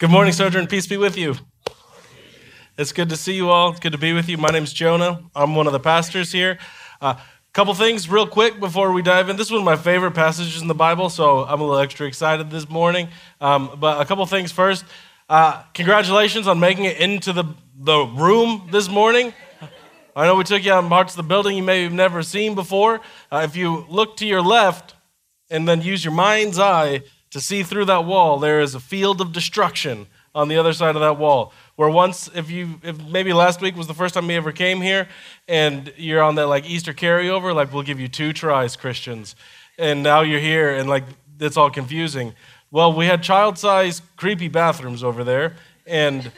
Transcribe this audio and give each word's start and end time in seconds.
Good 0.00 0.10
morning, 0.10 0.32
Sojourn. 0.32 0.66
Peace 0.66 0.86
be 0.86 0.96
with 0.96 1.18
you. 1.18 1.34
It's 2.78 2.90
good 2.90 3.10
to 3.10 3.18
see 3.18 3.34
you 3.34 3.50
all. 3.50 3.68
It's 3.68 3.80
good 3.80 3.92
to 3.92 3.98
be 3.98 4.14
with 4.14 4.30
you. 4.30 4.38
My 4.38 4.48
name's 4.48 4.72
Jonah. 4.72 5.20
I'm 5.34 5.54
one 5.54 5.66
of 5.66 5.74
the 5.74 5.78
pastors 5.78 6.32
here. 6.32 6.58
A 7.02 7.04
uh, 7.04 7.20
couple 7.52 7.74
things, 7.74 8.08
real 8.08 8.26
quick, 8.26 8.58
before 8.60 8.92
we 8.92 9.02
dive 9.02 9.28
in. 9.28 9.36
This 9.36 9.48
is 9.48 9.52
one 9.52 9.60
of 9.60 9.66
my 9.66 9.76
favorite 9.76 10.12
passages 10.12 10.62
in 10.62 10.68
the 10.68 10.74
Bible, 10.74 11.10
so 11.10 11.44
I'm 11.44 11.60
a 11.60 11.64
little 11.64 11.80
extra 11.80 12.06
excited 12.06 12.50
this 12.50 12.66
morning. 12.66 13.10
Um, 13.42 13.76
but 13.78 14.00
a 14.00 14.06
couple 14.06 14.24
things 14.24 14.50
first. 14.50 14.86
Uh, 15.28 15.62
congratulations 15.74 16.48
on 16.48 16.58
making 16.58 16.86
it 16.86 16.96
into 16.96 17.34
the, 17.34 17.44
the 17.76 18.06
room 18.06 18.70
this 18.72 18.88
morning. 18.88 19.34
I 20.16 20.24
know 20.24 20.34
we 20.34 20.44
took 20.44 20.64
you 20.64 20.72
on 20.72 20.88
parts 20.88 21.12
of 21.12 21.18
the 21.18 21.28
building 21.28 21.58
you 21.58 21.62
may 21.62 21.82
have 21.82 21.92
never 21.92 22.22
seen 22.22 22.54
before. 22.54 23.02
Uh, 23.30 23.42
if 23.44 23.54
you 23.54 23.84
look 23.90 24.16
to 24.16 24.26
your 24.26 24.40
left 24.40 24.94
and 25.50 25.68
then 25.68 25.82
use 25.82 26.02
your 26.02 26.14
mind's 26.14 26.58
eye, 26.58 27.02
to 27.30 27.40
see 27.40 27.62
through 27.62 27.86
that 27.86 28.04
wall, 28.04 28.38
there 28.38 28.60
is 28.60 28.74
a 28.74 28.80
field 28.80 29.20
of 29.20 29.32
destruction 29.32 30.06
on 30.34 30.48
the 30.48 30.56
other 30.56 30.72
side 30.72 30.94
of 30.94 31.00
that 31.00 31.18
wall. 31.18 31.52
Where 31.76 31.88
once, 31.90 32.28
if 32.34 32.50
you, 32.50 32.80
if 32.82 33.02
maybe 33.06 33.32
last 33.32 33.60
week 33.60 33.76
was 33.76 33.86
the 33.86 33.94
first 33.94 34.14
time 34.14 34.30
you 34.30 34.36
ever 34.36 34.52
came 34.52 34.80
here, 34.80 35.08
and 35.48 35.92
you're 35.96 36.22
on 36.22 36.34
that 36.36 36.46
like 36.46 36.68
Easter 36.68 36.92
carryover, 36.92 37.54
like 37.54 37.72
we'll 37.72 37.82
give 37.82 37.98
you 37.98 38.08
two 38.08 38.32
tries, 38.32 38.76
Christians, 38.76 39.34
and 39.78 40.02
now 40.02 40.20
you're 40.20 40.40
here, 40.40 40.74
and 40.74 40.88
like 40.88 41.04
it's 41.38 41.56
all 41.56 41.70
confusing. 41.70 42.34
Well, 42.70 42.92
we 42.92 43.06
had 43.06 43.22
child-sized 43.22 44.02
creepy 44.16 44.48
bathrooms 44.48 45.02
over 45.02 45.24
there, 45.24 45.56
and 45.86 46.30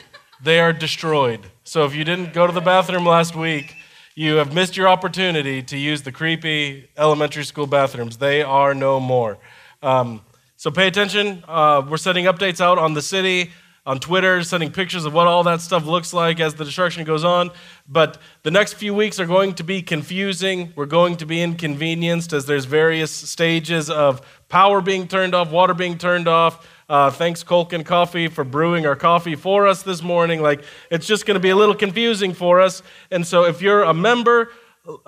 they 0.43 0.61
are 0.61 0.73
destroyed. 0.73 1.41
So 1.65 1.85
if 1.85 1.95
you 1.95 2.05
didn't 2.05 2.33
go 2.33 2.47
to 2.47 2.52
the 2.52 2.61
bathroom 2.61 3.05
last 3.05 3.37
week, 3.37 3.74
you 4.15 4.37
have 4.37 4.55
missed 4.55 4.77
your 4.77 4.88
opportunity 4.88 5.63
to 5.63 5.77
use 5.77 6.02
the 6.02 6.13
creepy 6.13 6.88
elementary 6.97 7.45
school 7.45 7.66
bathrooms. 7.66 8.19
They 8.19 8.43
are 8.43 8.74
no 8.74 9.01
more. 9.01 9.38
Um, 9.83 10.23
so 10.62 10.71
pay 10.71 10.87
attention. 10.87 11.43
Uh, 11.48 11.83
we're 11.89 11.97
sending 11.97 12.27
updates 12.27 12.61
out 12.61 12.79
on 12.79 12.95
the 12.95 13.02
city, 13.02 13.51
on 13.84 13.98
Twitter, 13.98 14.45
sending 14.45 14.71
pictures 14.71 15.05
of 15.05 15.12
what 15.12 15.27
all 15.27 15.43
that 15.43 15.61
stuff 15.61 15.87
looks 15.87 16.15
like 16.15 16.38
as 16.38 16.55
the 16.55 16.65
destruction 16.65 17.02
goes 17.02 17.24
on. 17.24 17.51
But 17.88 18.18
the 18.45 18.52
next 18.52 18.74
few 18.74 18.95
weeks 18.95 19.18
are 19.18 19.27
going 19.27 19.55
to 19.55 19.65
be 19.65 19.83
confusing. 19.83 20.73
We're 20.77 20.87
going 20.87 21.16
to 21.16 21.27
be 21.27 21.43
inconvenienced 21.43 22.33
as 22.33 22.46
there's 22.46 22.65
various 22.65 23.10
stages 23.10 23.90
of 23.90 24.21
power 24.49 24.80
being 24.80 25.09
turned 25.09 25.35
off, 25.35 25.51
water 25.51 25.74
being 25.74 25.99
turned 25.99 26.29
off. 26.29 26.65
Uh, 26.88 27.10
thanks, 27.10 27.43
Culkin 27.43 27.85
Coffee, 27.85 28.29
for 28.29 28.45
brewing 28.45 28.87
our 28.87 28.95
coffee 28.95 29.35
for 29.35 29.66
us 29.66 29.83
this 29.83 30.01
morning. 30.01 30.43
Like, 30.43 30.63
it's 30.93 31.09
just 31.09 31.27
going 31.27 31.35
to 31.35 31.40
be 31.40 31.51
a 31.51 31.57
little 31.57 31.74
confusing 31.74 32.35
for 32.35 32.60
us. 32.60 32.85
And 33.10 33.27
so, 33.27 33.46
if 33.46 33.63
you're 33.63 33.83
a 33.83 33.95
member, 33.95 34.52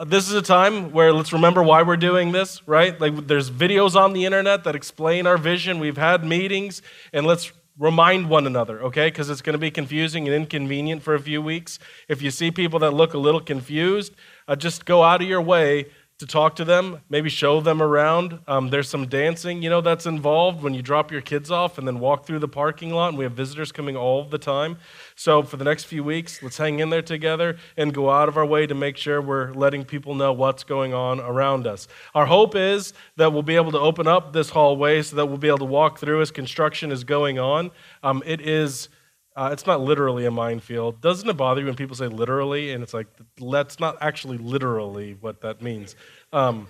this 0.06 0.28
is 0.28 0.34
a 0.34 0.42
time 0.42 0.92
where 0.92 1.12
let's 1.12 1.32
remember 1.32 1.62
why 1.62 1.82
we're 1.82 1.96
doing 1.96 2.32
this, 2.32 2.66
right? 2.66 3.00
Like 3.00 3.26
there's 3.26 3.50
videos 3.50 3.96
on 3.96 4.12
the 4.12 4.24
internet 4.24 4.64
that 4.64 4.76
explain 4.76 5.26
our 5.26 5.36
vision. 5.36 5.80
We've 5.80 5.96
had 5.96 6.24
meetings, 6.24 6.80
and 7.12 7.26
let's 7.26 7.52
remind 7.76 8.30
one 8.30 8.46
another, 8.46 8.80
okay? 8.84 9.08
Because 9.08 9.30
it's 9.30 9.42
going 9.42 9.54
to 9.54 9.58
be 9.58 9.70
confusing 9.70 10.28
and 10.28 10.34
inconvenient 10.34 11.02
for 11.02 11.14
a 11.14 11.20
few 11.20 11.42
weeks. 11.42 11.80
If 12.08 12.22
you 12.22 12.30
see 12.30 12.52
people 12.52 12.78
that 12.80 12.92
look 12.92 13.14
a 13.14 13.18
little 13.18 13.40
confused, 13.40 14.14
uh, 14.46 14.54
just 14.54 14.84
go 14.84 15.02
out 15.02 15.20
of 15.20 15.28
your 15.28 15.42
way 15.42 15.86
to 16.18 16.26
talk 16.26 16.54
to 16.56 16.64
them, 16.64 17.00
maybe 17.08 17.28
show 17.28 17.60
them 17.60 17.82
around. 17.82 18.38
Um, 18.46 18.70
there's 18.70 18.88
some 18.88 19.06
dancing, 19.06 19.62
you 19.62 19.68
know, 19.68 19.80
that's 19.80 20.06
involved 20.06 20.62
when 20.62 20.72
you 20.72 20.80
drop 20.80 21.10
your 21.10 21.20
kids 21.20 21.50
off 21.50 21.76
and 21.76 21.88
then 21.88 21.98
walk 21.98 22.24
through 22.24 22.38
the 22.38 22.48
parking 22.48 22.90
lot. 22.90 23.08
And 23.08 23.18
we 23.18 23.24
have 23.24 23.32
visitors 23.32 23.72
coming 23.72 23.96
all 23.96 24.22
the 24.22 24.38
time. 24.38 24.78
So 25.16 25.42
for 25.42 25.56
the 25.56 25.64
next 25.64 25.84
few 25.84 26.04
weeks, 26.04 26.40
let's 26.40 26.56
hang 26.56 26.78
in 26.78 26.90
there 26.90 27.02
together 27.02 27.56
and 27.76 27.92
go 27.92 28.10
out 28.10 28.28
of 28.28 28.36
our 28.36 28.46
way 28.46 28.64
to 28.64 28.74
make 28.74 28.96
sure 28.96 29.20
we're 29.20 29.52
letting 29.54 29.84
people 29.84 30.14
know 30.14 30.32
what's 30.32 30.62
going 30.62 30.94
on 30.94 31.18
around 31.18 31.66
us. 31.66 31.88
Our 32.14 32.26
hope 32.26 32.54
is 32.54 32.92
that 33.16 33.32
we'll 33.32 33.42
be 33.42 33.56
able 33.56 33.72
to 33.72 33.80
open 33.80 34.06
up 34.06 34.32
this 34.32 34.50
hallway 34.50 35.02
so 35.02 35.16
that 35.16 35.26
we'll 35.26 35.38
be 35.38 35.48
able 35.48 35.58
to 35.58 35.64
walk 35.64 35.98
through 35.98 36.22
as 36.22 36.30
construction 36.30 36.92
is 36.92 37.02
going 37.02 37.40
on. 37.40 37.72
Um, 38.04 38.22
it 38.24 38.40
is 38.40 38.88
uh, 39.36 39.50
it's 39.52 39.66
not 39.66 39.80
literally 39.80 40.26
a 40.26 40.30
minefield. 40.30 41.00
Doesn't 41.00 41.28
it 41.28 41.36
bother 41.36 41.60
you 41.60 41.66
when 41.66 41.74
people 41.74 41.96
say 41.96 42.06
literally? 42.06 42.72
And 42.72 42.82
it's 42.82 42.94
like, 42.94 43.08
that's 43.36 43.80
not 43.80 43.96
actually 44.00 44.38
literally 44.38 45.16
what 45.20 45.40
that 45.40 45.60
means. 45.60 45.96
Um, 46.32 46.68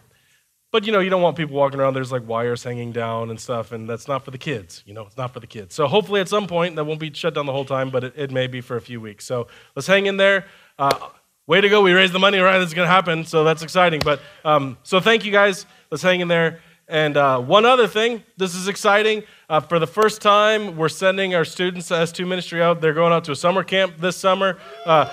but 0.72 0.84
you 0.86 0.92
know, 0.92 0.98
you 0.98 1.08
don't 1.08 1.22
want 1.22 1.36
people 1.36 1.54
walking 1.54 1.78
around, 1.78 1.94
there's 1.94 2.10
like 2.10 2.26
wires 2.26 2.64
hanging 2.64 2.90
down 2.90 3.30
and 3.30 3.38
stuff, 3.38 3.70
and 3.70 3.88
that's 3.88 4.08
not 4.08 4.24
for 4.24 4.32
the 4.32 4.38
kids. 4.38 4.82
You 4.86 4.92
know, 4.94 5.06
it's 5.06 5.16
not 5.16 5.32
for 5.32 5.38
the 5.38 5.46
kids. 5.46 5.74
So 5.74 5.86
hopefully 5.86 6.20
at 6.20 6.28
some 6.28 6.48
point, 6.48 6.74
that 6.74 6.84
won't 6.84 6.98
be 6.98 7.12
shut 7.12 7.34
down 7.34 7.46
the 7.46 7.52
whole 7.52 7.64
time, 7.64 7.90
but 7.90 8.02
it, 8.02 8.14
it 8.16 8.30
may 8.32 8.48
be 8.48 8.60
for 8.60 8.76
a 8.76 8.80
few 8.80 9.00
weeks. 9.00 9.24
So 9.24 9.46
let's 9.76 9.86
hang 9.86 10.06
in 10.06 10.16
there. 10.16 10.46
Uh, 10.76 11.10
way 11.46 11.60
to 11.60 11.68
go. 11.68 11.82
We 11.82 11.92
raised 11.92 12.12
the 12.12 12.18
money, 12.18 12.38
right? 12.38 12.60
It's 12.60 12.74
going 12.74 12.88
to 12.88 12.92
happen. 12.92 13.24
So 13.24 13.44
that's 13.44 13.62
exciting. 13.62 14.00
But 14.04 14.20
um, 14.44 14.76
so 14.82 14.98
thank 14.98 15.24
you 15.24 15.30
guys. 15.30 15.66
Let's 15.90 16.02
hang 16.02 16.20
in 16.20 16.28
there. 16.28 16.60
And 16.88 17.16
uh, 17.16 17.40
one 17.40 17.64
other 17.64 17.86
thing, 17.86 18.22
this 18.36 18.54
is 18.54 18.68
exciting. 18.68 19.22
Uh, 19.48 19.60
for 19.60 19.78
the 19.78 19.86
first 19.86 20.20
time, 20.20 20.76
we're 20.76 20.90
sending 20.90 21.34
our 21.34 21.44
students 21.44 21.88
to 21.88 21.94
S2 21.94 22.26
Ministry 22.26 22.62
out. 22.62 22.80
They're 22.80 22.92
going 22.92 23.12
out 23.12 23.24
to 23.24 23.32
a 23.32 23.36
summer 23.36 23.64
camp 23.64 23.98
this 23.98 24.16
summer. 24.16 24.58
Uh, 24.84 25.08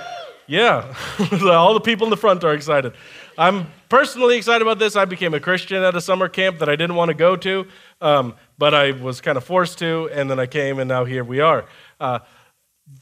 yeah, 0.48 0.94
all 1.46 1.74
the 1.74 1.80
people 1.80 2.06
in 2.06 2.10
the 2.10 2.18
front 2.18 2.44
are 2.44 2.54
excited. 2.54 2.94
I'm 3.38 3.68
personally 3.88 4.36
excited 4.36 4.62
about 4.62 4.80
this. 4.80 4.98
I 4.98 5.06
became 5.06 5.34
a 5.34 5.40
Christian 5.40 5.82
at 5.82 5.96
a 5.96 6.02
summer 6.02 6.28
camp 6.28 6.60
that 6.60 6.68
I 6.68 6.76
didn't 6.76 6.96
want 6.96 7.08
to 7.08 7.16
go 7.16 7.38
to, 7.38 7.66
um, 8.02 8.36
but 8.58 8.74
I 8.74 8.92
was 8.92 9.22
kind 9.22 9.38
of 9.38 9.46
forced 9.46 9.80
to, 9.80 10.10
and 10.12 10.30
then 10.30 10.40
I 10.40 10.48
came, 10.48 10.80
and 10.80 10.90
now 10.90 11.06
here 11.06 11.24
we 11.24 11.40
are. 11.40 11.66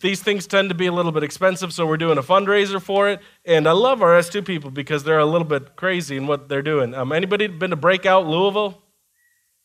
These 0.01 0.21
things 0.21 0.47
tend 0.47 0.69
to 0.69 0.75
be 0.75 0.85
a 0.85 0.91
little 0.91 1.11
bit 1.11 1.23
expensive, 1.23 1.73
so 1.73 1.85
we're 1.85 1.97
doing 1.97 2.17
a 2.17 2.23
fundraiser 2.23 2.81
for 2.81 3.09
it. 3.09 3.19
And 3.45 3.67
I 3.67 3.71
love 3.71 4.01
our 4.01 4.17
S2 4.17 4.45
people 4.45 4.71
because 4.71 5.03
they're 5.03 5.19
a 5.19 5.25
little 5.25 5.47
bit 5.47 5.75
crazy 5.75 6.15
in 6.15 6.27
what 6.27 6.47
they're 6.47 6.61
doing. 6.61 6.93
Um, 6.93 7.11
anybody 7.11 7.47
been 7.47 7.71
to 7.71 7.75
Breakout 7.75 8.27
Louisville? 8.27 8.81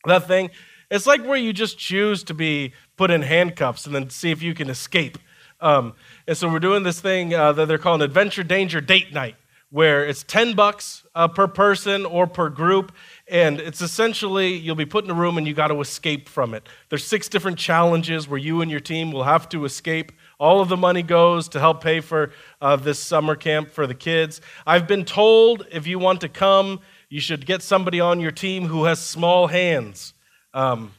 That 0.07 0.27
thing? 0.27 0.51
It's 0.91 1.07
like 1.07 1.25
where 1.25 1.37
you 1.37 1.53
just 1.53 1.79
choose 1.79 2.23
to 2.25 2.35
be 2.35 2.73
put 2.97 3.11
in 3.11 3.23
handcuffs 3.23 3.87
and 3.87 3.95
then 3.95 4.11
see 4.11 4.31
if 4.31 4.43
you 4.43 4.55
can 4.55 4.71
escape. 4.71 5.19
Um, 5.61 5.95
and 6.27 6.37
so 6.37 6.49
we're 6.49 6.59
doing 6.59 6.83
this 6.83 7.01
thing 7.01 7.35
uh, 7.35 7.53
that 7.53 7.69
they're 7.69 7.79
calling 7.79 8.03
Adventure 8.03 8.43
Danger 8.43 8.81
Date 8.81 9.13
Night, 9.13 9.37
where 9.71 10.05
it's 10.05 10.23
10 10.23 10.55
bucks 10.55 11.05
uh, 11.15 11.29
per 11.29 11.49
person 11.49 12.05
or 12.05 12.27
per 12.27 12.49
group. 12.49 12.93
And 13.27 13.59
it's 13.59 13.81
essentially 13.81 14.55
you'll 14.55 14.75
be 14.75 14.85
put 14.85 15.05
in 15.05 15.11
a 15.11 15.15
room 15.15 15.39
and 15.39 15.47
you 15.47 15.55
got 15.55 15.69
to 15.69 15.81
escape 15.81 16.29
from 16.29 16.53
it. 16.53 16.69
There's 16.91 17.05
six 17.05 17.27
different 17.29 17.59
challenges 17.59 18.29
where 18.29 18.39
you 18.39 18.61
and 18.61 18.71
your 18.71 18.81
team 18.81 19.13
will 19.13 19.25
have 19.25 19.49
to 19.51 19.65
escape. 19.65 20.13
All 20.39 20.61
of 20.61 20.69
the 20.69 20.77
money 20.77 21.03
goes 21.03 21.49
to 21.51 21.61
help 21.61 21.83
pay 21.83 22.01
for 22.01 22.33
uh, 22.61 22.77
this 22.77 22.99
summer 22.99 23.35
camp 23.35 23.71
for 23.71 23.87
the 23.87 23.95
kids. 23.95 24.43
I've 24.67 24.87
been 24.87 25.07
told 25.07 25.67
if 25.73 25.87
you 25.87 25.99
want 25.99 26.21
to 26.21 26.29
come, 26.29 26.81
you 27.09 27.21
should 27.21 27.47
get 27.47 27.63
somebody 27.63 27.99
on 27.99 28.21
your 28.21 28.31
team 28.31 28.67
who 28.67 28.85
has 28.85 29.01
small 29.01 29.47
hands. 29.47 30.13
Um, 30.53 30.93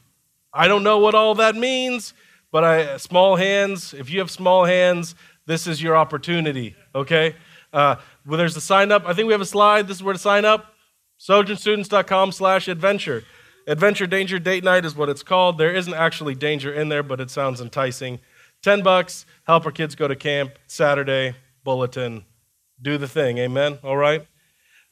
I 0.52 0.66
don't 0.66 0.82
know 0.82 0.98
what 0.98 1.14
all 1.14 1.36
that 1.36 1.54
means, 1.54 2.12
but 2.50 2.64
I, 2.64 2.96
small 2.96 3.36
hands, 3.36 3.94
if 3.94 4.10
you 4.10 4.18
have 4.18 4.32
small 4.32 4.64
hands, 4.64 5.14
this 5.46 5.68
is 5.68 5.80
your 5.80 5.96
opportunity, 5.96 6.74
okay? 6.92 7.36
Uh, 7.72 7.96
well, 8.26 8.36
there's 8.36 8.56
a 8.56 8.60
sign 8.60 8.90
up. 8.90 9.04
I 9.06 9.12
think 9.12 9.26
we 9.26 9.32
have 9.32 9.40
a 9.40 9.46
slide. 9.46 9.86
This 9.86 9.98
is 9.98 10.02
where 10.02 10.14
to 10.14 10.18
sign 10.18 10.44
up 10.44 10.72
sojournstudents.com 11.20 12.32
slash 12.32 12.68
adventure. 12.68 13.24
Adventure 13.66 14.06
Danger 14.06 14.38
Date 14.38 14.62
Night 14.62 14.84
is 14.84 14.94
what 14.94 15.08
it's 15.08 15.22
called. 15.22 15.58
There 15.58 15.74
isn't 15.74 15.94
actually 15.94 16.34
danger 16.34 16.72
in 16.72 16.88
there, 16.88 17.02
but 17.02 17.20
it 17.20 17.30
sounds 17.30 17.60
enticing. 17.60 18.20
10 18.62 18.82
bucks, 18.82 19.26
help 19.44 19.66
our 19.66 19.72
kids 19.72 19.94
go 19.94 20.08
to 20.08 20.16
camp, 20.16 20.52
Saturday, 20.66 21.34
bulletin, 21.64 22.24
do 22.80 22.96
the 22.98 23.08
thing. 23.08 23.38
Amen? 23.38 23.78
All 23.82 23.96
right? 23.96 24.26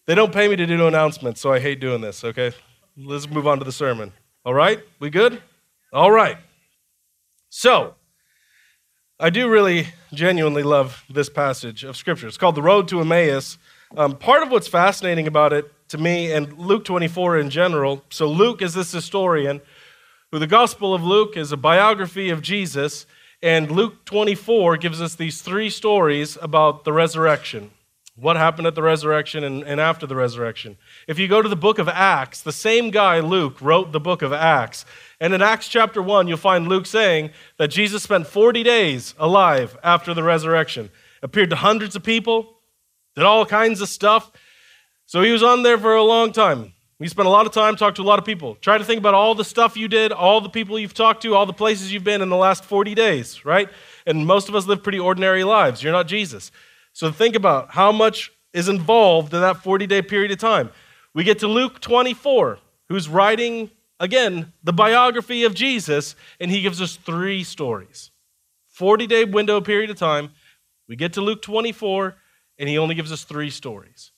They 0.06 0.14
don't 0.14 0.32
pay 0.32 0.48
me 0.48 0.56
to 0.56 0.66
do 0.66 0.86
announcements, 0.86 1.40
so 1.40 1.52
I 1.52 1.60
hate 1.60 1.80
doing 1.80 2.00
this, 2.00 2.24
okay? 2.24 2.52
Let's 2.96 3.28
move 3.28 3.46
on 3.46 3.58
to 3.58 3.64
the 3.64 3.72
sermon. 3.72 4.12
All 4.44 4.54
right? 4.54 4.80
We 5.00 5.08
good? 5.08 5.40
All 5.92 6.10
right. 6.10 6.36
So, 7.48 7.94
I 9.18 9.30
do 9.30 9.48
really 9.48 9.88
genuinely 10.12 10.62
love 10.62 11.04
this 11.08 11.28
passage 11.28 11.84
of 11.84 11.96
Scripture. 11.96 12.26
It's 12.26 12.36
called 12.36 12.56
The 12.56 12.62
Road 12.62 12.88
to 12.88 13.00
Emmaus. 13.00 13.58
Um, 13.96 14.16
part 14.16 14.42
of 14.42 14.50
what's 14.50 14.66
fascinating 14.66 15.28
about 15.28 15.52
it 15.52 15.70
to 15.94 16.00
me 16.00 16.32
and 16.32 16.59
Luke 16.59 16.84
24 16.84 17.38
in 17.38 17.50
general. 17.50 18.03
So, 18.10 18.27
Luke 18.27 18.60
is 18.60 18.75
this 18.75 18.91
historian 18.91 19.60
who 20.32 20.41
the 20.41 20.47
Gospel 20.49 20.93
of 20.93 21.05
Luke 21.05 21.37
is 21.37 21.53
a 21.53 21.56
biography 21.56 22.31
of 22.31 22.43
Jesus, 22.43 23.06
and 23.41 23.70
Luke 23.70 24.05
24 24.05 24.76
gives 24.79 25.00
us 25.00 25.14
these 25.14 25.41
three 25.41 25.70
stories 25.70 26.37
about 26.43 26.82
the 26.82 26.93
resurrection. 26.93 27.70
What 28.17 28.37
happened 28.37 28.67
at 28.67 28.75
the 28.75 28.82
resurrection 28.82 29.44
and, 29.44 29.62
and 29.62 29.81
after 29.81 30.05
the 30.05 30.17
resurrection. 30.17 30.79
If 31.06 31.20
you 31.20 31.29
go 31.29 31.41
to 31.41 31.49
the 31.49 31.55
book 31.55 31.79
of 31.79 31.88
Acts, 31.88 32.43
the 32.43 32.50
same 32.50 32.90
guy, 32.90 33.20
Luke, 33.20 33.61
wrote 33.61 33.93
the 33.93 34.00
book 34.00 34.23
of 34.23 34.32
Acts. 34.32 34.85
And 35.20 35.32
in 35.32 35.43
Acts 35.43 35.69
chapter 35.69 36.02
1, 36.02 36.26
you'll 36.26 36.38
find 36.38 36.67
Luke 36.67 36.87
saying 36.87 37.31
that 37.58 37.69
Jesus 37.69 38.02
spent 38.02 38.26
40 38.26 38.64
days 38.64 39.14
alive 39.17 39.76
after 39.85 40.12
the 40.12 40.25
resurrection, 40.25 40.90
appeared 41.23 41.50
to 41.50 41.56
hundreds 41.56 41.94
of 41.94 42.02
people, 42.02 42.58
did 43.14 43.25
all 43.25 43.47
kinds 43.47 43.81
of 43.81 43.88
stuff. 43.88 44.32
So 45.14 45.22
he 45.22 45.31
was 45.31 45.44
on 45.44 45.62
there 45.62 45.78
for 45.78 45.94
a 45.94 46.02
long 46.02 46.32
time. 46.32 46.72
We 46.99 47.06
spent 47.06 47.28
a 47.28 47.31
lot 47.31 47.46
of 47.46 47.52
time, 47.52 47.76
talked 47.76 47.99
to 47.99 48.02
a 48.02 48.11
lot 48.11 48.19
of 48.19 48.25
people. 48.25 48.56
Try 48.56 48.78
to 48.78 48.84
think 48.84 48.99
about 48.99 49.14
all 49.14 49.37
the 49.37 49.44
stuff 49.44 49.76
you 49.76 49.87
did, 49.87 50.11
all 50.11 50.40
the 50.40 50.49
people 50.49 50.76
you've 50.76 50.93
talked 50.93 51.22
to, 51.22 51.37
all 51.37 51.46
the 51.46 51.52
places 51.52 51.93
you've 51.93 52.02
been 52.02 52.20
in 52.20 52.31
the 52.31 52.37
last 52.37 52.64
40 52.64 52.96
days, 52.96 53.44
right? 53.44 53.69
And 54.06 54.26
most 54.26 54.49
of 54.49 54.56
us 54.56 54.66
live 54.66 54.82
pretty 54.82 54.99
ordinary 54.99 55.44
lives. 55.44 55.84
You're 55.84 55.93
not 55.93 56.08
Jesus. 56.08 56.50
So 56.94 57.12
think 57.12 57.37
about 57.37 57.70
how 57.70 57.93
much 57.93 58.32
is 58.52 58.69
involved 58.69 59.32
in 59.32 59.40
that 59.40 59.62
40 59.62 59.87
day 59.87 60.02
period 60.02 60.32
of 60.32 60.38
time. 60.38 60.70
We 61.14 61.22
get 61.22 61.38
to 61.38 61.46
Luke 61.46 61.81
24, 61.81 62.58
who's 62.88 63.08
writing 63.08 63.70
again, 64.00 64.52
the 64.64 64.72
biography 64.72 65.44
of 65.44 65.55
Jesus, 65.55 66.16
and 66.40 66.50
he 66.50 66.61
gives 66.61 66.82
us 66.82 66.96
three 66.96 67.44
stories. 67.44 68.11
40 68.70 69.06
day 69.06 69.25
window 69.25 69.61
period 69.61 69.90
of 69.90 69.96
time. 69.96 70.32
We 70.88 70.96
get 70.96 71.12
to 71.12 71.20
Luke 71.20 71.40
24, 71.40 72.16
and 72.58 72.69
he 72.69 72.78
only 72.78 72.96
gives 72.96 73.12
us 73.12 73.22
three 73.22 73.50
stories, 73.50 74.11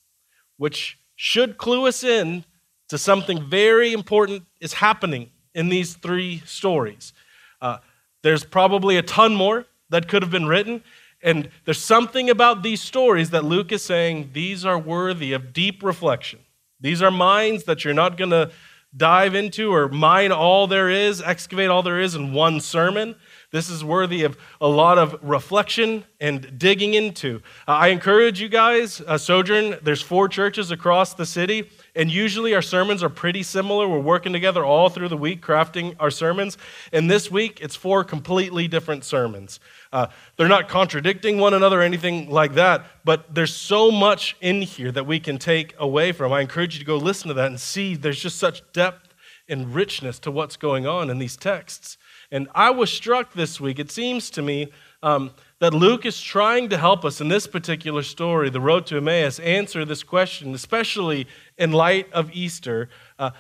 which 0.57 0.99
should 1.15 1.59
clue 1.59 1.87
us 1.87 2.05
in 2.05 2.45
to 2.89 2.99
something 2.99 3.49
very 3.49 3.93
important 3.93 4.45
is 4.61 4.75
happening 4.75 5.31
in 5.55 5.69
these 5.69 5.95
three 5.95 6.43
stories. 6.45 7.13
Uh, 7.61 7.79
there's 8.23 8.45
probably 8.45 8.97
a 8.97 9.03
ton 9.03 9.35
more 9.35 9.67
that 9.89 10.09
could 10.09 10.23
have 10.23 10.31
been 10.31 10.47
written, 10.47 10.83
and 11.23 11.49
there's 11.65 11.83
something 11.83 12.29
about 12.29 12.63
these 12.63 12.81
stories 12.81 13.31
that 13.31 13.45
Luke 13.45 13.73
is 13.73 13.83
saying 13.83 14.31
these 14.33 14.65
are 14.65 14.79
worthy 14.79 15.33
of 15.33 15.53
deep 15.53 15.83
reflection. 15.83 16.41
These 16.81 17.03
are 17.03 17.11
minds 17.11 17.65
that 17.65 17.85
you're 17.85 17.95
not 17.95 18.17
going 18.17 18.31
to 18.31 18.51
dive 18.97 19.35
into 19.35 19.73
or 19.73 19.89
mine 19.89 20.33
all 20.33 20.67
there 20.67 20.91
is, 20.91 21.21
excavate 21.23 21.71
all 21.71 21.83
there 21.83 22.01
is 22.01 22.15
in 22.15 22.33
one 22.33 22.61
sermon. 22.61 23.17
This 23.57 23.71
is 23.71 23.83
worthy 23.83 24.25
of 24.25 24.37
a 24.61 24.69
lot 24.69 24.99
of 24.99 25.19
reflection 25.23 26.05
and 26.21 26.59
digging 26.59 26.93
into. 26.93 27.41
Uh, 27.67 27.71
I 27.71 27.89
encourage 27.89 28.39
you 28.39 28.51
guys, 28.51 29.01
uh, 29.01 29.17
Sojourn, 29.17 29.79
there's 29.83 30.03
four 30.03 30.29
churches 30.29 30.71
across 30.71 31.15
the 31.15 31.25
city, 31.25 31.71
and 31.95 32.11
usually 32.11 32.55
our 32.55 32.61
sermons 32.61 33.03
are 33.03 33.09
pretty 33.09 33.43
similar. 33.43 33.89
We're 33.89 33.99
working 33.99 34.35
together 34.35 34.63
all 34.63 34.91
through 34.91 35.09
the 35.09 35.17
week 35.17 35.41
crafting 35.41 35.97
our 35.99 36.11
sermons. 36.11 36.59
And 36.93 37.11
this 37.11 37.31
week, 37.31 37.63
it's 37.63 37.75
four 37.75 38.05
completely 38.05 38.69
different 38.69 39.05
sermons. 39.05 39.59
Uh, 39.91 40.09
they're 40.37 40.49
not 40.49 40.69
contradicting 40.69 41.39
one 41.39 41.55
another 41.55 41.81
or 41.81 41.83
anything 41.83 42.29
like 42.29 42.53
that, 42.57 42.85
but 43.07 43.35
there's 43.35 43.57
so 43.57 43.91
much 43.91 44.37
in 44.43 44.61
here 44.61 44.93
that 44.93 45.07
we 45.07 45.19
can 45.19 45.39
take 45.39 45.75
away 45.79 46.13
from. 46.13 46.31
I 46.31 46.43
encourage 46.43 46.75
you 46.75 46.81
to 46.81 46.85
go 46.85 46.99
listen 46.99 47.29
to 47.29 47.35
that 47.35 47.47
and 47.47 47.59
see 47.59 47.95
there's 47.95 48.21
just 48.21 48.37
such 48.37 48.71
depth 48.75 49.15
and 49.49 49.75
richness 49.75 50.19
to 50.19 50.31
what's 50.31 50.59
going 50.59 50.87
on 50.87 51.09
in 51.09 51.19
these 51.19 51.39
texts. 51.39 51.97
And 52.37 52.49
I 52.55 52.69
was 52.69 52.93
struck 52.93 53.33
this 53.33 53.59
week, 53.63 53.79
it 53.79 53.91
seems 53.91 54.29
to 54.29 54.43
me, 54.43 54.71
um, 55.03 55.31
that 55.59 55.73
Luke 55.73 56.05
is 56.05 56.21
trying 56.21 56.69
to 56.69 56.77
help 56.77 57.03
us 57.03 57.23
in 57.23 57.29
this 57.29 57.47
particular 57.47 58.03
story, 58.03 58.51
the 58.51 58.61
road 58.61 58.85
to 58.89 58.99
Emmaus, 58.99 59.39
answer 59.39 59.87
this 59.87 60.03
question, 60.03 60.55
especially 60.55 61.27
in 61.57 61.73
light 61.73 62.13
of 62.13 62.31
Easter. 62.35 62.91
Uh, 63.19 63.31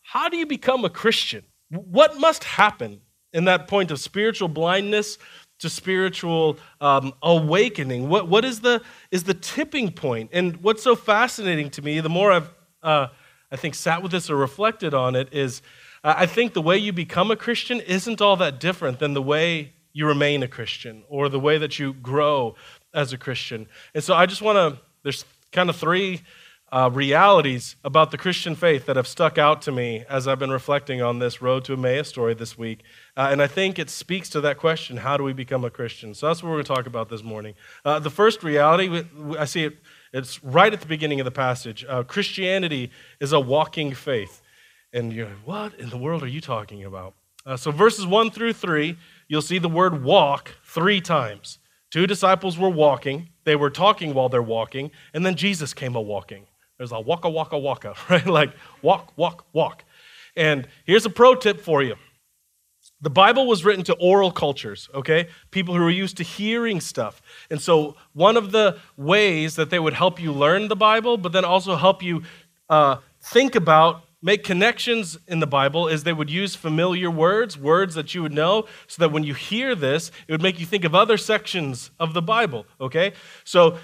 how 0.00 0.30
do 0.30 0.38
you 0.38 0.46
become 0.46 0.86
a 0.86 0.88
Christian? 0.88 1.44
What 1.68 2.18
must 2.18 2.44
happen 2.44 3.02
in 3.34 3.44
that 3.44 3.68
point 3.68 3.90
of 3.90 4.00
spiritual 4.00 4.48
blindness 4.48 5.18
to 5.58 5.68
spiritual 5.68 6.56
um, 6.80 7.12
awakening? 7.22 8.08
What, 8.08 8.28
what 8.30 8.46
is, 8.46 8.60
the, 8.60 8.80
is 9.10 9.24
the 9.24 9.34
tipping 9.34 9.92
point? 9.92 10.30
And 10.32 10.56
what's 10.62 10.82
so 10.82 10.96
fascinating 10.96 11.68
to 11.72 11.82
me, 11.82 12.00
the 12.00 12.08
more 12.08 12.32
I've, 12.32 12.50
uh, 12.82 13.08
I 13.52 13.56
think, 13.56 13.74
sat 13.74 14.02
with 14.02 14.10
this 14.10 14.30
or 14.30 14.36
reflected 14.36 14.94
on 14.94 15.14
it, 15.14 15.28
is 15.34 15.60
I 16.04 16.26
think 16.26 16.52
the 16.52 16.60
way 16.60 16.76
you 16.76 16.92
become 16.92 17.30
a 17.30 17.36
Christian 17.36 17.80
isn't 17.80 18.20
all 18.20 18.36
that 18.36 18.60
different 18.60 18.98
than 18.98 19.14
the 19.14 19.22
way 19.22 19.72
you 19.94 20.06
remain 20.06 20.42
a 20.42 20.48
Christian 20.48 21.02
or 21.08 21.30
the 21.30 21.40
way 21.40 21.56
that 21.56 21.78
you 21.78 21.94
grow 21.94 22.56
as 22.92 23.14
a 23.14 23.18
Christian. 23.18 23.66
And 23.94 24.04
so 24.04 24.14
I 24.14 24.26
just 24.26 24.42
want 24.42 24.56
to, 24.56 24.82
there's 25.02 25.24
kind 25.50 25.70
of 25.70 25.76
three 25.76 26.20
uh, 26.70 26.90
realities 26.92 27.76
about 27.84 28.10
the 28.10 28.18
Christian 28.18 28.54
faith 28.54 28.84
that 28.86 28.96
have 28.96 29.06
stuck 29.06 29.38
out 29.38 29.62
to 29.62 29.72
me 29.72 30.04
as 30.10 30.28
I've 30.28 30.40
been 30.40 30.50
reflecting 30.50 31.00
on 31.00 31.20
this 31.20 31.40
Road 31.40 31.64
to 31.66 31.74
Emmaus 31.74 32.08
story 32.08 32.34
this 32.34 32.58
week. 32.58 32.82
Uh, 33.16 33.28
and 33.30 33.40
I 33.40 33.46
think 33.46 33.78
it 33.78 33.88
speaks 33.88 34.28
to 34.30 34.40
that 34.42 34.58
question 34.58 34.98
how 34.98 35.16
do 35.16 35.22
we 35.22 35.32
become 35.32 35.64
a 35.64 35.70
Christian? 35.70 36.12
So 36.12 36.26
that's 36.26 36.42
what 36.42 36.50
we're 36.50 36.56
going 36.56 36.64
to 36.64 36.74
talk 36.74 36.86
about 36.86 37.08
this 37.08 37.22
morning. 37.22 37.54
Uh, 37.84 37.98
the 37.98 38.10
first 38.10 38.42
reality, 38.42 39.04
I 39.38 39.44
see 39.44 39.64
it, 39.64 39.78
it's 40.12 40.42
right 40.42 40.72
at 40.72 40.80
the 40.80 40.86
beginning 40.86 41.20
of 41.20 41.24
the 41.24 41.30
passage. 41.30 41.84
Uh, 41.88 42.02
Christianity 42.02 42.90
is 43.20 43.32
a 43.32 43.40
walking 43.40 43.94
faith. 43.94 44.42
And 44.94 45.12
you're 45.12 45.26
like, 45.26 45.36
what 45.44 45.74
in 45.80 45.90
the 45.90 45.98
world 45.98 46.22
are 46.22 46.28
you 46.28 46.40
talking 46.40 46.84
about? 46.84 47.14
Uh, 47.44 47.56
so, 47.56 47.70
verses 47.72 48.06
1 48.06 48.30
through 48.30 48.52
3, 48.54 48.96
you'll 49.28 49.42
see 49.42 49.58
the 49.58 49.68
word 49.68 50.04
walk 50.04 50.54
three 50.64 51.00
times. 51.00 51.58
Two 51.90 52.06
disciples 52.06 52.56
were 52.56 52.70
walking, 52.70 53.28
they 53.44 53.56
were 53.56 53.70
talking 53.70 54.14
while 54.14 54.28
they're 54.28 54.40
walking, 54.40 54.90
and 55.12 55.26
then 55.26 55.34
Jesus 55.34 55.74
came 55.74 55.96
a 55.96 56.00
walking. 56.00 56.46
There's 56.78 56.92
a 56.92 57.00
waka, 57.00 57.28
waka, 57.28 57.58
waka, 57.58 57.94
right? 58.08 58.26
Like 58.26 58.52
walk, 58.82 59.12
walk, 59.16 59.44
walk. 59.52 59.84
And 60.36 60.66
here's 60.84 61.04
a 61.04 61.10
pro 61.10 61.34
tip 61.34 61.60
for 61.60 61.82
you 61.82 61.96
the 63.00 63.10
Bible 63.10 63.46
was 63.46 63.64
written 63.64 63.84
to 63.84 63.94
oral 63.94 64.30
cultures, 64.30 64.88
okay? 64.94 65.28
People 65.50 65.74
who 65.74 65.82
were 65.82 65.90
used 65.90 66.16
to 66.18 66.22
hearing 66.22 66.80
stuff. 66.80 67.20
And 67.50 67.60
so, 67.60 67.96
one 68.12 68.36
of 68.36 68.52
the 68.52 68.78
ways 68.96 69.56
that 69.56 69.70
they 69.70 69.78
would 69.78 69.94
help 69.94 70.20
you 70.20 70.32
learn 70.32 70.68
the 70.68 70.76
Bible, 70.76 71.18
but 71.18 71.32
then 71.32 71.44
also 71.44 71.76
help 71.76 72.02
you 72.02 72.22
uh, 72.70 72.96
think 73.20 73.56
about 73.56 74.03
make 74.24 74.42
connections 74.42 75.18
in 75.28 75.38
the 75.38 75.46
Bible 75.46 75.86
is 75.86 76.02
they 76.02 76.12
would 76.12 76.30
use 76.30 76.56
familiar 76.56 77.10
words, 77.10 77.58
words 77.58 77.94
that 77.94 78.14
you 78.14 78.22
would 78.22 78.32
know, 78.32 78.66
so 78.86 79.00
that 79.00 79.12
when 79.12 79.22
you 79.22 79.34
hear 79.34 79.74
this, 79.74 80.10
it 80.26 80.32
would 80.32 80.42
make 80.42 80.58
you 80.58 80.64
think 80.64 80.82
of 80.84 80.94
other 80.94 81.18
sections 81.18 81.90
of 82.00 82.14
the 82.14 82.22
Bible, 82.22 82.64
okay? 82.80 83.12
So 83.44 83.76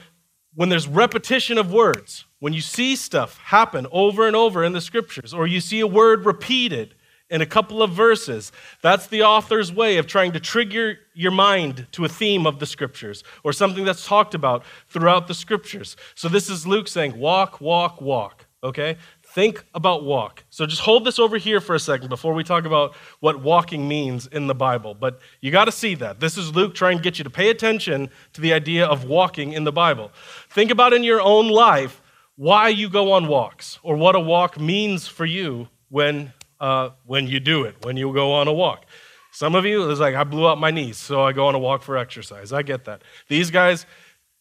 when 0.54 0.70
there's 0.70 0.88
repetition 0.88 1.58
of 1.58 1.70
words, 1.70 2.24
when 2.38 2.54
you 2.54 2.62
see 2.62 2.96
stuff 2.96 3.36
happen 3.36 3.86
over 3.92 4.26
and 4.26 4.34
over 4.34 4.64
in 4.64 4.72
the 4.72 4.80
scriptures, 4.80 5.34
or 5.34 5.46
you 5.46 5.60
see 5.60 5.80
a 5.80 5.86
word 5.86 6.24
repeated 6.24 6.94
in 7.28 7.42
a 7.42 7.46
couple 7.46 7.82
of 7.82 7.90
verses, 7.90 8.50
that's 8.80 9.08
the 9.08 9.22
author's 9.22 9.70
way 9.70 9.98
of 9.98 10.06
trying 10.06 10.32
to 10.32 10.40
trigger 10.40 10.98
your 11.12 11.32
mind 11.32 11.86
to 11.92 12.06
a 12.06 12.08
theme 12.08 12.46
of 12.46 12.60
the 12.60 12.66
scriptures 12.66 13.22
or 13.44 13.52
something 13.52 13.84
that's 13.84 14.06
talked 14.06 14.34
about 14.34 14.64
throughout 14.88 15.28
the 15.28 15.34
scriptures. 15.34 15.96
So 16.14 16.28
this 16.28 16.48
is 16.48 16.66
Luke 16.66 16.88
saying, 16.88 17.18
walk, 17.18 17.60
walk, 17.60 18.00
walk. 18.00 18.46
Okay? 18.62 18.96
Think 19.32 19.64
about 19.74 20.02
walk. 20.02 20.42
So 20.50 20.66
just 20.66 20.82
hold 20.82 21.04
this 21.04 21.20
over 21.20 21.38
here 21.38 21.60
for 21.60 21.76
a 21.76 21.78
second 21.78 22.08
before 22.08 22.34
we 22.34 22.42
talk 22.42 22.64
about 22.64 22.96
what 23.20 23.40
walking 23.40 23.86
means 23.86 24.26
in 24.26 24.48
the 24.48 24.56
Bible. 24.56 24.92
But 24.92 25.20
you 25.40 25.52
got 25.52 25.66
to 25.66 25.72
see 25.72 25.94
that. 25.94 26.18
This 26.18 26.36
is 26.36 26.52
Luke 26.56 26.74
trying 26.74 26.96
to 26.96 27.02
get 27.02 27.18
you 27.18 27.22
to 27.22 27.30
pay 27.30 27.48
attention 27.50 28.10
to 28.32 28.40
the 28.40 28.52
idea 28.52 28.84
of 28.86 29.04
walking 29.04 29.52
in 29.52 29.62
the 29.62 29.70
Bible. 29.70 30.10
Think 30.50 30.72
about 30.72 30.92
in 30.92 31.04
your 31.04 31.20
own 31.20 31.48
life 31.48 32.02
why 32.34 32.70
you 32.70 32.88
go 32.90 33.12
on 33.12 33.28
walks 33.28 33.78
or 33.84 33.94
what 33.94 34.16
a 34.16 34.20
walk 34.20 34.58
means 34.58 35.06
for 35.06 35.26
you 35.26 35.68
when, 35.90 36.32
uh, 36.58 36.90
when 37.06 37.28
you 37.28 37.38
do 37.38 37.62
it, 37.62 37.76
when 37.84 37.96
you 37.96 38.12
go 38.12 38.32
on 38.32 38.48
a 38.48 38.52
walk. 38.52 38.84
Some 39.30 39.54
of 39.54 39.64
you, 39.64 39.88
it's 39.88 40.00
like, 40.00 40.16
I 40.16 40.24
blew 40.24 40.48
out 40.48 40.58
my 40.58 40.72
knees, 40.72 40.96
so 40.96 41.22
I 41.22 41.32
go 41.32 41.46
on 41.46 41.54
a 41.54 41.58
walk 41.60 41.84
for 41.84 41.96
exercise. 41.96 42.52
I 42.52 42.62
get 42.62 42.86
that. 42.86 43.02
These 43.28 43.52
guys, 43.52 43.86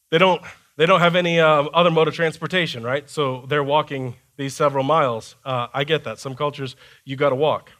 they 0.09 0.17
don't, 0.17 0.41
they 0.77 0.87
don't 0.87 0.99
have 0.99 1.15
any 1.15 1.39
uh, 1.39 1.65
other 1.65 1.91
mode 1.91 2.07
of 2.07 2.15
transportation, 2.15 2.81
right? 2.81 3.07
So 3.07 3.45
they're 3.47 3.63
walking 3.63 4.15
these 4.39 4.55
several 4.55 4.85
miles. 4.85 5.35
Uh, 5.43 5.67
I 5.73 5.83
get 5.83 6.05
that. 6.05 6.17
Some 6.17 6.33
cultures, 6.33 6.77
you 7.03 7.17
got 7.17 7.29
to 7.29 7.35
walk. 7.35 7.71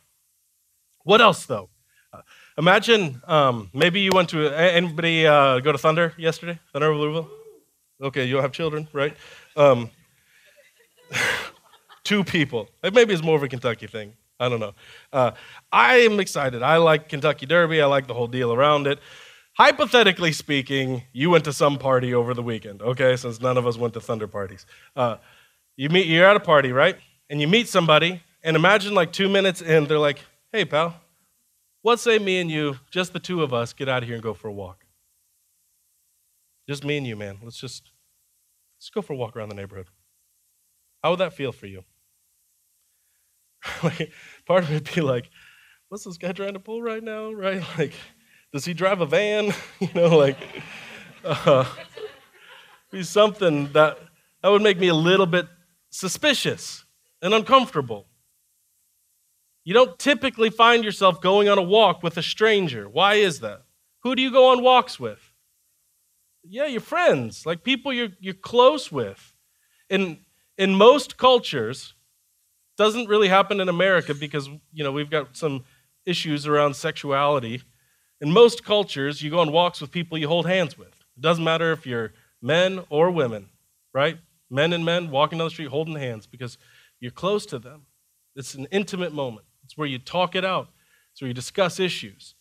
What 1.06 1.22
else, 1.22 1.46
though? 1.46 1.70
Uh, 2.12 2.22
imagine 2.58 3.22
um, 3.28 3.70
maybe 3.74 4.02
you 4.02 4.12
went 4.14 4.28
to, 4.30 4.50
anybody 4.50 5.26
uh, 5.26 5.62
go 5.62 5.72
to 5.72 5.78
Thunder 5.78 6.14
yesterday? 6.18 6.60
Thunder 6.74 6.88
Over 6.88 7.00
Louisville? 7.00 7.30
Okay, 8.02 8.26
you'll 8.26 8.42
have 8.42 8.52
children, 8.52 8.90
right? 8.92 9.16
Um, 9.56 9.90
two 12.04 12.26
people. 12.26 12.68
Maybe 12.84 13.14
it's 13.14 13.24
more 13.24 13.38
of 13.38 13.44
a 13.44 13.48
Kentucky 13.48 13.88
thing. 13.88 14.14
I 14.38 14.50
don't 14.50 14.60
know. 14.60 14.74
Uh, 15.14 15.32
I 15.72 16.00
am 16.00 16.20
excited. 16.20 16.62
I 16.62 16.76
like 16.76 17.08
Kentucky 17.08 17.46
Derby. 17.46 17.82
I 17.82 17.86
like 17.86 18.08
the 18.08 18.14
whole 18.14 18.28
deal 18.28 18.54
around 18.54 18.86
it. 18.86 19.00
Hypothetically 19.54 20.34
speaking, 20.34 21.04
you 21.14 21.30
went 21.30 21.46
to 21.46 21.54
some 21.54 21.78
party 21.78 22.14
over 22.14 22.34
the 22.34 22.44
weekend, 22.44 22.82
okay? 22.82 23.16
Since 23.16 23.40
none 23.40 23.58
of 23.58 23.66
us 23.66 23.78
went 23.78 23.94
to 23.94 24.02
Thunder 24.02 24.28
parties. 24.28 24.66
Uh, 24.96 25.18
you 25.80 25.88
meet, 25.88 26.08
you're 26.08 26.26
at 26.26 26.36
a 26.36 26.42
party, 26.42 26.74
right? 26.74 26.98
And 27.30 27.40
you 27.40 27.48
meet 27.48 27.70
somebody, 27.70 28.22
and 28.44 28.58
imagine 28.58 28.94
like 28.94 29.14
two 29.14 29.30
minutes 29.30 29.62
in, 29.62 29.86
they're 29.86 29.98
like, 29.98 30.20
hey, 30.52 30.66
pal, 30.66 31.00
what 31.84 32.02
say 32.02 32.20
me 32.20 32.42
and 32.42 32.52
you, 32.52 32.78
just 32.92 33.14
the 33.14 33.20
two 33.20 33.44
of 33.44 33.54
us, 33.54 33.72
get 33.72 33.88
out 33.88 34.04
of 34.04 34.08
here 34.10 34.16
and 34.16 34.22
go 34.22 34.34
for 34.34 34.50
a 34.50 34.52
walk? 34.52 34.84
Just 36.68 36.84
me 36.84 36.98
and 36.98 37.08
you, 37.08 37.16
man. 37.16 37.38
Let's 37.42 37.58
just 37.58 37.94
let's 38.78 38.90
go 38.90 39.02
for 39.02 39.14
a 39.14 39.16
walk 39.16 39.38
around 39.38 39.48
the 39.48 39.56
neighborhood. 39.56 39.88
How 41.02 41.12
would 41.12 41.20
that 41.20 41.32
feel 41.32 41.54
for 41.54 41.66
you? 41.66 41.86
like, 43.82 44.12
part 44.46 44.66
of 44.66 44.72
it 44.72 44.74
would 44.74 44.94
be 44.94 45.00
like, 45.00 45.30
what's 45.88 46.04
this 46.04 46.18
guy 46.18 46.34
trying 46.34 46.56
to 46.56 46.60
pull 46.60 46.82
right 46.82 47.02
now? 47.02 47.32
Right? 47.34 47.64
Like, 47.78 47.94
does 48.52 48.66
he 48.66 48.74
drive 48.74 49.00
a 49.00 49.06
van? 49.06 49.54
you 49.80 49.88
know, 49.96 50.18
like, 50.18 50.40
uh, 51.24 51.64
be 52.92 53.02
something 53.04 53.72
that 53.72 53.98
that 54.44 54.50
would 54.50 54.62
make 54.62 54.78
me 54.78 54.90
a 54.90 54.94
little 54.94 55.26
bit 55.26 55.48
suspicious 55.90 56.86
and 57.22 57.34
uncomfortable. 57.34 58.08
You 59.66 59.74
don't 59.74 60.00
typically 60.00 60.50
find 60.50 60.84
yourself 60.84 61.22
going 61.22 61.50
on 61.50 61.58
a 61.58 61.64
walk 61.64 62.02
with 62.02 62.18
a 62.18 62.24
stranger. 62.24 62.88
Why 62.88 63.16
is 63.16 63.40
that? 63.42 63.64
Who 64.04 64.16
do 64.16 64.22
you 64.22 64.32
go 64.32 64.52
on 64.52 64.64
walks 64.64 65.00
with? 65.00 65.20
Yeah, 66.44 66.66
your 66.66 66.82
friends, 66.82 67.46
like 67.46 67.64
people 67.64 67.92
you're, 67.92 68.10
you're 68.20 68.34
close 68.34 68.92
with. 68.92 69.34
In, 69.90 70.20
in 70.58 70.74
most 70.74 71.18
cultures, 71.18 71.94
doesn't 72.80 73.10
really 73.10 73.28
happen 73.28 73.60
in 73.60 73.68
America 73.68 74.14
because, 74.14 74.48
you 74.72 74.86
know, 74.86 74.92
we've 74.92 75.10
got 75.10 75.36
some 75.36 75.66
issues 76.06 76.48
around 76.48 76.76
sexuality. 76.78 77.62
In 78.22 78.32
most 78.32 78.64
cultures, 78.64 79.22
you 79.22 79.30
go 79.30 79.40
on 79.40 79.52
walks 79.52 79.82
with 79.82 79.92
people 79.92 80.18
you 80.18 80.30
hold 80.30 80.48
hands 80.48 80.78
with. 80.78 80.88
It 80.88 81.22
doesn't 81.22 81.44
matter 81.44 81.74
if 81.74 81.86
you're 81.86 82.14
men 82.42 82.80
or 82.90 83.12
women, 83.12 83.50
right? 83.94 84.18
Men 84.50 84.74
and 84.74 84.84
men 84.84 85.12
walking 85.12 85.38
down 85.38 85.48
the 85.48 85.52
street 85.52 85.70
holding 85.70 85.96
hands 85.96 86.28
because 86.28 86.58
you're 87.00 87.12
close 87.12 87.46
to 87.48 87.60
them. 87.60 87.86
It's 88.36 88.56
an 88.56 88.68
intimate 88.72 89.14
moment. 89.14 89.46
It's 89.64 89.78
where 89.78 89.88
you 89.88 90.00
talk 90.00 90.36
it 90.36 90.46
out. 90.46 90.70
It's 91.12 91.22
where 91.22 91.28
you 91.28 91.34
discuss 91.34 91.80
issues. 91.80 92.36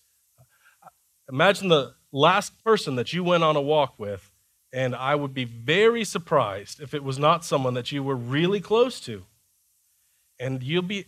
Imagine 1.31 1.69
the 1.69 1.95
last 2.13 2.63
person 2.65 2.97
that 2.97 3.13
you 3.13 3.23
went 3.23 3.45
on 3.45 3.57
a 3.57 3.61
walk 3.61 3.99
with, 3.99 4.31
and 4.73 4.95
I 4.95 5.15
would 5.15 5.35
be 5.35 5.45
very 5.45 6.05
surprised 6.05 6.81
if 6.81 6.95
it 6.95 7.05
was 7.05 7.19
not 7.19 7.45
someone 7.45 7.75
that 7.75 7.93
you 7.93 8.03
were 8.03 8.17
really 8.17 8.61
close 8.61 9.01
to. 9.01 9.25
And 10.41 10.63
you'll 10.63 10.83
be. 10.83 11.07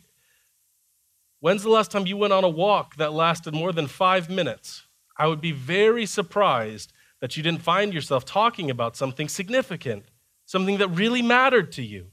When's 1.40 1.62
the 1.62 1.70
last 1.70 1.90
time 1.90 2.06
you 2.06 2.18
went 2.18 2.34
on 2.34 2.44
a 2.44 2.48
walk 2.48 2.96
that 2.96 3.14
lasted 3.14 3.54
more 3.54 3.72
than 3.72 3.86
five 3.86 4.28
minutes? 4.28 4.82
I 5.16 5.26
would 5.26 5.40
be 5.40 5.52
very 5.52 6.04
surprised 6.04 6.92
that 7.20 7.36
you 7.36 7.42
didn't 7.42 7.62
find 7.62 7.94
yourself 7.94 8.24
talking 8.24 8.70
about 8.70 8.96
something 8.96 9.28
significant, 9.28 10.04
something 10.50 10.78
that 10.78 10.88
really 10.88 11.22
mattered 11.22 11.70
to 11.70 11.82
you. 11.82 12.06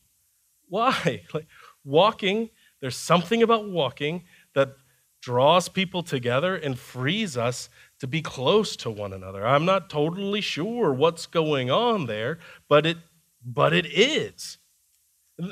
Why? 0.69 1.23
Like 1.33 1.47
walking, 1.83 2.49
there's 2.81 2.95
something 2.95 3.41
about 3.41 3.67
walking 3.67 4.25
that 4.53 4.75
draws 5.21 5.69
people 5.69 6.03
together 6.03 6.55
and 6.55 6.77
frees 6.77 7.35
us 7.35 7.69
to 7.99 8.05
be 8.05 8.21
close 8.21 8.75
to 8.75 8.91
one 8.91 9.11
another. 9.11 9.47
I'm 9.47 9.65
not 9.65 9.89
totally 9.89 10.41
sure 10.41 10.93
what's 10.93 11.25
going 11.25 11.71
on 11.71 12.05
there, 12.05 12.37
but 12.67 12.85
it 12.85 12.97
but 13.43 13.73
it 13.73 13.85
is. 13.85 14.57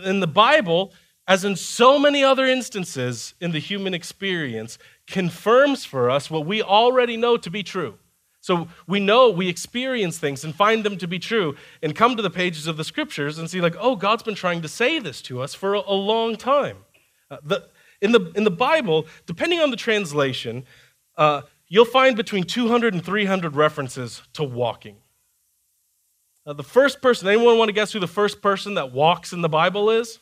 In 0.03 0.19
the 0.19 0.27
Bible, 0.27 0.93
as 1.27 1.43
in 1.43 1.55
so 1.55 1.97
many 1.97 2.23
other 2.23 2.45
instances 2.45 3.33
in 3.39 3.51
the 3.51 3.59
human 3.59 3.93
experience, 3.93 4.77
confirms 5.07 5.85
for 5.85 6.11
us 6.11 6.29
what 6.29 6.45
we 6.45 6.61
already 6.61 7.17
know 7.17 7.37
to 7.37 7.49
be 7.49 7.63
true. 7.63 7.97
So 8.45 8.67
we 8.85 8.99
know, 8.99 9.31
we 9.31 9.49
experience 9.49 10.19
things 10.19 10.43
and 10.43 10.53
find 10.53 10.83
them 10.83 10.99
to 10.99 11.07
be 11.07 11.17
true 11.17 11.55
and 11.81 11.95
come 11.95 12.15
to 12.15 12.21
the 12.21 12.29
pages 12.29 12.67
of 12.67 12.77
the 12.77 12.83
scriptures 12.83 13.39
and 13.39 13.49
see, 13.49 13.59
like, 13.59 13.75
oh, 13.79 13.95
God's 13.95 14.21
been 14.21 14.35
trying 14.35 14.61
to 14.61 14.67
say 14.67 14.99
this 14.99 15.19
to 15.23 15.41
us 15.41 15.55
for 15.55 15.73
a, 15.73 15.79
a 15.79 15.95
long 15.95 16.35
time. 16.35 16.77
Uh, 17.31 17.37
the, 17.43 17.67
in, 18.01 18.11
the, 18.11 18.31
in 18.35 18.43
the 18.43 18.51
Bible, 18.51 19.07
depending 19.25 19.61
on 19.61 19.71
the 19.71 19.75
translation, 19.75 20.63
uh, 21.17 21.41
you'll 21.69 21.85
find 21.85 22.15
between 22.15 22.43
200 22.43 22.93
and 22.93 23.03
300 23.03 23.55
references 23.55 24.21
to 24.33 24.43
walking. 24.43 24.97
Uh, 26.45 26.53
the 26.53 26.61
first 26.61 27.01
person, 27.01 27.27
anyone 27.27 27.57
want 27.57 27.69
to 27.69 27.73
guess 27.73 27.93
who 27.93 27.99
the 27.99 28.05
first 28.05 28.43
person 28.43 28.75
that 28.75 28.91
walks 28.91 29.33
in 29.33 29.41
the 29.41 29.49
Bible 29.49 29.89
is? 29.89 30.19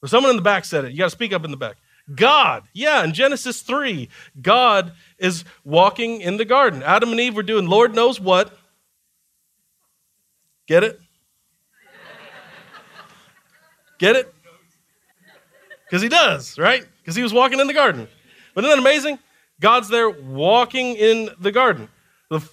Or 0.00 0.06
someone 0.06 0.30
in 0.30 0.36
the 0.36 0.42
back 0.42 0.64
said 0.64 0.84
it. 0.84 0.92
You 0.92 0.98
got 0.98 1.06
to 1.06 1.10
speak 1.10 1.32
up 1.32 1.44
in 1.44 1.50
the 1.50 1.56
back. 1.56 1.78
God. 2.14 2.64
Yeah, 2.72 3.04
in 3.04 3.12
Genesis 3.12 3.62
3, 3.62 4.08
God 4.40 4.92
is 5.18 5.44
walking 5.64 6.20
in 6.20 6.36
the 6.36 6.44
garden. 6.44 6.82
Adam 6.82 7.10
and 7.10 7.20
Eve 7.20 7.36
were 7.36 7.42
doing 7.42 7.66
Lord 7.66 7.94
knows 7.94 8.20
what. 8.20 8.56
Get 10.66 10.84
it? 10.84 11.00
Get 13.98 14.16
it? 14.16 14.34
Because 15.84 16.02
he 16.02 16.08
does, 16.08 16.58
right? 16.58 16.84
Because 17.00 17.14
he 17.14 17.22
was 17.22 17.32
walking 17.32 17.60
in 17.60 17.66
the 17.66 17.74
garden. 17.74 18.08
But 18.54 18.64
isn't 18.64 18.76
that 18.76 18.82
amazing? 18.82 19.18
God's 19.60 19.88
there 19.88 20.10
walking 20.10 20.96
in 20.96 21.30
the 21.38 21.52
garden. 21.52 21.88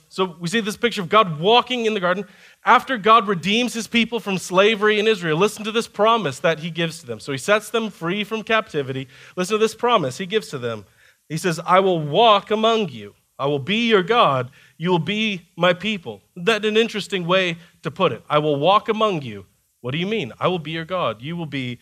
So 0.10 0.36
we 0.40 0.50
see 0.50 0.60
this 0.60 0.76
picture 0.76 1.02
of 1.02 1.10
God 1.10 1.40
walking 1.40 1.86
in 1.86 1.94
the 1.94 2.00
garden 2.00 2.26
after 2.66 2.98
God 2.98 3.28
redeems 3.28 3.74
his 3.74 3.88
people 3.88 4.20
from 4.20 4.38
slavery 4.38 5.00
in 5.00 5.08
Israel, 5.08 5.38
listen 5.38 5.64
to 5.64 5.72
this 5.72 5.88
promise 5.88 6.40
that 6.40 6.60
he 6.60 6.70
gives 6.70 7.00
to 7.00 7.06
them. 7.06 7.20
So 7.20 7.32
he 7.32 7.38
sets 7.38 7.70
them 7.70 7.90
free 7.90 8.24
from 8.24 8.44
captivity. 8.44 9.08
Listen 9.36 9.56
to 9.56 9.60
this 9.60 9.76
promise 9.76 10.18
he 10.18 10.26
gives 10.26 10.50
to 10.50 10.58
them. 10.58 10.86
He 11.30 11.38
says, 11.38 11.60
I 11.66 11.80
will 11.80 12.02
walk 12.02 12.52
among 12.52 12.90
you. 12.90 13.16
I 13.38 13.46
will 13.46 13.60
be 13.60 13.88
your 13.88 14.04
God. 14.04 14.52
You 14.78 14.92
will 14.92 15.00
be 15.00 15.48
my 15.56 15.74
people. 15.74 16.22
That's 16.36 16.66
an 16.66 16.76
interesting 16.76 17.26
way 17.26 17.58
to 17.84 17.92
put 17.92 18.12
it. 18.12 18.24
I 18.30 18.40
will 18.40 18.58
walk 18.58 18.90
among 18.90 19.22
you. 19.22 19.46
What 19.82 19.92
do 19.92 19.98
you 19.98 20.08
mean? 20.08 20.34
I 20.40 20.50
will 20.50 20.60
be 20.60 20.72
your 20.72 20.86
God. 20.86 21.22
You 21.22 21.38
will 21.38 21.46
be 21.46 21.80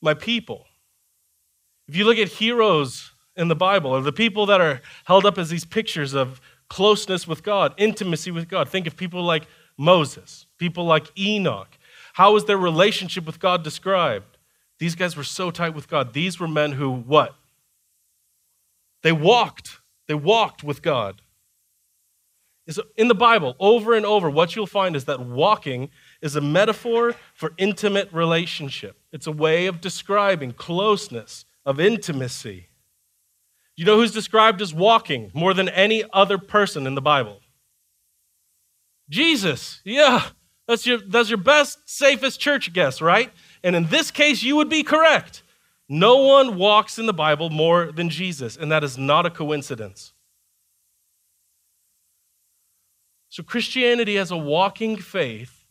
my 0.00 0.14
people. 0.14 0.64
If 1.88 1.96
you 1.96 2.04
look 2.04 2.16
at 2.18 2.28
heroes 2.28 3.12
in 3.36 3.48
the 3.48 3.54
Bible, 3.54 3.90
or 3.90 4.00
the 4.00 4.12
people 4.12 4.46
that 4.46 4.62
are 4.62 4.80
held 5.04 5.26
up 5.26 5.36
as 5.36 5.50
these 5.50 5.66
pictures 5.66 6.14
of 6.14 6.40
closeness 6.70 7.28
with 7.28 7.42
God, 7.42 7.74
intimacy 7.76 8.30
with 8.30 8.48
God, 8.48 8.68
think 8.68 8.86
of 8.86 8.96
people 8.96 9.22
like 9.22 9.46
Moses, 9.78 10.46
people 10.58 10.84
like 10.84 11.16
Enoch. 11.18 11.78
How 12.14 12.32
was 12.32 12.44
their 12.46 12.58
relationship 12.58 13.26
with 13.26 13.40
God 13.40 13.62
described? 13.62 14.38
These 14.78 14.94
guys 14.94 15.16
were 15.16 15.24
so 15.24 15.50
tight 15.50 15.74
with 15.74 15.88
God. 15.88 16.12
These 16.12 16.40
were 16.40 16.48
men 16.48 16.72
who, 16.72 16.90
what? 16.90 17.34
They 19.02 19.12
walked. 19.12 19.80
They 20.08 20.14
walked 20.14 20.64
with 20.64 20.82
God. 20.82 21.22
In 22.96 23.06
the 23.06 23.14
Bible, 23.14 23.54
over 23.60 23.94
and 23.94 24.04
over, 24.04 24.28
what 24.28 24.56
you'll 24.56 24.66
find 24.66 24.96
is 24.96 25.04
that 25.04 25.20
walking 25.20 25.88
is 26.20 26.34
a 26.34 26.40
metaphor 26.40 27.14
for 27.32 27.52
intimate 27.58 28.12
relationship. 28.12 28.98
It's 29.12 29.28
a 29.28 29.32
way 29.32 29.66
of 29.66 29.80
describing 29.80 30.52
closeness, 30.52 31.44
of 31.64 31.78
intimacy. 31.78 32.66
You 33.76 33.84
know 33.84 33.96
who's 33.96 34.10
described 34.10 34.60
as 34.60 34.74
walking 34.74 35.30
more 35.32 35.54
than 35.54 35.68
any 35.68 36.02
other 36.12 36.38
person 36.38 36.86
in 36.86 36.96
the 36.96 37.02
Bible? 37.02 37.40
Jesus. 39.08 39.80
Yeah, 39.84 40.28
that's 40.66 40.86
your, 40.86 40.98
that's 40.98 41.28
your 41.28 41.38
best, 41.38 41.78
safest 41.88 42.40
church 42.40 42.72
guess, 42.72 43.00
right? 43.00 43.32
And 43.62 43.76
in 43.76 43.86
this 43.86 44.10
case, 44.10 44.42
you 44.42 44.56
would 44.56 44.68
be 44.68 44.82
correct. 44.82 45.42
No 45.88 46.16
one 46.16 46.56
walks 46.56 46.98
in 46.98 47.06
the 47.06 47.12
Bible 47.12 47.50
more 47.50 47.92
than 47.92 48.10
Jesus, 48.10 48.56
and 48.56 48.70
that 48.72 48.82
is 48.82 48.98
not 48.98 49.24
a 49.24 49.30
coincidence. 49.30 50.12
So, 53.28 53.42
Christianity 53.42 54.18
as 54.18 54.30
a 54.30 54.36
walking 54.36 54.96
faith, 54.96 55.64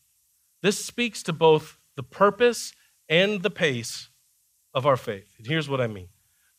this 0.62 0.84
speaks 0.84 1.24
to 1.24 1.34
both 1.34 1.78
the 1.96 2.04
purpose 2.04 2.74
and 3.10 3.44
the 3.44 3.50
pace 3.50 4.10
of 4.74 4.86
our 4.86 4.98
faith. 4.98 5.34
And 5.38 5.48
here's 5.48 5.70
what 5.70 5.82
I 5.82 5.88
mean 5.88 6.10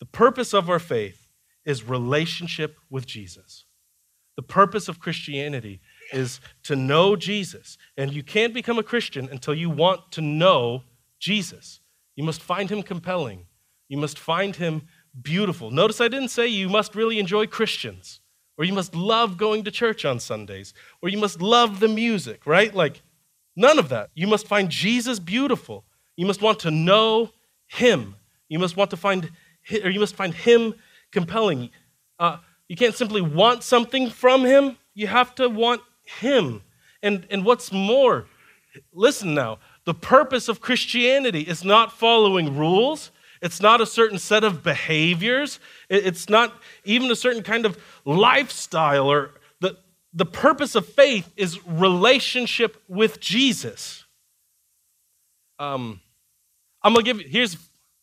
the 0.00 0.06
purpose 0.06 0.52
of 0.52 0.68
our 0.68 0.78
faith 0.78 1.28
is 1.64 1.88
relationship 1.88 2.76
with 2.90 3.06
Jesus. 3.06 3.64
The 4.36 4.42
purpose 4.42 4.88
of 4.88 5.00
Christianity 5.00 5.80
is 6.12 6.40
to 6.64 6.76
know 6.76 7.16
Jesus. 7.16 7.78
And 7.96 8.12
you 8.12 8.22
can't 8.22 8.54
become 8.54 8.78
a 8.78 8.82
Christian 8.82 9.28
until 9.30 9.54
you 9.54 9.70
want 9.70 10.12
to 10.12 10.20
know 10.20 10.82
Jesus. 11.18 11.80
You 12.14 12.24
must 12.24 12.42
find 12.42 12.70
him 12.70 12.82
compelling. 12.82 13.46
You 13.88 13.98
must 13.98 14.18
find 14.18 14.56
him 14.56 14.82
beautiful. 15.20 15.70
Notice 15.70 16.00
I 16.00 16.08
didn't 16.08 16.28
say 16.28 16.46
you 16.46 16.68
must 16.68 16.94
really 16.94 17.18
enjoy 17.18 17.46
Christians, 17.46 18.20
or 18.58 18.64
you 18.64 18.72
must 18.72 18.94
love 18.94 19.36
going 19.36 19.64
to 19.64 19.70
church 19.70 20.04
on 20.04 20.20
Sundays, 20.20 20.74
or 21.02 21.08
you 21.08 21.18
must 21.18 21.40
love 21.40 21.80
the 21.80 21.88
music, 21.88 22.46
right? 22.46 22.74
Like, 22.74 23.02
none 23.54 23.78
of 23.78 23.88
that. 23.90 24.10
You 24.14 24.26
must 24.26 24.46
find 24.46 24.70
Jesus 24.70 25.18
beautiful. 25.18 25.84
You 26.16 26.26
must 26.26 26.42
want 26.42 26.60
to 26.60 26.70
know 26.70 27.30
him. 27.66 28.16
You 28.48 28.58
must 28.58 28.76
want 28.76 28.90
to 28.90 28.96
find, 28.96 29.30
or 29.84 29.90
you 29.90 30.00
must 30.00 30.14
find 30.14 30.34
him 30.34 30.74
compelling. 31.12 31.70
Uh, 32.18 32.38
you 32.68 32.76
can't 32.76 32.94
simply 32.94 33.20
want 33.20 33.62
something 33.62 34.10
from 34.10 34.44
him. 34.44 34.76
You 34.94 35.06
have 35.06 35.34
to 35.36 35.48
want 35.48 35.82
him. 36.06 36.62
And, 37.02 37.26
and 37.30 37.44
what's 37.44 37.70
more, 37.72 38.26
listen 38.92 39.34
now, 39.34 39.58
the 39.84 39.94
purpose 39.94 40.48
of 40.48 40.60
Christianity 40.60 41.42
is 41.42 41.64
not 41.64 41.92
following 41.92 42.56
rules. 42.56 43.10
It's 43.42 43.60
not 43.60 43.80
a 43.80 43.86
certain 43.86 44.18
set 44.18 44.44
of 44.44 44.62
behaviors. 44.62 45.60
It's 45.88 46.28
not 46.28 46.54
even 46.84 47.10
a 47.10 47.16
certain 47.16 47.42
kind 47.42 47.66
of 47.66 47.78
lifestyle 48.04 49.10
or 49.10 49.32
the, 49.60 49.76
the 50.12 50.26
purpose 50.26 50.74
of 50.74 50.86
faith 50.86 51.32
is 51.36 51.64
relationship 51.66 52.82
with 52.88 53.20
Jesus. 53.20 54.04
Um, 55.58 56.00
I'm 56.82 56.92
gonna 56.92 57.04
give 57.04 57.20
you 57.20 57.28
here's 57.28 57.56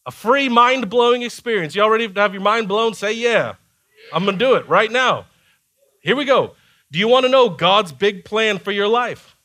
a 0.05 0.11
free 0.11 0.49
mind 0.49 0.89
blowing 0.89 1.21
experience. 1.21 1.75
You 1.75 1.83
all 1.83 1.89
ready 1.89 2.07
to 2.07 2.21
have 2.21 2.33
your 2.33 2.41
mind 2.41 2.67
blown? 2.67 2.93
Say 2.93 3.13
yeah. 3.13 3.55
I'm 4.11 4.25
gonna 4.25 4.37
do 4.37 4.55
it 4.55 4.67
right 4.67 4.91
now. 4.91 5.25
Here 6.01 6.15
we 6.15 6.25
go. 6.25 6.55
Do 6.93 6.99
you 6.99 7.07
want 7.07 7.25
to 7.25 7.29
know 7.29 7.49
God's 7.49 7.91
big 7.91 8.23
plan 8.23 8.59
for 8.59 8.71
your 8.71 8.87
life? 8.87 9.35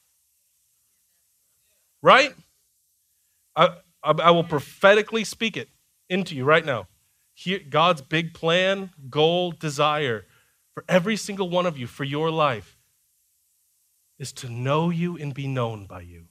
Right? 2.03 2.35
I, 3.57 3.69
I, 4.05 4.11
I 4.11 4.31
will 4.33 4.45
prophetically 4.45 5.25
speak 5.25 5.57
it 5.57 5.71
into 6.11 6.35
you 6.35 6.45
right 6.45 6.65
now. 6.65 6.89
Here, 7.33 7.59
God's 7.59 8.03
big 8.03 8.35
plan, 8.35 8.91
goal, 9.09 9.53
desire 9.53 10.27
for 10.75 10.85
every 10.91 11.17
single 11.17 11.49
one 11.49 11.65
of 11.65 11.79
you 11.79 11.87
for 11.87 12.05
your 12.05 12.31
life 12.31 12.77
is 14.19 14.31
to 14.33 14.51
know 14.51 14.91
you 14.91 15.17
and 15.17 15.33
be 15.33 15.47
known 15.47 15.87
by 15.87 16.03
you. 16.03 16.27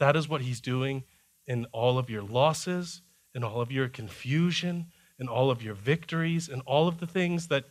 That 0.00 0.16
is 0.16 0.28
what 0.28 0.42
He's 0.42 0.60
doing 0.60 1.04
in 1.46 1.64
all 1.72 1.96
of 1.96 2.10
your 2.10 2.22
losses, 2.22 3.00
in 3.34 3.42
all 3.42 3.62
of 3.62 3.72
your 3.72 3.88
confusion, 3.88 4.88
in 5.18 5.28
all 5.28 5.50
of 5.50 5.62
your 5.62 5.72
victories, 5.72 6.50
and 6.50 6.60
all 6.66 6.88
of 6.88 7.00
the 7.00 7.06
things 7.06 7.48
that 7.48 7.64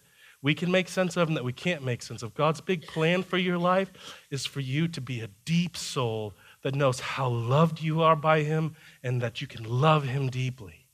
we 0.45 0.53
can 0.53 0.69
make 0.69 0.87
sense 0.87 1.17
of 1.17 1.27
and 1.27 1.35
that 1.35 1.43
we 1.43 1.51
can't 1.51 1.83
make 1.83 2.03
sense 2.03 2.21
of. 2.21 2.35
God's 2.35 2.61
big 2.61 2.85
plan 2.85 3.23
for 3.23 3.39
your 3.39 3.57
life 3.57 3.91
is 4.29 4.45
for 4.45 4.59
you 4.59 4.87
to 4.89 5.01
be 5.01 5.21
a 5.21 5.29
deep 5.43 5.75
soul 5.75 6.35
that 6.61 6.75
knows 6.75 6.99
how 6.99 7.27
loved 7.27 7.81
you 7.81 8.03
are 8.03 8.15
by 8.15 8.43
Him 8.43 8.75
and 9.01 9.23
that 9.23 9.41
you 9.41 9.47
can 9.47 9.63
love 9.63 10.03
Him 10.03 10.29
deeply. 10.29 10.85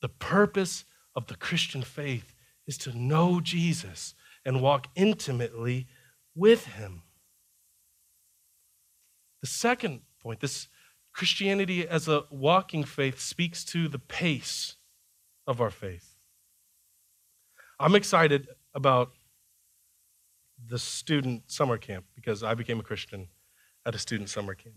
The 0.00 0.08
purpose 0.08 0.84
of 1.16 1.26
the 1.26 1.34
Christian 1.34 1.82
faith 1.82 2.36
is 2.68 2.78
to 2.78 2.96
know 2.96 3.40
Jesus 3.40 4.14
and 4.44 4.62
walk 4.62 4.86
intimately 4.94 5.88
with 6.36 6.66
Him. 6.66 7.02
The 9.40 9.48
second 9.48 10.02
point, 10.22 10.38
this 10.38 10.68
Christianity 11.12 11.88
as 11.88 12.06
a 12.06 12.26
walking 12.30 12.84
faith 12.84 13.18
speaks 13.18 13.64
to 13.64 13.88
the 13.88 13.98
pace 13.98 14.76
of 15.48 15.60
our 15.60 15.70
faith. 15.72 16.14
I'm 17.80 17.96
excited 17.96 18.46
about 18.78 19.10
the 20.66 20.78
student 20.78 21.42
summer 21.50 21.76
camp 21.76 22.04
because 22.14 22.42
I 22.44 22.54
became 22.54 22.78
a 22.78 22.82
Christian 22.82 23.26
at 23.84 23.94
a 23.94 23.98
student 23.98 24.30
summer 24.30 24.54
camp. 24.54 24.76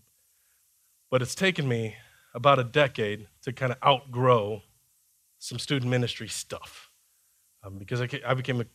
But 1.12 1.22
it's 1.22 1.36
taken 1.36 1.68
me 1.68 1.96
about 2.34 2.58
a 2.58 2.64
decade 2.64 3.28
to 3.44 3.54
kind 3.54 3.72
of 3.72 3.78
outgrow 3.86 4.64
some 5.38 5.60
student 5.60 5.92
ministry 5.92 6.28
stuff. 6.28 6.90
Um, 7.64 7.78
because 7.78 8.02
I, 8.02 8.10
I, 8.26 8.34
became 8.34 8.60
a 8.60 8.66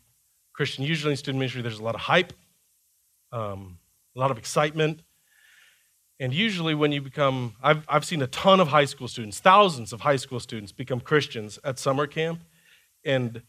Christian, 0.52 0.85
usually 0.85 1.12
in 1.12 1.16
student 1.16 1.40
ministry, 1.40 1.61
there's 1.61 1.80
a 1.80 1.83
lot 1.83 1.97
of 1.97 2.02
hype, 2.02 2.33
um, 3.33 3.78
a 4.14 4.21
lot 4.21 4.30
of 4.30 4.38
excitement. 4.38 5.02
And 6.21 6.33
usually, 6.33 6.75
when 6.75 6.92
you 6.92 7.02
become, 7.02 7.56
I've, 7.61 7.85
I've 7.88 8.04
seen 8.04 8.23
a 8.23 8.28
ton 8.28 8.61
of 8.61 8.68
high 8.68 8.85
school 8.85 9.09
students, 9.09 9.40
thousands 9.40 9.92
of 9.92 10.02
high 10.02 10.16
school 10.16 10.38
students 10.38 10.71
become 10.71 11.00
Christians 11.00 11.59
at 11.64 11.78
summer 11.78 12.06
camp. 12.06 12.42
And 13.04 13.42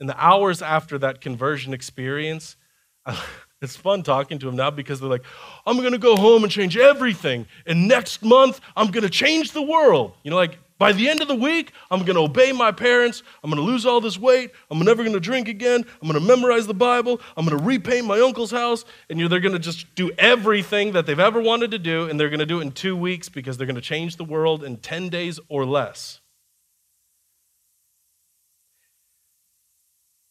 in 0.00 0.06
the 0.06 0.16
hours 0.22 0.62
after 0.62 0.98
that 0.98 1.20
conversion 1.20 1.72
experience, 1.72 2.56
it's 3.62 3.76
fun 3.76 4.02
talking 4.02 4.38
to 4.38 4.46
them 4.46 4.56
now 4.56 4.70
because 4.70 5.00
they're 5.00 5.08
like, 5.08 5.24
I'm 5.66 5.78
going 5.78 5.92
to 5.92 5.98
go 5.98 6.16
home 6.16 6.44
and 6.44 6.52
change 6.52 6.76
everything. 6.76 7.46
And 7.66 7.88
next 7.88 8.22
month, 8.22 8.60
I'm 8.76 8.90
going 8.90 9.02
to 9.02 9.10
change 9.10 9.52
the 9.52 9.62
world. 9.62 10.12
You 10.22 10.30
know, 10.30 10.36
like 10.36 10.58
by 10.78 10.92
the 10.92 11.08
end 11.08 11.20
of 11.20 11.26
the 11.26 11.34
week, 11.34 11.72
I'm 11.90 12.04
going 12.04 12.14
to 12.14 12.22
obey 12.22 12.52
my 12.52 12.70
parents. 12.70 13.24
I'm 13.42 13.50
going 13.50 13.60
to 13.60 13.68
lose 13.68 13.84
all 13.84 14.00
this 14.00 14.16
weight. 14.16 14.52
I'm 14.70 14.78
never 14.78 15.02
going 15.02 15.14
to 15.14 15.20
drink 15.20 15.48
again. 15.48 15.84
I'm 16.00 16.08
going 16.08 16.20
to 16.20 16.26
memorize 16.26 16.68
the 16.68 16.74
Bible. 16.74 17.20
I'm 17.36 17.44
going 17.44 17.58
to 17.58 17.64
repaint 17.64 18.06
my 18.06 18.20
uncle's 18.20 18.52
house. 18.52 18.84
And 19.10 19.18
they're 19.28 19.40
going 19.40 19.52
to 19.52 19.58
just 19.58 19.92
do 19.96 20.12
everything 20.18 20.92
that 20.92 21.06
they've 21.06 21.18
ever 21.18 21.40
wanted 21.40 21.72
to 21.72 21.78
do. 21.80 22.08
And 22.08 22.18
they're 22.18 22.30
going 22.30 22.38
to 22.38 22.46
do 22.46 22.60
it 22.60 22.62
in 22.62 22.72
two 22.72 22.96
weeks 22.96 23.28
because 23.28 23.56
they're 23.56 23.66
going 23.66 23.74
to 23.74 23.80
change 23.80 24.16
the 24.16 24.24
world 24.24 24.62
in 24.62 24.76
10 24.76 25.08
days 25.08 25.40
or 25.48 25.66
less. 25.66 26.20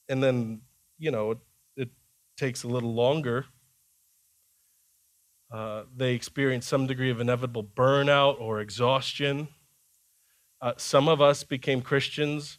And 0.10 0.24
then, 0.24 0.62
you 0.98 1.12
know, 1.12 1.32
it, 1.32 1.38
it 1.76 1.90
takes 2.38 2.64
a 2.64 2.68
little 2.68 2.94
longer. 2.94 3.46
Uh, 5.52 5.84
they 5.96 6.14
experience 6.14 6.68
some 6.68 6.88
degree 6.88 7.10
of 7.10 7.22
inevitable 7.22 7.64
burnout 7.64 8.40
or 8.40 8.60
exhaustion 8.60 9.48
uh, 10.62 10.74
some 10.78 11.08
of 11.08 11.22
us 11.22 11.44
became 11.44 11.82
Christians 11.82 12.58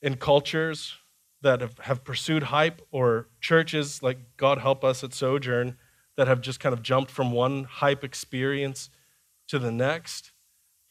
in 0.00 0.16
cultures 0.16 0.94
that 1.42 1.60
have, 1.60 1.78
have 1.80 2.04
pursued 2.04 2.44
hype, 2.44 2.80
or 2.90 3.28
churches 3.40 4.02
like 4.02 4.18
God 4.36 4.58
Help 4.58 4.84
Us 4.84 5.04
at 5.04 5.12
Sojourn 5.12 5.76
that 6.16 6.28
have 6.28 6.40
just 6.40 6.60
kind 6.60 6.72
of 6.72 6.82
jumped 6.82 7.10
from 7.10 7.32
one 7.32 7.64
hype 7.64 8.04
experience 8.04 8.88
to 9.48 9.58
the 9.58 9.72
next. 9.72 10.32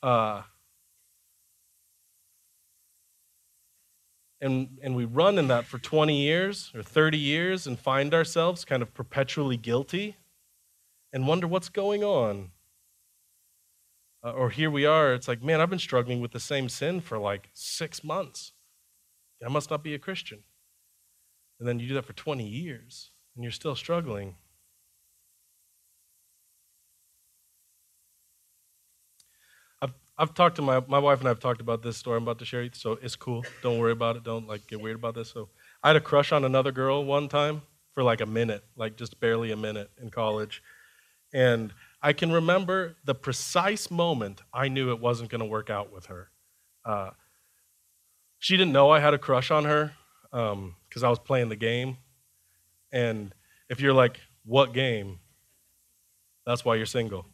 Uh, 0.04 0.44
and, 4.44 4.78
and 4.84 4.94
we 4.94 5.06
run 5.06 5.38
in 5.38 5.48
that 5.48 5.64
for 5.64 5.78
20 5.78 6.22
years 6.22 6.70
or 6.76 6.84
30 6.84 7.18
years 7.18 7.66
and 7.66 7.80
find 7.80 8.14
ourselves 8.14 8.66
kind 8.66 8.82
of 8.84 8.94
perpetually 8.94 9.56
guilty 9.56 10.18
and 11.14 11.26
wonder 11.26 11.48
what's 11.48 11.70
going 11.70 12.04
on. 12.04 12.52
Uh, 14.22 14.32
or 14.32 14.50
here 14.50 14.70
we 14.70 14.86
are, 14.86 15.14
it's 15.14 15.30
like, 15.30 15.42
man, 15.42 15.62
I've 15.62 15.70
been 15.70 15.80
struggling 15.80 16.20
with 16.20 16.32
the 16.32 16.42
same 16.42 16.68
sin 16.68 17.00
for 17.00 17.18
like 17.18 17.50
six 17.54 18.04
months. 18.04 18.52
I 19.46 19.50
must 19.50 19.70
not 19.70 19.82
be 19.82 19.94
a 19.94 20.00
Christian. 20.00 20.40
And 21.60 21.68
then 21.68 21.80
you 21.80 21.88
do 21.88 21.94
that 21.94 22.06
for 22.06 22.14
20 22.14 22.46
years 22.46 23.12
and 23.36 23.44
you're 23.44 23.52
still 23.52 23.76
struggling. 23.76 24.36
I've, 30.18 30.30
I've 30.30 30.34
talked 30.34 30.56
to 30.58 30.62
my, 30.62 30.82
my 30.88 31.00
wife 31.00 31.20
and 31.20 31.28
I 31.28 31.32
have 31.32 31.40
talked 31.40 31.62
about 31.62 31.82
this 31.82 31.98
story 31.98 32.18
I'm 32.18 32.24
about 32.24 32.40
to 32.40 32.46
share, 32.46 32.68
so 32.74 32.98
it's 33.02 33.16
cool. 33.16 33.44
Don't 33.62 33.80
worry 33.80 33.92
about 33.92 34.16
it. 34.16 34.24
Don't 34.24 34.48
like 34.48 34.68
get 34.68 34.82
weird 34.82 34.96
about 34.96 35.16
this. 35.16 35.32
So 35.32 35.50
I 35.84 35.90
had 35.90 35.96
a 35.96 36.02
crush 36.02 36.32
on 36.32 36.44
another 36.44 36.72
girl 36.72 37.04
one 37.04 37.28
time 37.28 37.62
for 37.94 38.04
like 38.04 38.22
a 38.22 38.26
minute, 38.26 38.64
like 38.76 38.98
just 38.98 39.20
barely 39.20 39.52
a 39.52 39.58
minute 39.58 39.90
in 40.02 40.10
college. 40.10 40.62
And 41.34 41.74
I 42.02 42.14
can 42.14 42.32
remember 42.32 42.96
the 43.06 43.16
precise 43.16 43.90
moment 43.90 44.42
I 44.54 44.68
knew 44.68 44.92
it 44.92 45.00
wasn't 45.00 45.30
going 45.30 45.40
to 45.40 45.46
work 45.46 45.70
out 45.70 45.92
with 45.92 46.08
her. 46.08 46.30
Uh, 46.86 47.12
she 48.40 48.58
didn't 48.58 48.74
know 48.74 48.90
I 48.90 49.00
had 49.00 49.14
a 49.14 49.18
crush 49.18 49.52
on 49.52 49.66
her 49.66 49.94
because 50.32 50.54
um, 51.04 51.06
I 51.06 51.10
was 51.10 51.20
playing 51.20 51.50
the 51.50 51.56
game. 51.56 51.98
And 52.92 53.34
if 53.70 53.80
you're 53.80 53.94
like, 53.94 54.20
what 54.46 54.74
game? 54.74 55.20
That's 56.46 56.66
why 56.66 56.76
you're 56.76 56.86
single. 56.86 57.26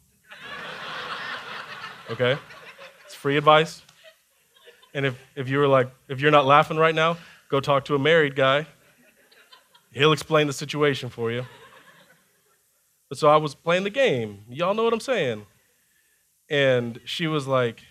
okay? 2.10 2.38
Free 3.20 3.36
advice. 3.36 3.82
And 4.94 5.04
if, 5.04 5.14
if 5.36 5.46
you 5.46 5.58
were 5.58 5.68
like, 5.68 5.90
if 6.08 6.22
you're 6.22 6.30
not 6.30 6.46
laughing 6.46 6.78
right 6.78 6.94
now, 6.94 7.18
go 7.50 7.60
talk 7.60 7.84
to 7.84 7.94
a 7.94 7.98
married 7.98 8.34
guy. 8.34 8.66
He'll 9.92 10.12
explain 10.12 10.46
the 10.46 10.54
situation 10.54 11.10
for 11.10 11.30
you. 11.30 11.44
But 13.10 13.18
so 13.18 13.28
I 13.28 13.36
was 13.36 13.54
playing 13.54 13.84
the 13.84 13.90
game. 13.90 14.44
Y'all 14.48 14.72
know 14.72 14.84
what 14.84 14.94
I'm 14.94 15.00
saying. 15.00 15.44
And 16.48 16.98
she 17.04 17.26
was 17.26 17.46
like, 17.46 17.82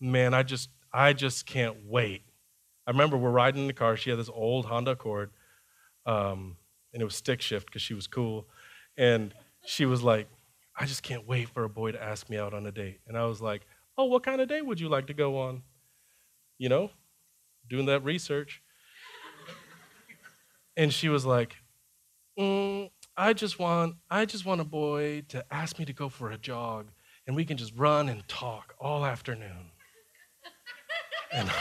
"Man, 0.00 0.32
I 0.32 0.42
just 0.42 0.70
I 0.94 1.12
just 1.12 1.44
can't 1.44 1.76
wait." 1.84 2.22
I 2.86 2.90
remember 2.92 3.18
we're 3.18 3.30
riding 3.30 3.60
in 3.60 3.66
the 3.66 3.74
car. 3.74 3.98
She 3.98 4.08
had 4.08 4.18
this 4.18 4.30
old 4.30 4.64
Honda 4.64 4.92
Accord, 4.92 5.30
um, 6.06 6.56
and 6.94 7.02
it 7.02 7.04
was 7.04 7.16
stick 7.16 7.42
shift 7.42 7.66
because 7.66 7.82
she 7.82 7.92
was 7.92 8.06
cool. 8.06 8.48
And 8.96 9.34
she 9.66 9.84
was 9.84 10.02
like, 10.02 10.26
"I 10.74 10.86
just 10.86 11.02
can't 11.02 11.28
wait 11.28 11.50
for 11.50 11.64
a 11.64 11.68
boy 11.68 11.92
to 11.92 12.02
ask 12.02 12.30
me 12.30 12.38
out 12.38 12.54
on 12.54 12.64
a 12.64 12.72
date." 12.72 13.00
And 13.06 13.18
I 13.18 13.26
was 13.26 13.42
like, 13.42 13.66
"Oh, 13.96 14.04
what 14.04 14.22
kind 14.22 14.40
of 14.40 14.48
date 14.48 14.66
would 14.66 14.80
you 14.80 14.88
like 14.88 15.06
to 15.08 15.14
go 15.14 15.38
on?" 15.38 15.62
You 16.58 16.68
know, 16.68 16.90
doing 17.68 17.86
that 17.86 18.04
research. 18.04 18.62
And 20.76 20.92
she 20.92 21.08
was 21.08 21.26
like, 21.26 21.56
mm, 22.38 22.90
I 23.16 23.32
just 23.32 23.58
want 23.58 23.96
I 24.10 24.24
just 24.24 24.46
want 24.46 24.60
a 24.60 24.64
boy 24.64 25.22
to 25.28 25.44
ask 25.50 25.78
me 25.78 25.84
to 25.84 25.92
go 25.92 26.08
for 26.08 26.30
a 26.30 26.38
jog 26.38 26.86
and 27.26 27.36
we 27.36 27.44
can 27.44 27.56
just 27.56 27.74
run 27.76 28.08
and 28.08 28.26
talk 28.28 28.74
all 28.80 29.04
afternoon. 29.04 29.72
And, 31.32 31.48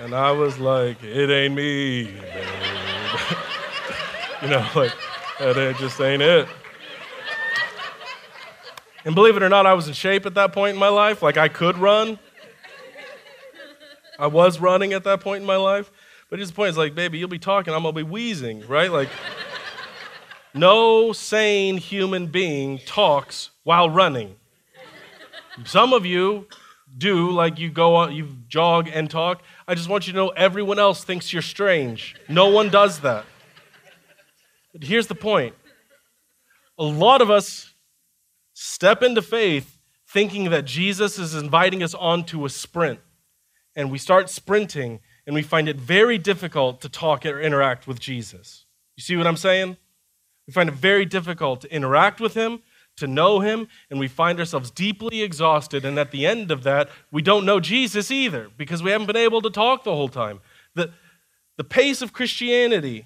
and 0.00 0.14
I 0.14 0.32
was 0.32 0.58
like, 0.58 1.02
it 1.02 1.30
ain't 1.30 1.54
me, 1.54 2.00
you 4.42 4.48
know, 4.48 4.68
like 4.74 4.92
that 5.38 5.76
just 5.78 6.00
ain't 6.00 6.22
it. 6.22 6.48
And 9.06 9.14
believe 9.14 9.36
it 9.36 9.42
or 9.44 9.48
not, 9.48 9.66
I 9.66 9.74
was 9.74 9.86
in 9.86 9.94
shape 9.94 10.26
at 10.26 10.34
that 10.34 10.52
point 10.52 10.74
in 10.74 10.80
my 10.80 10.88
life. 10.88 11.22
Like 11.22 11.36
I 11.36 11.46
could 11.46 11.78
run. 11.78 12.18
I 14.18 14.26
was 14.26 14.58
running 14.58 14.92
at 14.94 15.04
that 15.04 15.20
point 15.20 15.42
in 15.42 15.46
my 15.46 15.54
life. 15.54 15.92
But 16.28 16.40
his 16.40 16.50
point 16.50 16.70
is 16.70 16.76
like, 16.76 16.96
baby, 16.96 17.16
you'll 17.16 17.28
be 17.28 17.38
talking, 17.38 17.72
I'm 17.72 17.82
gonna 17.82 17.92
be 17.92 18.02
wheezing, 18.02 18.66
right? 18.66 18.90
Like, 18.90 19.08
no 20.54 21.12
sane 21.12 21.76
human 21.76 22.26
being 22.26 22.78
talks 22.78 23.50
while 23.62 23.88
running. 23.88 24.34
Some 25.64 25.92
of 25.92 26.04
you 26.04 26.48
do, 26.98 27.30
like 27.30 27.60
you 27.60 27.70
go 27.70 27.94
on, 27.94 28.12
you 28.12 28.36
jog 28.48 28.90
and 28.92 29.08
talk. 29.08 29.40
I 29.68 29.76
just 29.76 29.88
want 29.88 30.08
you 30.08 30.14
to 30.14 30.16
know 30.16 30.28
everyone 30.30 30.80
else 30.80 31.04
thinks 31.04 31.32
you're 31.32 31.42
strange. 31.42 32.16
No 32.28 32.48
one 32.48 32.70
does 32.70 32.98
that. 33.00 33.24
But 34.72 34.82
here's 34.82 35.06
the 35.06 35.14
point 35.14 35.54
a 36.76 36.84
lot 36.84 37.22
of 37.22 37.30
us 37.30 37.72
step 38.58 39.02
into 39.02 39.20
faith 39.20 39.78
thinking 40.08 40.48
that 40.48 40.64
Jesus 40.64 41.18
is 41.18 41.34
inviting 41.34 41.82
us 41.82 41.92
onto 41.92 42.46
a 42.46 42.48
sprint. 42.48 43.00
And 43.74 43.90
we 43.90 43.98
start 43.98 44.30
sprinting 44.30 45.00
and 45.26 45.34
we 45.34 45.42
find 45.42 45.68
it 45.68 45.76
very 45.76 46.16
difficult 46.16 46.80
to 46.80 46.88
talk 46.88 47.26
or 47.26 47.38
interact 47.38 47.86
with 47.86 48.00
Jesus. 48.00 48.64
You 48.96 49.02
see 49.02 49.14
what 49.14 49.26
I'm 49.26 49.36
saying? 49.36 49.76
We 50.46 50.54
find 50.54 50.70
it 50.70 50.74
very 50.74 51.04
difficult 51.04 51.60
to 51.62 51.74
interact 51.74 52.18
with 52.18 52.32
him, 52.32 52.62
to 52.96 53.06
know 53.06 53.40
him, 53.40 53.68
and 53.90 54.00
we 54.00 54.08
find 54.08 54.40
ourselves 54.40 54.70
deeply 54.70 55.20
exhausted. 55.20 55.84
And 55.84 55.98
at 55.98 56.10
the 56.10 56.24
end 56.24 56.50
of 56.50 56.62
that, 56.62 56.88
we 57.12 57.20
don't 57.20 57.44
know 57.44 57.60
Jesus 57.60 58.10
either 58.10 58.48
because 58.56 58.82
we 58.82 58.90
haven't 58.90 59.08
been 59.08 59.16
able 59.16 59.42
to 59.42 59.50
talk 59.50 59.84
the 59.84 59.94
whole 59.94 60.08
time. 60.08 60.40
The, 60.74 60.92
the 61.58 61.64
pace 61.64 62.00
of 62.00 62.14
Christianity 62.14 63.04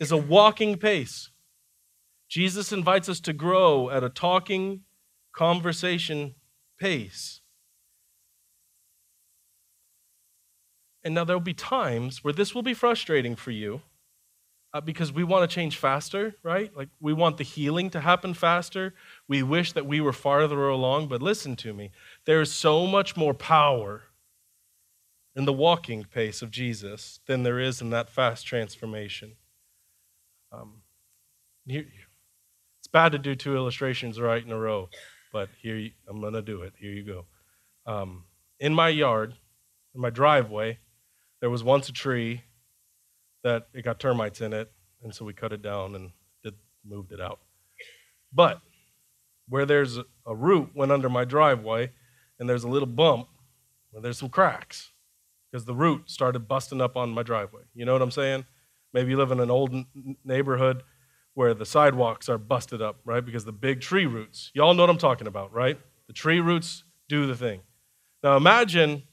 is 0.00 0.10
a 0.10 0.16
walking 0.16 0.78
pace. 0.78 1.28
Jesus 2.32 2.72
invites 2.72 3.10
us 3.10 3.20
to 3.20 3.34
grow 3.34 3.90
at 3.90 4.02
a 4.02 4.08
talking, 4.08 4.84
conversation 5.34 6.34
pace. 6.80 7.42
And 11.04 11.14
now 11.14 11.24
there'll 11.24 11.40
be 11.40 11.52
times 11.52 12.24
where 12.24 12.32
this 12.32 12.54
will 12.54 12.62
be 12.62 12.72
frustrating 12.72 13.36
for 13.36 13.50
you 13.50 13.82
uh, 14.72 14.80
because 14.80 15.12
we 15.12 15.22
want 15.22 15.48
to 15.48 15.54
change 15.54 15.76
faster, 15.76 16.34
right? 16.42 16.74
Like 16.74 16.88
we 17.00 17.12
want 17.12 17.36
the 17.36 17.44
healing 17.44 17.90
to 17.90 18.00
happen 18.00 18.32
faster. 18.32 18.94
We 19.28 19.42
wish 19.42 19.72
that 19.72 19.84
we 19.84 20.00
were 20.00 20.14
farther 20.14 20.70
along, 20.70 21.08
but 21.08 21.20
listen 21.20 21.54
to 21.56 21.74
me. 21.74 21.90
There 22.24 22.40
is 22.40 22.50
so 22.50 22.86
much 22.86 23.14
more 23.14 23.34
power 23.34 24.04
in 25.36 25.44
the 25.44 25.52
walking 25.52 26.04
pace 26.04 26.40
of 26.40 26.50
Jesus 26.50 27.20
than 27.26 27.42
there 27.42 27.60
is 27.60 27.82
in 27.82 27.90
that 27.90 28.08
fast 28.08 28.46
transformation. 28.46 29.32
Um, 30.50 30.80
here, 31.66 31.84
it's 32.82 32.88
bad 32.88 33.12
to 33.12 33.18
do 33.18 33.36
two 33.36 33.54
illustrations 33.54 34.20
right 34.20 34.44
in 34.44 34.50
a 34.50 34.58
row, 34.58 34.88
but 35.32 35.48
here 35.62 35.76
you, 35.76 35.92
I'm 36.08 36.20
going 36.20 36.32
to 36.32 36.42
do 36.42 36.62
it. 36.62 36.72
Here 36.80 36.90
you 36.90 37.04
go. 37.04 37.26
Um, 37.86 38.24
in 38.58 38.74
my 38.74 38.88
yard, 38.88 39.34
in 39.94 40.00
my 40.00 40.10
driveway, 40.10 40.80
there 41.40 41.48
was 41.48 41.62
once 41.62 41.88
a 41.88 41.92
tree 41.92 42.42
that 43.44 43.68
it 43.72 43.84
got 43.84 44.00
termites 44.00 44.40
in 44.40 44.52
it, 44.52 44.72
and 45.00 45.14
so 45.14 45.24
we 45.24 45.32
cut 45.32 45.52
it 45.52 45.62
down 45.62 45.94
and 45.94 46.10
did, 46.42 46.54
moved 46.84 47.12
it 47.12 47.20
out. 47.20 47.38
But 48.32 48.60
where 49.48 49.64
there's 49.64 49.98
a, 50.26 50.34
root 50.34 50.70
went 50.74 50.90
under 50.90 51.08
my 51.08 51.24
driveway, 51.24 51.92
and 52.40 52.48
there's 52.48 52.64
a 52.64 52.68
little 52.68 52.88
bump, 52.88 53.28
and 53.94 54.04
there's 54.04 54.18
some 54.18 54.28
cracks 54.28 54.90
because 55.52 55.66
the 55.66 55.74
root 55.74 56.10
started 56.10 56.48
busting 56.48 56.80
up 56.80 56.96
on 56.96 57.10
my 57.10 57.22
driveway. 57.22 57.62
You 57.74 57.84
know 57.84 57.92
what 57.92 58.02
I'm 58.02 58.10
saying? 58.10 58.44
Maybe 58.92 59.10
you 59.10 59.18
live 59.18 59.30
in 59.30 59.38
an 59.38 59.52
old 59.52 59.72
n- 59.72 60.16
neighborhood 60.24 60.82
where 61.34 61.54
the 61.54 61.66
sidewalks 61.66 62.28
are 62.28 62.38
busted 62.38 62.82
up, 62.82 63.00
right? 63.04 63.24
Because 63.24 63.44
the 63.44 63.52
big 63.52 63.80
tree 63.80 64.06
roots. 64.06 64.50
Y'all 64.54 64.74
know 64.74 64.82
what 64.82 64.90
I'm 64.90 64.98
talking 64.98 65.26
about, 65.26 65.52
right? 65.52 65.78
The 66.06 66.12
tree 66.12 66.40
roots 66.40 66.84
do 67.08 67.26
the 67.26 67.34
thing. 67.34 67.60
Now 68.22 68.36
imagine, 68.36 69.04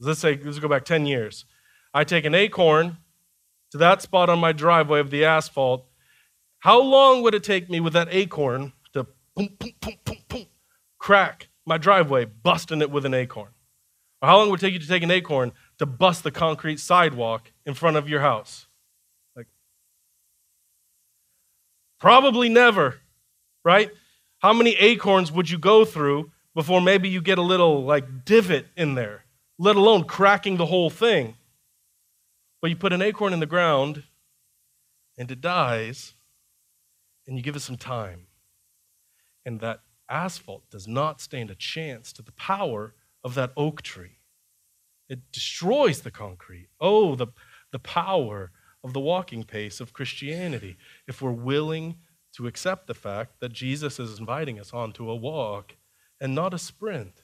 let's 0.00 0.20
say, 0.20 0.38
let's 0.42 0.58
go 0.58 0.68
back 0.68 0.84
10 0.84 1.06
years. 1.06 1.44
I 1.92 2.04
take 2.04 2.24
an 2.24 2.34
acorn 2.34 2.98
to 3.70 3.78
that 3.78 4.02
spot 4.02 4.28
on 4.28 4.38
my 4.38 4.52
driveway 4.52 5.00
of 5.00 5.10
the 5.10 5.24
asphalt. 5.24 5.86
How 6.60 6.80
long 6.80 7.22
would 7.22 7.34
it 7.34 7.42
take 7.42 7.68
me 7.68 7.80
with 7.80 7.92
that 7.94 8.08
acorn 8.10 8.72
to 8.92 9.04
boom, 9.34 9.48
boom, 9.58 9.72
boom, 9.80 9.94
boom, 10.04 10.16
boom, 10.28 10.46
crack 10.98 11.48
my 11.66 11.78
driveway, 11.78 12.24
busting 12.24 12.82
it 12.82 12.90
with 12.90 13.04
an 13.04 13.14
acorn? 13.14 13.50
Or 14.22 14.28
how 14.28 14.38
long 14.38 14.50
would 14.50 14.60
it 14.60 14.66
take 14.66 14.72
you 14.72 14.78
to 14.78 14.88
take 14.88 15.02
an 15.02 15.10
acorn 15.10 15.52
to 15.78 15.86
bust 15.86 16.22
the 16.22 16.30
concrete 16.30 16.80
sidewalk 16.80 17.52
in 17.66 17.74
front 17.74 17.96
of 17.96 18.08
your 18.08 18.20
house? 18.20 18.66
Like, 19.36 19.48
probably 22.00 22.48
never, 22.48 23.00
right? 23.64 23.90
How 24.38 24.52
many 24.52 24.74
acorns 24.76 25.32
would 25.32 25.50
you 25.50 25.58
go 25.58 25.84
through 25.84 26.30
before 26.54 26.80
maybe 26.80 27.08
you 27.08 27.20
get 27.20 27.38
a 27.38 27.42
little 27.42 27.84
like 27.84 28.24
divot 28.24 28.66
in 28.76 28.94
there, 28.94 29.24
let 29.58 29.76
alone 29.76 30.04
cracking 30.04 30.56
the 30.56 30.66
whole 30.66 30.90
thing? 30.90 31.36
But 32.60 32.70
you 32.70 32.76
put 32.76 32.92
an 32.92 33.02
acorn 33.02 33.32
in 33.32 33.40
the 33.40 33.46
ground 33.46 34.04
and 35.16 35.30
it 35.30 35.40
dies, 35.40 36.14
and 37.26 37.36
you 37.36 37.42
give 37.42 37.56
it 37.56 37.60
some 37.60 37.76
time. 37.76 38.26
And 39.46 39.60
that 39.60 39.80
asphalt 40.08 40.68
does 40.70 40.88
not 40.88 41.20
stand 41.20 41.50
a 41.50 41.54
chance 41.54 42.12
to 42.14 42.22
the 42.22 42.32
power 42.32 42.94
of 43.22 43.34
that 43.34 43.52
oak 43.56 43.82
tree. 43.82 44.18
It 45.08 45.20
destroys 45.32 46.00
the 46.00 46.10
concrete. 46.10 46.68
Oh, 46.80 47.14
the, 47.14 47.28
the 47.72 47.78
power 47.78 48.50
of 48.84 48.92
the 48.92 49.00
walking 49.00 49.42
pace 49.42 49.80
of 49.80 49.94
Christianity. 49.94 50.76
If 51.08 51.22
we're 51.22 51.32
willing 51.32 51.96
to 52.36 52.46
accept 52.46 52.86
the 52.86 52.94
fact 52.94 53.40
that 53.40 53.52
Jesus 53.52 53.98
is 53.98 54.18
inviting 54.18 54.60
us 54.60 54.72
onto 54.72 55.08
a 55.08 55.16
walk 55.16 55.76
and 56.20 56.34
not 56.34 56.52
a 56.52 56.58
sprint. 56.58 57.22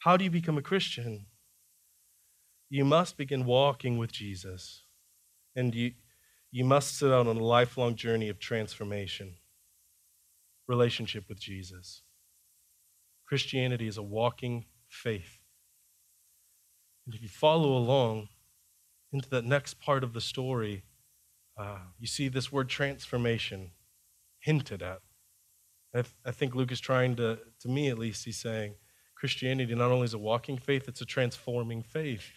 How 0.00 0.16
do 0.16 0.24
you 0.24 0.30
become 0.30 0.56
a 0.56 0.62
Christian? 0.62 1.26
You 2.68 2.84
must 2.84 3.16
begin 3.16 3.44
walking 3.44 3.96
with 3.98 4.12
Jesus, 4.12 4.82
and 5.54 5.74
you, 5.74 5.92
you 6.50 6.64
must 6.64 6.98
set 6.98 7.10
out 7.10 7.26
on 7.26 7.36
a 7.36 7.44
lifelong 7.44 7.96
journey 7.96 8.28
of 8.28 8.38
transformation, 8.38 9.34
relationship 10.68 11.24
with 11.28 11.40
Jesus. 11.40 12.02
Christianity 13.26 13.86
is 13.86 13.96
a 13.96 14.02
walking 14.02 14.66
faith. 14.88 15.38
And 17.06 17.14
if 17.14 17.22
you 17.22 17.28
follow 17.28 17.76
along 17.76 18.28
into 19.12 19.28
that 19.30 19.44
next 19.44 19.80
part 19.80 20.04
of 20.04 20.12
the 20.12 20.20
story, 20.20 20.84
uh, 21.58 21.78
you 21.98 22.06
see 22.06 22.28
this 22.28 22.52
word 22.52 22.68
transformation 22.68 23.70
hinted 24.40 24.82
at. 24.82 24.98
I, 25.94 26.02
th- 26.02 26.14
I 26.24 26.30
think 26.30 26.54
Luke 26.54 26.72
is 26.72 26.80
trying 26.80 27.16
to, 27.16 27.38
to 27.60 27.68
me 27.68 27.88
at 27.88 27.98
least, 27.98 28.24
he's 28.24 28.38
saying 28.38 28.74
Christianity 29.16 29.74
not 29.74 29.90
only 29.90 30.04
is 30.04 30.14
a 30.14 30.18
walking 30.18 30.58
faith, 30.58 30.88
it's 30.88 31.00
a 31.00 31.06
transforming 31.06 31.82
faith. 31.82 32.30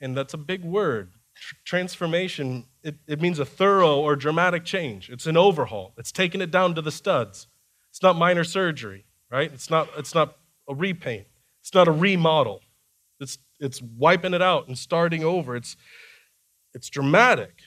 And 0.00 0.16
that's 0.16 0.34
a 0.34 0.38
big 0.38 0.64
word. 0.64 1.12
Tr- 1.34 1.54
transformation, 1.64 2.66
it, 2.82 2.96
it 3.08 3.22
means 3.22 3.38
a 3.38 3.46
thorough 3.46 3.98
or 3.98 4.16
dramatic 4.16 4.64
change. 4.64 5.08
It's 5.08 5.26
an 5.26 5.36
overhaul. 5.36 5.94
It's 5.96 6.12
taking 6.12 6.42
it 6.42 6.50
down 6.50 6.74
to 6.74 6.82
the 6.82 6.92
studs. 6.92 7.46
It's 7.90 8.02
not 8.02 8.16
minor 8.16 8.44
surgery, 8.44 9.06
right? 9.30 9.50
It's 9.52 9.70
not, 9.70 9.88
it's 9.96 10.14
not 10.14 10.36
a 10.68 10.74
repaint. 10.74 11.26
It's 11.62 11.72
not 11.72 11.88
a 11.88 11.92
remodel. 11.92 12.60
It's, 13.20 13.38
it's 13.60 13.80
wiping 13.80 14.34
it 14.34 14.42
out 14.42 14.68
and 14.68 14.76
starting 14.76 15.24
over. 15.24 15.56
It's, 15.56 15.76
it's 16.74 16.90
dramatic. 16.90 17.60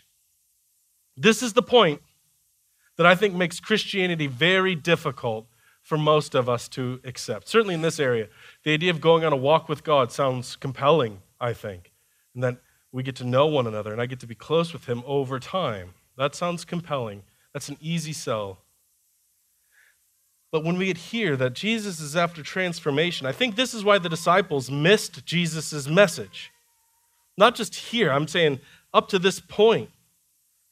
This 1.16 1.42
is 1.42 1.54
the 1.54 1.62
point 1.62 2.02
that 2.98 3.06
I 3.06 3.16
think 3.16 3.34
makes 3.34 3.60
Christianity 3.60 4.28
very 4.28 4.76
difficult 4.76 5.48
for 5.82 5.98
most 5.98 6.36
of 6.36 6.50
us 6.50 6.68
to 6.68 7.00
accept. 7.06 7.48
Certainly 7.48 7.76
in 7.76 7.82
this 7.82 8.00
area, 8.00 8.28
the 8.64 8.74
idea 8.74 8.92
of 8.92 9.00
going 9.00 9.24
on 9.24 9.32
a 9.32 9.38
walk 9.38 9.70
with 9.70 9.84
God 9.84 10.12
sounds 10.12 10.56
compelling, 10.58 11.22
I 11.40 11.54
think, 11.54 11.94
and 12.36 12.44
that 12.44 12.58
we 12.92 13.04
get 13.04 13.16
to 13.18 13.24
know 13.24 13.48
one 13.48 13.68
another 13.68 13.94
and 13.94 14.02
I 14.02 14.06
get 14.06 14.20
to 14.20 14.28
be 14.28 14.36
close 14.36 14.74
with 14.74 14.86
Him 14.86 15.02
over 15.06 15.40
time. 15.40 15.94
That 16.18 16.36
sounds 16.36 16.66
compelling. 16.66 17.24
That's 17.54 17.70
an 17.70 17.78
easy 17.80 18.12
sell. 18.12 18.60
But 20.52 20.64
when 20.64 20.78
we 20.78 20.86
get 20.86 20.98
here 20.98 21.36
that 21.36 21.54
Jesus 21.54 22.00
is 22.00 22.16
after 22.16 22.42
transformation, 22.42 23.28
I 23.28 23.32
think 23.32 23.56
this 23.56 23.74
is 23.74 23.84
why 23.84 23.98
the 23.98 24.10
disciples 24.10 24.72
missed 24.72 25.26
Jesus' 25.26 25.88
message. 25.88 26.52
Not 27.38 27.56
just 27.56 27.76
here, 27.76 28.12
I'm 28.12 28.28
saying 28.28 28.60
up 28.94 29.10
to 29.10 29.20
this 29.20 29.40
point. 29.40 29.90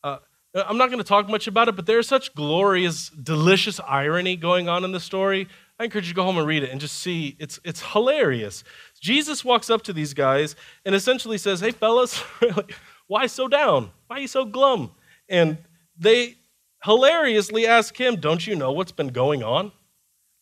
Uh, 0.04 0.18
I'm 0.54 0.78
not 0.78 0.88
going 0.88 1.00
to 1.00 1.04
talk 1.04 1.28
much 1.28 1.48
about 1.48 1.68
it, 1.68 1.76
but 1.76 1.86
there's 1.86 2.08
such 2.08 2.34
glorious, 2.34 3.10
delicious 3.10 3.80
irony 3.86 4.38
going 4.38 4.70
on 4.70 4.86
in 4.86 4.94
the 4.94 5.00
story. 5.00 5.48
I 5.78 5.84
encourage 5.84 6.06
you 6.08 6.14
to 6.14 6.16
go 6.16 6.24
home 6.24 6.38
and 6.38 6.48
read 6.48 6.64
it 6.64 6.70
and 6.70 6.80
just 6.80 7.00
see. 7.00 7.36
It's, 7.38 7.60
it's 7.66 7.82
hilarious. 7.82 8.64
Jesus 9.02 9.44
walks 9.44 9.70
up 9.70 9.82
to 9.84 9.94
these 9.94 10.14
guys 10.14 10.56
and 10.86 10.96
essentially 10.96 11.38
says, 11.38 11.60
Hey, 11.60 11.72
fellas, 11.72 12.24
why 13.08 13.28
so 13.28 13.50
down? 13.50 13.92
Why 14.08 14.18
are 14.18 14.20
you 14.20 14.28
so 14.28 14.46
glum? 14.46 14.92
And 15.28 15.58
they 15.98 16.38
hilariously 16.86 17.68
ask 17.68 18.00
him, 18.00 18.16
Don't 18.16 18.46
you 18.48 18.56
know 18.56 18.72
what's 18.72 18.92
been 18.92 19.10
going 19.10 19.44
on? 19.44 19.72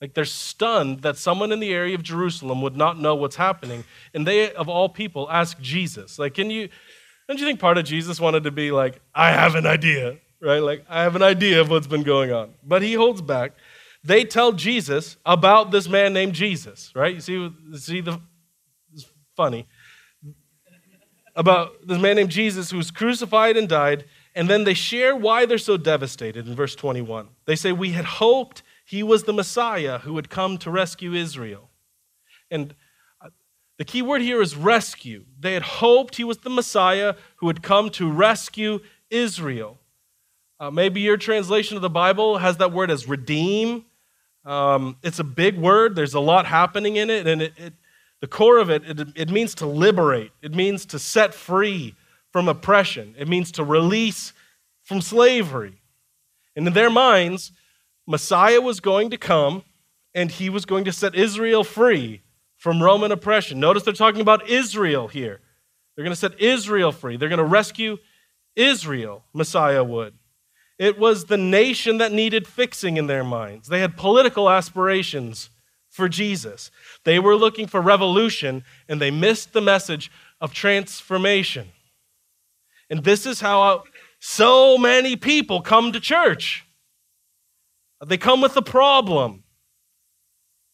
Like 0.03 0.15
they're 0.15 0.25
stunned 0.25 1.03
that 1.03 1.15
someone 1.15 1.53
in 1.53 1.61
the 1.61 1.73
area 1.73 1.95
of 1.95 2.03
Jerusalem 2.03 2.61
would 2.61 2.75
not 2.75 2.99
know 2.99 3.15
what's 3.15 3.37
happening. 3.37 3.85
And 4.13 4.27
they, 4.27 4.51
of 4.51 4.67
all 4.67 4.89
people, 4.89 5.31
ask 5.31 5.57
Jesus. 5.61 6.19
Like, 6.19 6.33
can 6.33 6.49
you, 6.49 6.67
don't 7.29 7.39
you 7.39 7.45
think 7.45 7.61
part 7.61 7.77
of 7.77 7.85
Jesus 7.85 8.19
wanted 8.19 8.43
to 8.43 8.51
be 8.51 8.69
like, 8.71 8.99
I 9.15 9.31
have 9.31 9.55
an 9.55 9.65
idea, 9.65 10.17
right? 10.41 10.59
Like, 10.59 10.85
I 10.89 11.03
have 11.03 11.15
an 11.15 11.23
idea 11.23 11.61
of 11.61 11.69
what's 11.69 11.87
been 11.87 12.03
going 12.03 12.33
on. 12.33 12.53
But 12.65 12.81
he 12.81 12.95
holds 12.95 13.21
back. 13.21 13.53
They 14.03 14.25
tell 14.25 14.51
Jesus 14.51 15.15
about 15.25 15.71
this 15.71 15.87
man 15.87 16.11
named 16.11 16.33
Jesus, 16.33 16.91
right? 16.93 17.15
You 17.15 17.21
see, 17.21 17.53
see 17.75 18.01
the, 18.01 18.19
it's 18.91 19.05
funny. 19.37 19.69
About 21.33 21.87
this 21.87 22.01
man 22.01 22.17
named 22.17 22.29
Jesus 22.29 22.69
who 22.71 22.75
was 22.77 22.91
crucified 22.91 23.55
and 23.55 23.69
died. 23.69 24.03
And 24.35 24.49
then 24.49 24.63
they 24.63 24.73
share 24.73 25.15
why 25.15 25.45
they're 25.45 25.57
so 25.57 25.77
devastated 25.77 26.47
in 26.47 26.55
verse 26.55 26.75
21. 26.75 27.29
They 27.45 27.55
say, 27.55 27.71
We 27.71 27.91
had 27.91 28.05
hoped 28.05 28.63
he 28.85 29.03
was 29.03 29.23
the 29.23 29.33
Messiah 29.33 29.99
who 29.99 30.13
would 30.13 30.29
come 30.29 30.57
to 30.59 30.71
rescue 30.71 31.13
Israel. 31.13 31.69
And 32.49 32.73
uh, 33.21 33.29
the 33.77 33.85
key 33.85 34.01
word 34.01 34.21
here 34.21 34.41
is 34.41 34.55
rescue. 34.55 35.25
They 35.39 35.53
had 35.53 35.63
hoped 35.63 36.15
he 36.15 36.23
was 36.23 36.39
the 36.39 36.49
Messiah 36.49 37.15
who 37.37 37.45
would 37.45 37.61
come 37.61 37.89
to 37.91 38.11
rescue 38.11 38.79
Israel. 39.09 39.77
Uh, 40.59 40.71
maybe 40.71 41.01
your 41.01 41.17
translation 41.17 41.75
of 41.75 41.81
the 41.81 41.89
Bible 41.89 42.37
has 42.37 42.57
that 42.57 42.71
word 42.71 42.89
as 42.89 43.07
redeem. 43.07 43.85
Um, 44.45 44.97
it's 45.03 45.19
a 45.19 45.23
big 45.23 45.57
word, 45.57 45.95
there's 45.95 46.13
a 46.13 46.19
lot 46.19 46.45
happening 46.45 46.97
in 46.97 47.09
it, 47.09 47.27
and 47.27 47.41
it, 47.41 47.53
it, 47.57 47.73
the 48.19 48.27
core 48.27 48.57
of 48.57 48.69
it, 48.69 48.83
it, 48.85 49.07
it 49.15 49.29
means 49.29 49.55
to 49.55 49.65
liberate, 49.65 50.31
it 50.41 50.53
means 50.53 50.85
to 50.87 50.99
set 50.99 51.33
free 51.33 51.95
from 52.33 52.49
oppression, 52.49 53.15
it 53.17 53.29
means 53.29 53.51
to 53.53 53.63
release 53.63 54.33
from 54.81 54.99
slavery. 54.99 55.81
And 56.55 56.67
in 56.67 56.73
their 56.73 56.89
minds, 56.89 57.51
Messiah 58.05 58.59
was 58.59 58.79
going 58.79 59.11
to 59.11 59.17
come 59.17 59.63
and 60.13 60.31
he 60.31 60.49
was 60.49 60.65
going 60.65 60.83
to 60.85 60.91
set 60.91 61.15
Israel 61.15 61.63
free 61.63 62.21
from 62.57 62.81
Roman 62.81 63.11
oppression. 63.11 63.59
Notice 63.59 63.83
they're 63.83 63.93
talking 63.93 64.21
about 64.21 64.49
Israel 64.49 65.07
here. 65.07 65.41
They're 65.95 66.03
going 66.03 66.13
to 66.13 66.19
set 66.19 66.39
Israel 66.41 66.91
free. 66.91 67.17
They're 67.17 67.29
going 67.29 67.37
to 67.37 67.45
rescue 67.45 67.97
Israel, 68.55 69.23
Messiah 69.33 69.83
would. 69.83 70.15
It 70.79 70.97
was 70.97 71.25
the 71.25 71.37
nation 71.37 71.99
that 71.99 72.11
needed 72.11 72.47
fixing 72.47 72.97
in 72.97 73.07
their 73.07 73.23
minds. 73.23 73.67
They 73.67 73.79
had 73.79 73.95
political 73.95 74.49
aspirations 74.49 75.51
for 75.89 76.09
Jesus. 76.09 76.71
They 77.03 77.19
were 77.19 77.35
looking 77.35 77.67
for 77.67 77.79
revolution 77.79 78.63
and 78.89 78.99
they 78.99 79.11
missed 79.11 79.53
the 79.53 79.61
message 79.61 80.11
of 80.41 80.51
transformation. 80.51 81.69
And 82.89 83.03
this 83.03 83.25
is 83.25 83.41
how 83.41 83.83
so 84.19 84.77
many 84.77 85.15
people 85.15 85.61
come 85.61 85.91
to 85.91 85.99
church. 85.99 86.65
They 88.05 88.17
come 88.17 88.41
with 88.41 88.55
a 88.57 88.61
problem, 88.61 89.43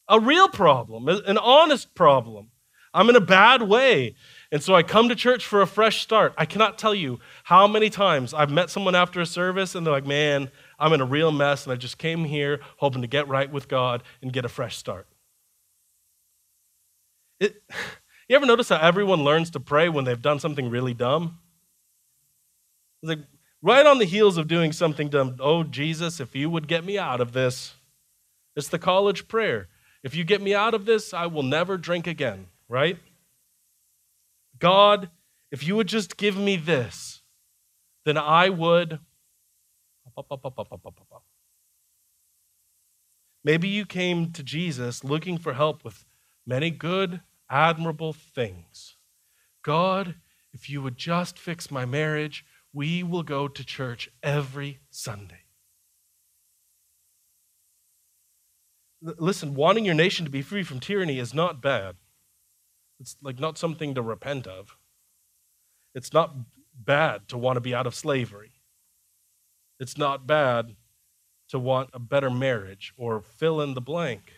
a 0.07 0.19
real 0.19 0.47
problem, 0.47 1.07
an 1.07 1.37
honest 1.37 1.93
problem. 1.93 2.49
I'm 2.93 3.09
in 3.09 3.15
a 3.15 3.21
bad 3.21 3.61
way. 3.61 4.15
And 4.51 4.63
so 4.63 4.73
I 4.73 4.81
come 4.81 5.09
to 5.09 5.15
church 5.15 5.45
for 5.45 5.61
a 5.61 5.67
fresh 5.67 6.01
start. 6.01 6.33
I 6.37 6.45
cannot 6.45 6.79
tell 6.79 6.95
you 6.95 7.19
how 7.43 7.67
many 7.67 7.89
times 7.89 8.33
I've 8.33 8.49
met 8.49 8.71
someone 8.71 8.95
after 8.95 9.21
a 9.21 9.25
service 9.25 9.75
and 9.75 9.85
they're 9.85 9.93
like, 9.93 10.07
man, 10.07 10.49
I'm 10.79 10.93
in 10.93 11.01
a 11.01 11.05
real 11.05 11.31
mess 11.31 11.65
and 11.65 11.73
I 11.73 11.75
just 11.75 11.99
came 11.99 12.25
here 12.25 12.59
hoping 12.77 13.03
to 13.03 13.07
get 13.07 13.27
right 13.27 13.51
with 13.51 13.67
God 13.67 14.01
and 14.23 14.33
get 14.33 14.45
a 14.45 14.49
fresh 14.49 14.75
start. 14.75 15.07
It, 17.39 17.61
you 18.27 18.35
ever 18.35 18.45
notice 18.45 18.69
how 18.69 18.77
everyone 18.77 19.23
learns 19.23 19.51
to 19.51 19.59
pray 19.59 19.87
when 19.87 20.05
they've 20.05 20.21
done 20.21 20.39
something 20.39 20.69
really 20.69 20.95
dumb? 20.95 21.37
Like 23.01 23.19
right 23.61 23.85
on 23.85 23.97
the 23.99 24.05
heels 24.05 24.37
of 24.37 24.47
doing 24.47 24.71
something 24.71 25.09
dumb, 25.09 25.35
oh, 25.39 25.63
Jesus, 25.63 26.19
if 26.19 26.35
you 26.35 26.49
would 26.49 26.67
get 26.67 26.83
me 26.83 26.97
out 26.97 27.21
of 27.21 27.33
this. 27.33 27.73
It's 28.55 28.67
the 28.67 28.79
college 28.79 29.27
prayer. 29.27 29.67
If 30.03 30.15
you 30.15 30.23
get 30.23 30.41
me 30.41 30.53
out 30.53 30.73
of 30.73 30.85
this, 30.85 31.13
I 31.13 31.25
will 31.27 31.43
never 31.43 31.77
drink 31.77 32.07
again, 32.07 32.47
right? 32.67 32.97
God, 34.57 35.09
if 35.51 35.65
you 35.65 35.75
would 35.75 35.87
just 35.87 36.17
give 36.17 36.37
me 36.37 36.55
this, 36.55 37.21
then 38.05 38.17
I 38.17 38.49
would. 38.49 38.99
Maybe 43.43 43.67
you 43.67 43.85
came 43.85 44.31
to 44.33 44.43
Jesus 44.43 45.03
looking 45.03 45.37
for 45.37 45.53
help 45.53 45.83
with 45.83 46.05
many 46.45 46.69
good, 46.69 47.21
admirable 47.49 48.13
things. 48.13 48.95
God, 49.63 50.15
if 50.53 50.69
you 50.69 50.81
would 50.81 50.97
just 50.97 51.39
fix 51.39 51.71
my 51.71 51.85
marriage, 51.85 52.45
we 52.73 53.03
will 53.03 53.23
go 53.23 53.47
to 53.47 53.63
church 53.63 54.09
every 54.21 54.79
Sunday. 54.89 55.43
Listen, 59.01 59.55
wanting 59.55 59.85
your 59.85 59.95
nation 59.95 60.25
to 60.25 60.31
be 60.31 60.41
free 60.41 60.63
from 60.63 60.79
tyranny 60.79 61.19
is 61.19 61.33
not 61.33 61.61
bad. 61.61 61.95
It's 62.99 63.15
like 63.21 63.39
not 63.39 63.57
something 63.57 63.95
to 63.95 64.01
repent 64.01 64.45
of. 64.45 64.77
It's 65.95 66.13
not 66.13 66.35
bad 66.77 67.27
to 67.29 67.37
want 67.37 67.55
to 67.55 67.61
be 67.61 67.73
out 67.73 67.87
of 67.87 67.95
slavery. 67.95 68.51
It's 69.79 69.97
not 69.97 70.27
bad 70.27 70.75
to 71.49 71.57
want 71.57 71.89
a 71.93 71.99
better 71.99 72.29
marriage 72.29 72.93
or 72.97 73.21
fill 73.21 73.61
in 73.61 73.73
the 73.73 73.81
blank. 73.81 74.33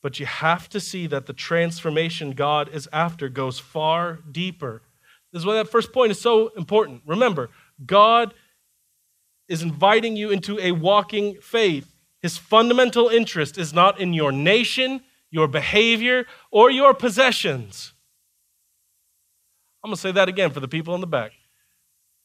But 0.00 0.18
you 0.18 0.26
have 0.26 0.68
to 0.70 0.80
see 0.80 1.06
that 1.08 1.26
the 1.26 1.32
transformation 1.32 2.32
God 2.32 2.68
is 2.68 2.88
after 2.92 3.28
goes 3.28 3.58
far 3.58 4.18
deeper. 4.30 4.82
This 5.32 5.40
is 5.40 5.46
why 5.46 5.54
that 5.54 5.68
first 5.68 5.92
point 5.92 6.10
is 6.10 6.20
so 6.20 6.48
important. 6.56 7.02
Remember, 7.06 7.50
God 7.84 8.34
is 9.48 9.62
inviting 9.62 10.16
you 10.16 10.30
into 10.30 10.58
a 10.58 10.72
walking 10.72 11.38
faith. 11.40 11.94
His 12.20 12.38
fundamental 12.38 13.08
interest 13.08 13.58
is 13.58 13.72
not 13.72 14.00
in 14.00 14.12
your 14.12 14.30
nation, 14.30 15.02
your 15.30 15.48
behavior, 15.48 16.26
or 16.50 16.70
your 16.70 16.94
possessions. 16.94 17.92
I'm 19.82 19.88
going 19.88 19.96
to 19.96 20.00
say 20.00 20.12
that 20.12 20.28
again 20.28 20.50
for 20.50 20.60
the 20.60 20.68
people 20.68 20.94
in 20.94 21.00
the 21.00 21.06
back. 21.06 21.32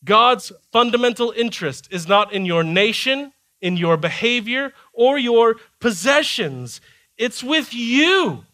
God's 0.04 0.52
fundamental 0.72 1.34
interest 1.36 1.88
is 1.92 2.08
not 2.08 2.32
in 2.32 2.46
your 2.46 2.64
nation, 2.64 3.34
in 3.62 3.78
your 3.78 3.98
behavior, 3.98 4.74
or 4.94 5.18
your 5.18 5.56
possessions. 5.80 6.82
It's 7.18 7.44
with 7.44 7.74
you. 7.74 8.46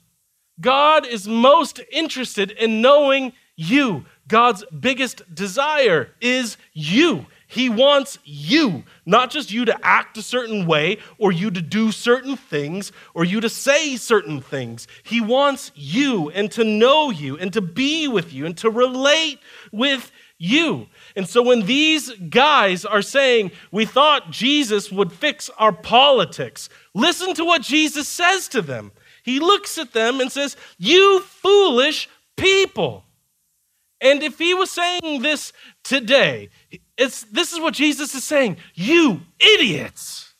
God 0.61 1.05
is 1.05 1.27
most 1.27 1.81
interested 1.91 2.51
in 2.51 2.81
knowing 2.81 3.33
you. 3.57 4.05
God's 4.27 4.63
biggest 4.67 5.33
desire 5.33 6.09
is 6.21 6.57
you. 6.73 7.25
He 7.47 7.69
wants 7.69 8.17
you, 8.23 8.83
not 9.05 9.29
just 9.29 9.51
you 9.51 9.65
to 9.65 9.85
act 9.85 10.17
a 10.17 10.23
certain 10.23 10.65
way 10.65 10.97
or 11.19 11.31
you 11.31 11.51
to 11.51 11.61
do 11.61 11.91
certain 11.91 12.35
things 12.35 12.91
or 13.13 13.25
you 13.25 13.41
to 13.41 13.49
say 13.49 13.95
certain 13.95 14.41
things. 14.41 14.87
He 15.03 15.21
wants 15.21 15.71
you 15.75 16.31
and 16.31 16.49
to 16.53 16.63
know 16.63 17.11
you 17.11 17.37
and 17.37 17.53
to 17.53 17.61
be 17.61 18.07
with 18.07 18.33
you 18.33 18.47
and 18.47 18.57
to 18.57 18.71
relate 18.71 19.39
with 19.71 20.11
you. 20.39 20.87
And 21.15 21.27
so 21.27 21.43
when 21.43 21.65
these 21.67 22.11
guys 22.11 22.85
are 22.85 23.03
saying, 23.03 23.51
we 23.71 23.85
thought 23.85 24.31
Jesus 24.31 24.91
would 24.91 25.11
fix 25.11 25.49
our 25.59 25.71
politics, 25.71 26.69
listen 26.95 27.35
to 27.35 27.45
what 27.45 27.61
Jesus 27.61 28.07
says 28.07 28.47
to 28.47 28.61
them. 28.61 28.91
He 29.23 29.39
looks 29.39 29.77
at 29.77 29.93
them 29.93 30.19
and 30.19 30.31
says, 30.31 30.57
You 30.77 31.21
foolish 31.21 32.09
people. 32.35 33.05
And 34.03 34.21
if 34.21 34.37
he 34.37 34.53
was 34.53 34.69
saying 34.69 35.21
this 35.21 35.53
today, 35.81 36.49
it's, 36.97 37.23
this 37.23 37.53
is 37.53 37.59
what 37.61 37.73
Jesus 37.73 38.13
is 38.13 38.23
saying 38.25 38.57
You 38.75 39.21
idiots. 39.39 40.35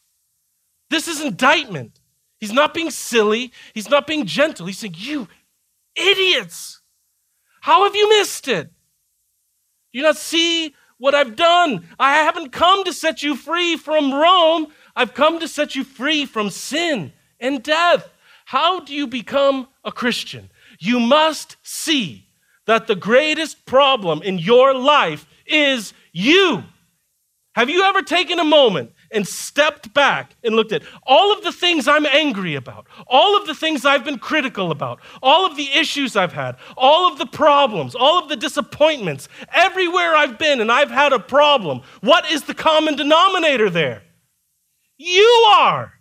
This 0.90 1.08
is 1.08 1.22
indictment. 1.22 2.00
He's 2.40 2.52
not 2.52 2.74
being 2.74 2.92
silly, 2.92 3.54
he's 3.74 3.90
not 3.90 4.06
being 4.06 4.26
gentle. 4.26 4.66
He's 4.66 4.78
saying, 4.78 4.96
You 4.98 5.30
idiots. 5.96 6.82
How 7.62 7.86
have 7.86 7.96
you 7.96 8.10
missed 8.10 8.50
it? 8.50 8.70
You 9.94 10.04
not 10.04 10.18
see 10.18 10.76
what 10.98 11.16
I've 11.16 11.38
done? 11.38 11.88
I 11.98 12.16
haven't 12.16 12.52
come 12.52 12.84
to 12.84 12.92
set 12.92 13.24
you 13.24 13.38
free 13.38 13.78
from 13.78 14.14
Rome, 14.14 14.68
I've 14.94 15.14
come 15.14 15.40
to 15.40 15.48
set 15.48 15.74
you 15.74 15.86
free 15.86 16.26
from 16.26 16.50
sin 16.50 17.14
and 17.40 17.64
death. 17.64 18.10
How 18.46 18.82
do 18.82 18.94
you 18.94 19.08
become 19.08 19.70
a 19.86 19.92
Christian? 19.94 20.52
You 20.80 21.00
must 21.00 21.56
see 21.64 22.28
that 22.66 22.88
the 22.88 22.96
greatest 22.96 23.66
problem 23.66 24.22
in 24.22 24.38
your 24.40 24.74
life 24.74 25.26
is 25.46 25.94
you. 26.12 26.64
Have 27.56 27.70
you 27.70 27.84
ever 27.84 28.02
taken 28.02 28.40
a 28.40 28.44
moment 28.44 28.92
and 29.12 29.28
stepped 29.28 29.94
back 29.94 30.36
and 30.44 30.56
looked 30.56 30.72
at 30.72 30.82
all 31.04 31.32
of 31.32 31.44
the 31.44 31.52
things 31.52 31.88
I'm 31.88 32.08
angry 32.08 32.56
about, 32.56 32.88
all 33.06 33.38
of 33.38 33.46
the 33.46 33.54
things 33.54 33.86
I've 33.86 34.04
been 34.04 34.18
critical 34.18 34.72
about, 34.72 35.00
all 35.22 35.46
of 35.46 35.56
the 35.56 35.70
issues 35.72 36.16
I've 36.16 36.34
had, 36.34 36.56
all 36.76 37.12
of 37.12 37.20
the 37.20 37.28
problems, 37.28 37.94
all 37.94 38.18
of 38.18 38.28
the 38.28 38.36
disappointments, 38.36 39.30
everywhere 39.54 40.16
I've 40.16 40.40
been 40.40 40.62
and 40.62 40.72
I've 40.72 40.90
had 40.90 41.14
a 41.14 41.20
problem? 41.20 41.82
What 42.02 42.32
is 42.32 42.44
the 42.44 42.56
common 42.56 42.96
denominator 42.96 43.70
there? 43.70 44.02
You 44.98 45.46
are. 45.50 45.94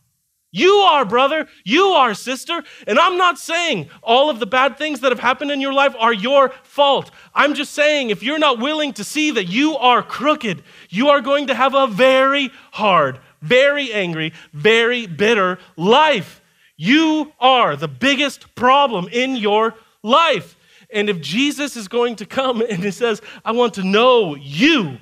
You 0.55 0.71
are, 0.71 1.07
brother. 1.07 1.49
You 1.65 1.87
are, 1.87 2.12
sister. 2.12 2.62
And 2.87 2.99
I'm 2.99 3.17
not 3.17 3.38
saying 3.38 3.88
all 4.03 4.29
of 4.29 4.38
the 4.38 4.47
bad 4.47 4.77
things 4.77 5.01
that 5.01 5.11
have 5.11 5.19
happened 5.19 5.51
in 5.51 5.62
your 5.62 5.73
life 5.73 5.97
are 5.99 6.12
your 6.12 6.51
fault. 6.62 7.11
I'm 7.35 7.55
just 7.55 7.73
saying 7.73 8.11
if 8.11 8.23
you're 8.23 8.38
not 8.38 8.59
willing 8.59 8.93
to 8.95 9.05
see 9.05 9.31
that 9.31 9.47
you 9.47 9.77
are 9.79 10.03
crooked, 10.03 10.62
you 10.91 11.09
are 11.09 11.23
going 11.23 11.47
to 11.47 11.55
have 11.55 11.75
a 11.75 11.87
very 11.87 12.51
hard, 12.73 13.19
very 13.41 13.95
angry, 13.95 14.35
very 14.53 15.07
bitter 15.07 15.59
life. 15.77 16.43
You 16.77 17.33
are 17.41 17.75
the 17.75 17.88
biggest 17.88 18.55
problem 18.55 19.09
in 19.11 19.37
your 19.37 19.75
life. 20.03 20.55
And 20.93 21.09
if 21.09 21.23
Jesus 21.23 21.77
is 21.79 21.88
going 21.88 22.17
to 22.17 22.27
come 22.27 22.61
and 22.69 22.85
he 22.85 22.91
says, 22.91 23.23
I 23.43 23.53
want 23.53 23.73
to 23.75 23.83
know 23.83 24.35
you, 24.35 24.99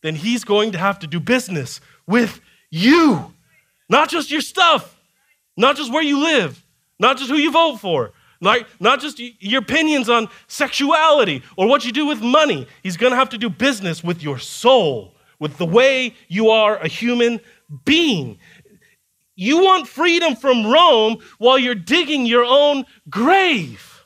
then 0.00 0.14
he's 0.14 0.44
going 0.44 0.72
to 0.72 0.78
have 0.78 0.98
to 1.00 1.06
do 1.06 1.20
business 1.20 1.82
with 2.06 2.40
you. 2.70 3.34
Not 3.88 4.08
just 4.08 4.30
your 4.30 4.40
stuff, 4.40 4.93
not 5.56 5.76
just 5.76 5.92
where 5.92 6.02
you 6.02 6.18
live, 6.20 6.64
not 6.98 7.18
just 7.18 7.30
who 7.30 7.36
you 7.36 7.52
vote 7.52 7.76
for, 7.76 8.12
like 8.40 8.66
not 8.80 9.00
just 9.00 9.18
your 9.18 9.62
opinions 9.62 10.08
on 10.08 10.28
sexuality 10.48 11.42
or 11.56 11.66
what 11.66 11.84
you 11.84 11.92
do 11.92 12.06
with 12.06 12.20
money. 12.20 12.66
He's 12.82 12.96
going 12.96 13.12
to 13.12 13.16
have 13.16 13.30
to 13.30 13.38
do 13.38 13.48
business 13.48 14.04
with 14.04 14.22
your 14.22 14.38
soul, 14.38 15.14
with 15.38 15.56
the 15.56 15.66
way 15.66 16.14
you 16.28 16.50
are 16.50 16.76
a 16.76 16.88
human 16.88 17.40
being. 17.84 18.38
You 19.36 19.62
want 19.62 19.88
freedom 19.88 20.36
from 20.36 20.66
Rome 20.66 21.18
while 21.38 21.58
you're 21.58 21.74
digging 21.74 22.26
your 22.26 22.44
own 22.44 22.84
grave. 23.08 24.04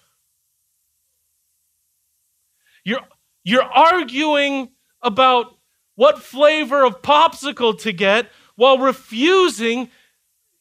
You're, 2.84 3.00
you're 3.44 3.62
arguing 3.62 4.70
about 5.02 5.58
what 5.96 6.22
flavor 6.22 6.84
of 6.84 7.02
popsicle 7.02 7.78
to 7.80 7.92
get 7.92 8.30
while 8.56 8.78
refusing 8.78 9.90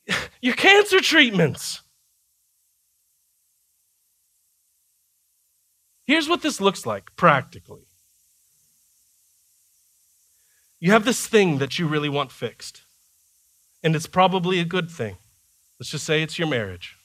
your 0.42 0.56
cancer 0.56 1.00
treatments. 1.00 1.82
Here's 6.06 6.30
what 6.30 6.42
this 6.42 6.62
looks 6.62 6.86
like 6.86 7.16
practically 7.16 7.82
you 10.80 10.92
have 10.92 11.06
this 11.06 11.26
thing 11.28 11.58
that 11.58 11.80
you 11.80 11.88
really 11.88 12.10
want 12.10 12.32
fixed, 12.32 12.84
and 13.84 13.96
it's 13.96 14.06
probably 14.06 14.60
a 14.60 14.66
good 14.66 14.92
thing. 14.92 15.18
Let's 15.80 15.90
just 15.90 16.06
say 16.06 16.22
it's 16.22 16.38
your 16.38 16.48
marriage. 16.48 16.98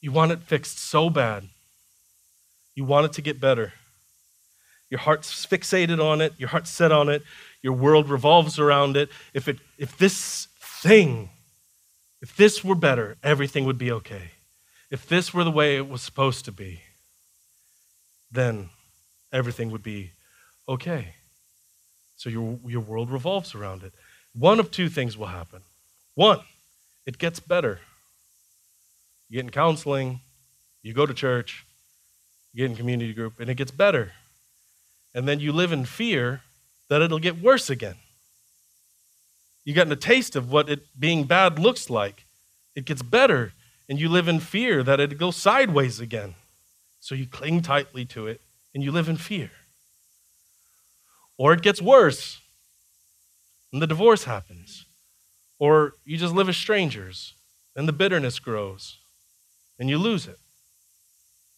You 0.00 0.12
want 0.12 0.32
it 0.32 0.42
fixed 0.42 0.78
so 0.78 1.10
bad. 1.10 1.48
You 2.74 2.84
want 2.84 3.06
it 3.06 3.12
to 3.14 3.22
get 3.22 3.40
better. 3.40 3.74
Your 4.88 5.00
heart's 5.00 5.44
fixated 5.44 6.02
on 6.02 6.20
it, 6.20 6.32
your 6.38 6.48
heart's 6.48 6.70
set 6.70 6.92
on 6.92 7.08
it, 7.08 7.22
your 7.60 7.74
world 7.74 8.08
revolves 8.08 8.58
around 8.58 8.96
it. 8.96 9.10
If, 9.34 9.48
it, 9.48 9.58
if 9.76 9.98
this 9.98 10.48
thing, 10.82 11.30
if 12.20 12.36
this 12.36 12.64
were 12.64 12.74
better, 12.74 13.16
everything 13.22 13.64
would 13.64 13.78
be 13.78 13.92
okay. 13.92 14.32
If 14.90 15.06
this 15.06 15.34
were 15.34 15.44
the 15.44 15.50
way 15.50 15.76
it 15.76 15.88
was 15.88 16.02
supposed 16.02 16.44
to 16.46 16.52
be, 16.52 16.80
then 18.30 18.70
everything 19.32 19.70
would 19.70 19.82
be 19.82 20.12
okay. 20.68 21.14
So 22.16 22.30
your, 22.30 22.58
your 22.66 22.80
world 22.80 23.10
revolves 23.10 23.54
around 23.54 23.82
it. 23.82 23.92
One 24.34 24.60
of 24.60 24.70
two 24.70 24.88
things 24.88 25.16
will 25.16 25.26
happen. 25.26 25.62
One, 26.14 26.40
it 27.06 27.18
gets 27.18 27.40
better. 27.40 27.80
You 29.28 29.36
get 29.36 29.44
in 29.44 29.50
counseling, 29.50 30.20
you 30.82 30.92
go 30.94 31.06
to 31.06 31.14
church, 31.14 31.66
You 32.52 32.64
get 32.64 32.70
in 32.70 32.76
community 32.76 33.12
group 33.12 33.40
and 33.40 33.50
it 33.50 33.54
gets 33.54 33.70
better. 33.70 34.12
And 35.14 35.28
then 35.28 35.40
you 35.40 35.52
live 35.52 35.72
in 35.72 35.84
fear 35.84 36.42
that 36.88 37.02
it'll 37.02 37.18
get 37.18 37.40
worse 37.42 37.70
again. 37.70 37.96
You 39.64 39.74
gotten 39.74 39.92
a 39.92 39.96
taste 39.96 40.36
of 40.36 40.50
what 40.50 40.68
it 40.68 40.86
being 40.98 41.24
bad 41.24 41.58
looks 41.58 41.90
like. 41.90 42.24
It 42.74 42.84
gets 42.84 43.02
better, 43.02 43.52
and 43.88 44.00
you 44.00 44.08
live 44.08 44.28
in 44.28 44.40
fear 44.40 44.82
that 44.82 45.00
it 45.00 45.18
goes 45.18 45.36
sideways 45.36 46.00
again. 46.00 46.34
So 47.00 47.14
you 47.14 47.26
cling 47.26 47.62
tightly 47.62 48.04
to 48.06 48.26
it 48.26 48.40
and 48.74 48.82
you 48.84 48.92
live 48.92 49.08
in 49.08 49.16
fear. 49.16 49.50
Or 51.36 51.52
it 51.52 51.62
gets 51.62 51.80
worse 51.80 52.40
and 53.72 53.80
the 53.80 53.86
divorce 53.86 54.24
happens. 54.24 54.84
Or 55.58 55.94
you 56.04 56.16
just 56.16 56.34
live 56.34 56.48
as 56.48 56.56
strangers 56.56 57.34
and 57.74 57.88
the 57.88 57.92
bitterness 57.92 58.38
grows 58.38 58.98
and 59.78 59.88
you 59.88 59.98
lose 59.98 60.26
it. 60.26 60.38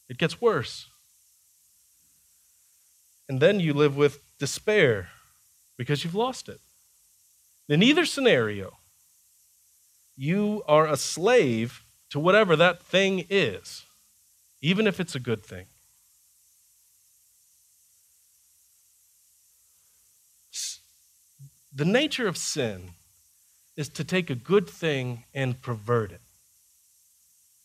It 0.09 0.19
gets 0.19 0.41
worse. 0.41 0.87
And 3.29 3.41
then 3.41 3.61
you 3.61 3.73
live 3.73 3.97
with 3.97 4.23
despair 4.39 5.09
because 5.77 6.05
you've 6.05 6.15
lost 6.15 6.49
it. 6.49 6.61
In 7.71 7.85
either 7.85 8.05
scenario, 8.05 8.79
you 10.17 10.65
are 10.67 10.89
a 10.89 10.97
slave 10.97 11.85
to 12.11 12.19
whatever 12.19 12.57
that 12.57 12.83
thing 12.83 13.27
is, 13.31 13.85
even 14.61 14.89
if 14.89 14.99
it's 14.99 15.15
a 15.15 15.21
good 15.21 15.47
thing. 15.47 15.67
The 21.73 21.85
nature 21.85 22.27
of 22.27 22.37
sin 22.37 22.91
is 23.77 23.89
to 23.91 24.03
take 24.03 24.31
a 24.31 24.35
good 24.35 24.69
thing 24.69 25.23
and 25.33 25.63
pervert 25.63 26.11
it. 26.11 26.23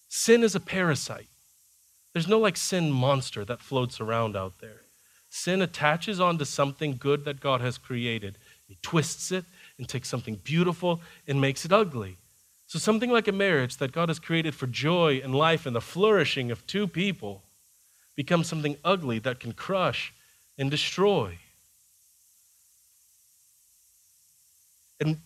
Sin 0.08 0.44
is 0.44 0.54
a 0.54 0.60
parasite. 0.60 1.30
There's 2.14 2.28
no 2.28 2.38
like 2.38 2.58
sin 2.58 2.92
monster 2.92 3.44
that 3.46 3.60
floats 3.60 4.00
around 4.00 4.38
out 4.38 4.60
there. 4.62 4.82
Sin 5.30 5.64
attaches 5.64 6.20
onto 6.20 6.46
something 6.46 6.96
good 6.96 7.26
that 7.26 7.40
God 7.40 7.62
has 7.62 7.80
created. 7.80 8.38
He 8.68 8.78
twists 8.84 9.32
it 9.32 9.46
and 9.78 9.88
takes 9.88 10.10
something 10.10 10.40
beautiful 10.44 11.02
and 11.28 11.40
makes 11.40 11.66
it 11.66 11.72
ugly. 11.72 12.18
So, 12.68 12.80
something 12.80 13.12
like 13.12 13.28
a 13.28 13.32
marriage 13.32 13.78
that 13.78 13.92
God 13.92 14.10
has 14.10 14.20
created 14.20 14.56
for 14.56 14.68
joy 14.68 15.22
and 15.24 15.36
life 15.36 15.66
and 15.66 15.76
the 15.76 15.82
flourishing 15.82 16.50
of 16.52 16.66
two 16.66 16.88
people 16.88 17.44
becomes 18.16 18.48
something 18.48 18.78
ugly 18.84 19.20
that 19.20 19.40
can 19.40 19.52
crush 19.52 20.14
and 20.58 20.72
destroy. 20.72 21.38
And 25.00 25.18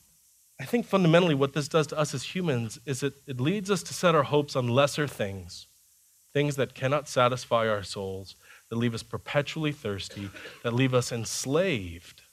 I 0.60 0.66
think 0.66 0.86
fundamentally 0.86 1.36
what 1.36 1.54
this 1.54 1.68
does 1.68 1.88
to 1.88 1.98
us 1.98 2.14
as 2.14 2.24
humans 2.24 2.80
is 2.86 3.04
it, 3.04 3.14
it 3.28 3.40
leads 3.40 3.72
us 3.72 3.84
to 3.84 3.94
set 3.94 4.16
our 4.16 4.24
hopes 4.24 4.56
on 4.56 4.68
lesser 4.68 5.08
things, 5.08 5.68
things 6.34 6.56
that 6.58 6.74
cannot 6.74 7.08
satisfy 7.08 7.68
our 7.70 7.84
souls, 7.84 8.36
that 8.70 8.76
leave 8.76 8.94
us 8.94 9.04
perpetually 9.04 9.72
thirsty, 9.72 10.30
that 10.64 10.74
leave 10.74 10.94
us 10.94 11.12
enslaved. 11.12 12.24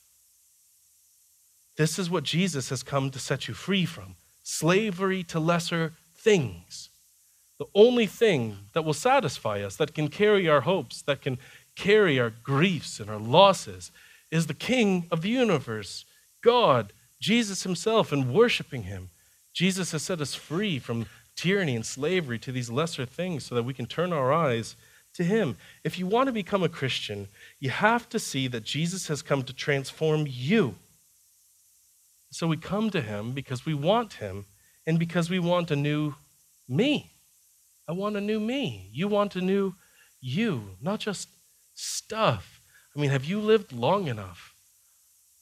This 1.76 1.98
is 1.98 2.10
what 2.10 2.24
Jesus 2.24 2.70
has 2.70 2.82
come 2.82 3.10
to 3.10 3.18
set 3.18 3.48
you 3.48 3.54
free 3.54 3.84
from 3.84 4.16
slavery 4.42 5.22
to 5.24 5.40
lesser 5.40 5.92
things. 6.14 6.88
The 7.58 7.66
only 7.74 8.06
thing 8.06 8.58
that 8.74 8.84
will 8.84 8.94
satisfy 8.94 9.62
us, 9.62 9.76
that 9.76 9.94
can 9.94 10.08
carry 10.08 10.48
our 10.48 10.60
hopes, 10.62 11.02
that 11.02 11.22
can 11.22 11.38
carry 11.74 12.18
our 12.20 12.30
griefs 12.30 13.00
and 13.00 13.10
our 13.10 13.18
losses, 13.18 13.90
is 14.30 14.46
the 14.46 14.54
King 14.54 15.06
of 15.10 15.22
the 15.22 15.28
universe, 15.28 16.04
God, 16.42 16.92
Jesus 17.20 17.62
himself 17.62 18.12
and 18.12 18.32
worshiping 18.32 18.84
him. 18.84 19.10
Jesus 19.52 19.92
has 19.92 20.02
set 20.02 20.20
us 20.20 20.34
free 20.34 20.78
from 20.78 21.06
tyranny 21.34 21.74
and 21.74 21.84
slavery 21.84 22.38
to 22.38 22.52
these 22.52 22.70
lesser 22.70 23.06
things 23.06 23.44
so 23.44 23.54
that 23.54 23.64
we 23.64 23.74
can 23.74 23.86
turn 23.86 24.12
our 24.12 24.32
eyes 24.32 24.76
to 25.14 25.24
him. 25.24 25.56
If 25.82 25.98
you 25.98 26.06
want 26.06 26.26
to 26.26 26.32
become 26.32 26.62
a 26.62 26.68
Christian, 26.68 27.28
you 27.58 27.70
have 27.70 28.08
to 28.10 28.18
see 28.18 28.48
that 28.48 28.64
Jesus 28.64 29.08
has 29.08 29.22
come 29.22 29.42
to 29.44 29.52
transform 29.52 30.26
you. 30.28 30.74
So 32.30 32.46
we 32.46 32.56
come 32.56 32.90
to 32.90 33.00
him 33.00 33.32
because 33.32 33.64
we 33.64 33.74
want 33.74 34.14
him 34.14 34.46
and 34.86 34.98
because 34.98 35.30
we 35.30 35.38
want 35.38 35.70
a 35.70 35.76
new 35.76 36.14
me. 36.68 37.12
I 37.88 37.92
want 37.92 38.16
a 38.16 38.20
new 38.20 38.40
me. 38.40 38.90
You 38.92 39.08
want 39.08 39.36
a 39.36 39.40
new 39.40 39.74
you, 40.20 40.76
not 40.80 41.00
just 41.00 41.28
stuff. 41.74 42.60
I 42.96 43.00
mean, 43.00 43.10
have 43.10 43.24
you 43.24 43.40
lived 43.40 43.72
long 43.72 44.08
enough 44.08 44.56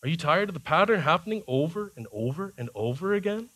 are 0.05 0.09
you 0.09 0.19
tired 0.19 0.51
of 0.51 0.55
the 0.55 0.61
pattern 0.61 1.01
happening 1.01 1.43
over 1.49 1.91
and 1.97 2.07
over 2.13 2.53
and 2.59 2.69
over 2.75 3.15
again? 3.15 3.49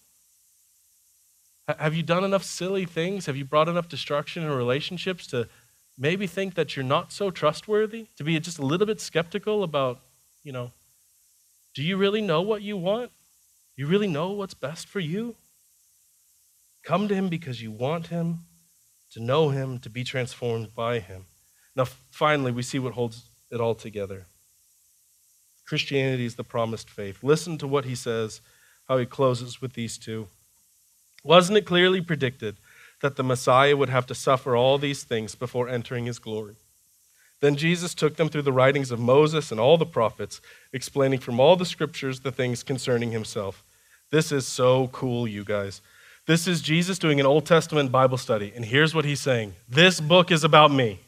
Have 1.68 1.94
you 1.94 2.02
done 2.02 2.24
enough 2.24 2.42
silly 2.42 2.86
things? 2.86 3.26
Have 3.26 3.36
you 3.36 3.44
brought 3.44 3.68
enough 3.68 3.86
destruction 3.86 4.42
in 4.42 4.50
relationships 4.50 5.26
to 5.26 5.46
maybe 5.98 6.26
think 6.26 6.54
that 6.54 6.74
you're 6.74 6.86
not 6.86 7.12
so 7.12 7.30
trustworthy? 7.30 8.06
To 8.16 8.24
be 8.24 8.40
just 8.40 8.58
a 8.58 8.64
little 8.64 8.86
bit 8.86 8.98
skeptical 8.98 9.62
about, 9.62 10.00
you 10.42 10.50
know, 10.50 10.72
do 11.74 11.82
you 11.82 11.98
really 11.98 12.22
know 12.22 12.40
what 12.40 12.62
you 12.62 12.78
want? 12.78 13.12
You 13.78 13.86
really 13.86 14.08
know 14.08 14.32
what's 14.32 14.54
best 14.54 14.88
for 14.88 14.98
you? 14.98 15.36
Come 16.82 17.06
to 17.06 17.14
Him 17.14 17.28
because 17.28 17.62
you 17.62 17.70
want 17.70 18.08
Him, 18.08 18.40
to 19.12 19.20
know 19.20 19.50
Him, 19.50 19.78
to 19.78 19.88
be 19.88 20.02
transformed 20.02 20.74
by 20.74 20.98
Him. 20.98 21.26
Now, 21.76 21.84
finally, 22.10 22.50
we 22.50 22.62
see 22.62 22.80
what 22.80 22.94
holds 22.94 23.30
it 23.52 23.60
all 23.60 23.76
together. 23.76 24.26
Christianity 25.64 26.24
is 26.24 26.34
the 26.34 26.42
promised 26.42 26.90
faith. 26.90 27.22
Listen 27.22 27.56
to 27.58 27.68
what 27.68 27.84
he 27.84 27.94
says, 27.94 28.40
how 28.88 28.98
he 28.98 29.06
closes 29.06 29.62
with 29.62 29.74
these 29.74 29.96
two. 29.96 30.26
Wasn't 31.22 31.56
it 31.56 31.64
clearly 31.64 32.00
predicted 32.00 32.56
that 33.00 33.14
the 33.14 33.22
Messiah 33.22 33.76
would 33.76 33.90
have 33.90 34.06
to 34.06 34.14
suffer 34.14 34.56
all 34.56 34.78
these 34.78 35.04
things 35.04 35.36
before 35.36 35.68
entering 35.68 36.06
his 36.06 36.18
glory? 36.18 36.56
Then 37.40 37.54
Jesus 37.54 37.94
took 37.94 38.16
them 38.16 38.28
through 38.28 38.42
the 38.42 38.52
writings 38.52 38.90
of 38.90 38.98
Moses 38.98 39.52
and 39.52 39.60
all 39.60 39.78
the 39.78 39.86
prophets, 39.86 40.40
explaining 40.72 41.20
from 41.20 41.38
all 41.38 41.54
the 41.54 41.64
scriptures 41.64 42.20
the 42.20 42.32
things 42.32 42.64
concerning 42.64 43.12
himself. 43.12 43.62
This 44.10 44.32
is 44.32 44.46
so 44.46 44.88
cool, 44.88 45.28
you 45.28 45.44
guys. 45.44 45.82
This 46.26 46.46
is 46.46 46.60
Jesus 46.60 46.98
doing 46.98 47.20
an 47.20 47.26
Old 47.26 47.46
Testament 47.46 47.92
Bible 47.92 48.18
study, 48.18 48.52
and 48.54 48.64
here's 48.64 48.94
what 48.94 49.04
he's 49.04 49.20
saying 49.20 49.54
This 49.68 50.00
book 50.00 50.30
is 50.30 50.44
about 50.44 50.72
me. 50.72 51.00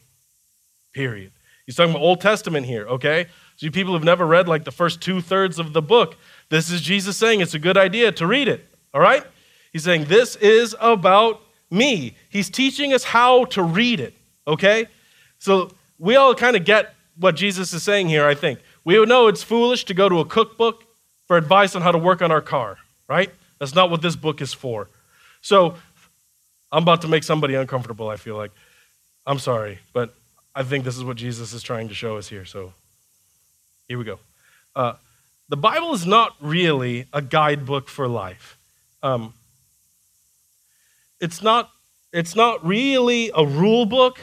Period. 0.93 1.31
He's 1.65 1.75
talking 1.75 1.91
about 1.91 2.01
Old 2.01 2.21
Testament 2.21 2.65
here, 2.65 2.87
okay? 2.87 3.27
So, 3.55 3.65
you 3.65 3.71
people 3.71 3.93
who've 3.93 4.03
never 4.03 4.25
read 4.25 4.47
like 4.47 4.65
the 4.65 4.71
first 4.71 5.01
two 5.01 5.21
thirds 5.21 5.57
of 5.57 5.73
the 5.73 5.81
book, 5.81 6.15
this 6.49 6.69
is 6.71 6.81
Jesus 6.81 7.17
saying 7.17 7.41
it's 7.41 7.53
a 7.53 7.59
good 7.59 7.77
idea 7.77 8.11
to 8.13 8.27
read 8.27 8.47
it. 8.47 8.65
All 8.93 9.01
right? 9.01 9.23
He's 9.71 9.83
saying, 9.83 10.05
This 10.05 10.35
is 10.35 10.75
about 10.79 11.41
me. 11.69 12.15
He's 12.29 12.49
teaching 12.49 12.93
us 12.93 13.03
how 13.03 13.45
to 13.45 13.63
read 13.63 13.99
it. 13.99 14.13
Okay? 14.47 14.87
So, 15.39 15.71
we 15.97 16.15
all 16.15 16.35
kind 16.35 16.55
of 16.55 16.65
get 16.65 16.93
what 17.15 17.35
Jesus 17.35 17.73
is 17.73 17.83
saying 17.83 18.09
here, 18.09 18.25
I 18.25 18.35
think. 18.35 18.59
We 18.83 19.03
know 19.05 19.27
it's 19.27 19.43
foolish 19.43 19.85
to 19.85 19.93
go 19.93 20.09
to 20.09 20.19
a 20.19 20.25
cookbook 20.25 20.83
for 21.27 21.37
advice 21.37 21.75
on 21.75 21.81
how 21.81 21.91
to 21.91 21.97
work 21.97 22.21
on 22.21 22.31
our 22.31 22.41
car, 22.41 22.77
right? 23.11 23.31
That's 23.59 23.75
not 23.75 23.89
what 23.91 24.01
this 24.01 24.15
book 24.15 24.41
is 24.41 24.53
for. 24.53 24.87
So, 25.41 25.75
I'm 26.71 26.83
about 26.83 27.01
to 27.01 27.07
make 27.09 27.23
somebody 27.23 27.55
uncomfortable, 27.55 28.07
I 28.07 28.15
feel 28.15 28.37
like. 28.37 28.51
I'm 29.27 29.39
sorry, 29.39 29.79
but 29.93 30.15
I 30.55 30.63
think 30.63 30.85
this 30.85 30.97
is 30.97 31.03
what 31.03 31.17
Jesus 31.17 31.53
is 31.53 31.61
trying 31.61 31.89
to 31.89 31.93
show 31.93 32.17
us 32.17 32.29
here. 32.29 32.45
So 32.45 32.73
here 33.87 33.97
we 33.97 34.05
go. 34.05 34.19
Uh, 34.75 34.93
the 35.49 35.57
Bible 35.57 35.93
is 35.93 36.05
not 36.05 36.35
really 36.39 37.07
a 37.11 37.21
guidebook 37.21 37.89
for 37.89 38.07
life. 38.07 38.57
Um, 39.03 39.33
it's 41.19 41.41
not. 41.41 41.69
It's 42.13 42.35
not 42.35 42.65
really 42.65 43.31
a 43.33 43.45
rule 43.45 43.85
book. 43.85 44.19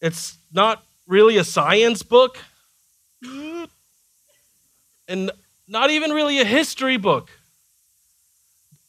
It's 0.00 0.36
not 0.52 0.84
really 1.06 1.36
a 1.36 1.44
science 1.44 2.02
book, 2.02 2.38
and 5.08 5.30
not 5.68 5.90
even 5.90 6.10
really 6.12 6.40
a 6.40 6.44
history 6.44 6.96
book. 6.96 7.30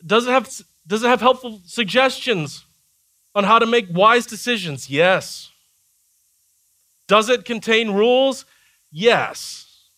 Does 0.05 0.27
it 0.27 0.31
have 0.31 0.49
Does 0.85 1.03
it 1.03 1.07
have 1.07 1.21
helpful 1.21 1.61
suggestions 1.65 2.65
on 3.35 3.43
how 3.43 3.59
to 3.59 3.65
make 3.65 3.87
wise 3.91 4.25
decisions? 4.25 4.89
Yes. 4.89 5.51
Does 7.07 7.29
it 7.29 7.45
contain 7.45 7.91
rules? 7.91 8.45
Yes. 8.91 9.89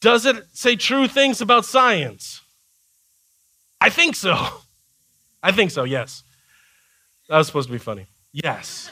Does 0.00 0.26
it 0.26 0.44
say 0.52 0.76
true 0.76 1.08
things 1.08 1.40
about 1.40 1.64
science? 1.64 2.40
I 3.80 3.90
think 3.90 4.14
so. 4.14 4.34
I 5.42 5.52
think 5.52 5.70
so, 5.70 5.84
yes. 5.84 6.24
That 7.28 7.38
was 7.38 7.46
supposed 7.46 7.68
to 7.68 7.72
be 7.72 7.78
funny. 7.78 8.06
Yes. 8.32 8.90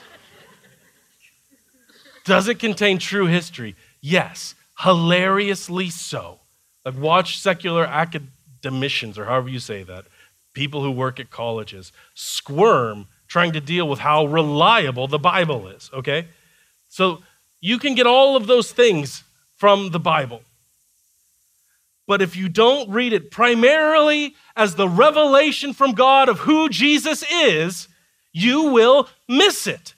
Does 2.24 2.48
it 2.48 2.58
contain 2.58 2.98
true 2.98 3.26
history? 3.26 3.76
Yes. 4.00 4.54
Hilariously 4.78 5.90
so. 5.90 6.40
Like, 6.86 6.96
watch 6.98 7.40
secular 7.40 7.84
academicians, 7.84 9.18
or 9.18 9.24
however 9.24 9.48
you 9.48 9.58
say 9.58 9.82
that, 9.82 10.04
people 10.52 10.84
who 10.84 10.92
work 10.92 11.18
at 11.18 11.30
colleges, 11.30 11.90
squirm 12.14 13.08
trying 13.26 13.52
to 13.52 13.60
deal 13.60 13.88
with 13.88 13.98
how 13.98 14.24
reliable 14.24 15.08
the 15.08 15.18
Bible 15.18 15.66
is, 15.66 15.90
okay? 15.92 16.28
So 16.88 17.24
you 17.60 17.80
can 17.80 17.96
get 17.96 18.06
all 18.06 18.36
of 18.36 18.46
those 18.46 18.70
things 18.70 19.24
from 19.56 19.90
the 19.90 19.98
Bible. 19.98 20.42
But 22.06 22.22
if 22.22 22.36
you 22.36 22.48
don't 22.48 22.88
read 22.88 23.12
it 23.12 23.32
primarily 23.32 24.36
as 24.54 24.76
the 24.76 24.88
revelation 24.88 25.72
from 25.72 25.90
God 25.90 26.28
of 26.28 26.38
who 26.38 26.68
Jesus 26.68 27.24
is, 27.32 27.88
you 28.32 28.70
will 28.70 29.08
miss 29.26 29.66
it. 29.66 29.94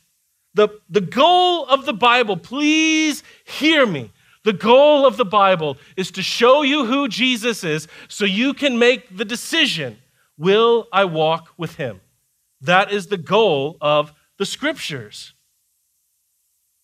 The, 0.54 0.70
the 0.88 1.02
goal 1.02 1.66
of 1.66 1.84
the 1.84 1.92
Bible, 1.92 2.38
please 2.38 3.22
hear 3.44 3.84
me. 3.84 4.10
The 4.48 4.54
goal 4.54 5.04
of 5.04 5.18
the 5.18 5.26
Bible 5.26 5.76
is 5.94 6.10
to 6.12 6.22
show 6.22 6.62
you 6.62 6.86
who 6.86 7.06
Jesus 7.06 7.62
is 7.64 7.86
so 8.08 8.24
you 8.24 8.54
can 8.54 8.78
make 8.78 9.14
the 9.14 9.26
decision 9.26 9.98
will 10.38 10.88
I 10.90 11.04
walk 11.04 11.52
with 11.58 11.74
him? 11.74 12.00
That 12.62 12.90
is 12.90 13.08
the 13.08 13.18
goal 13.18 13.76
of 13.82 14.14
the 14.38 14.46
scriptures. 14.46 15.34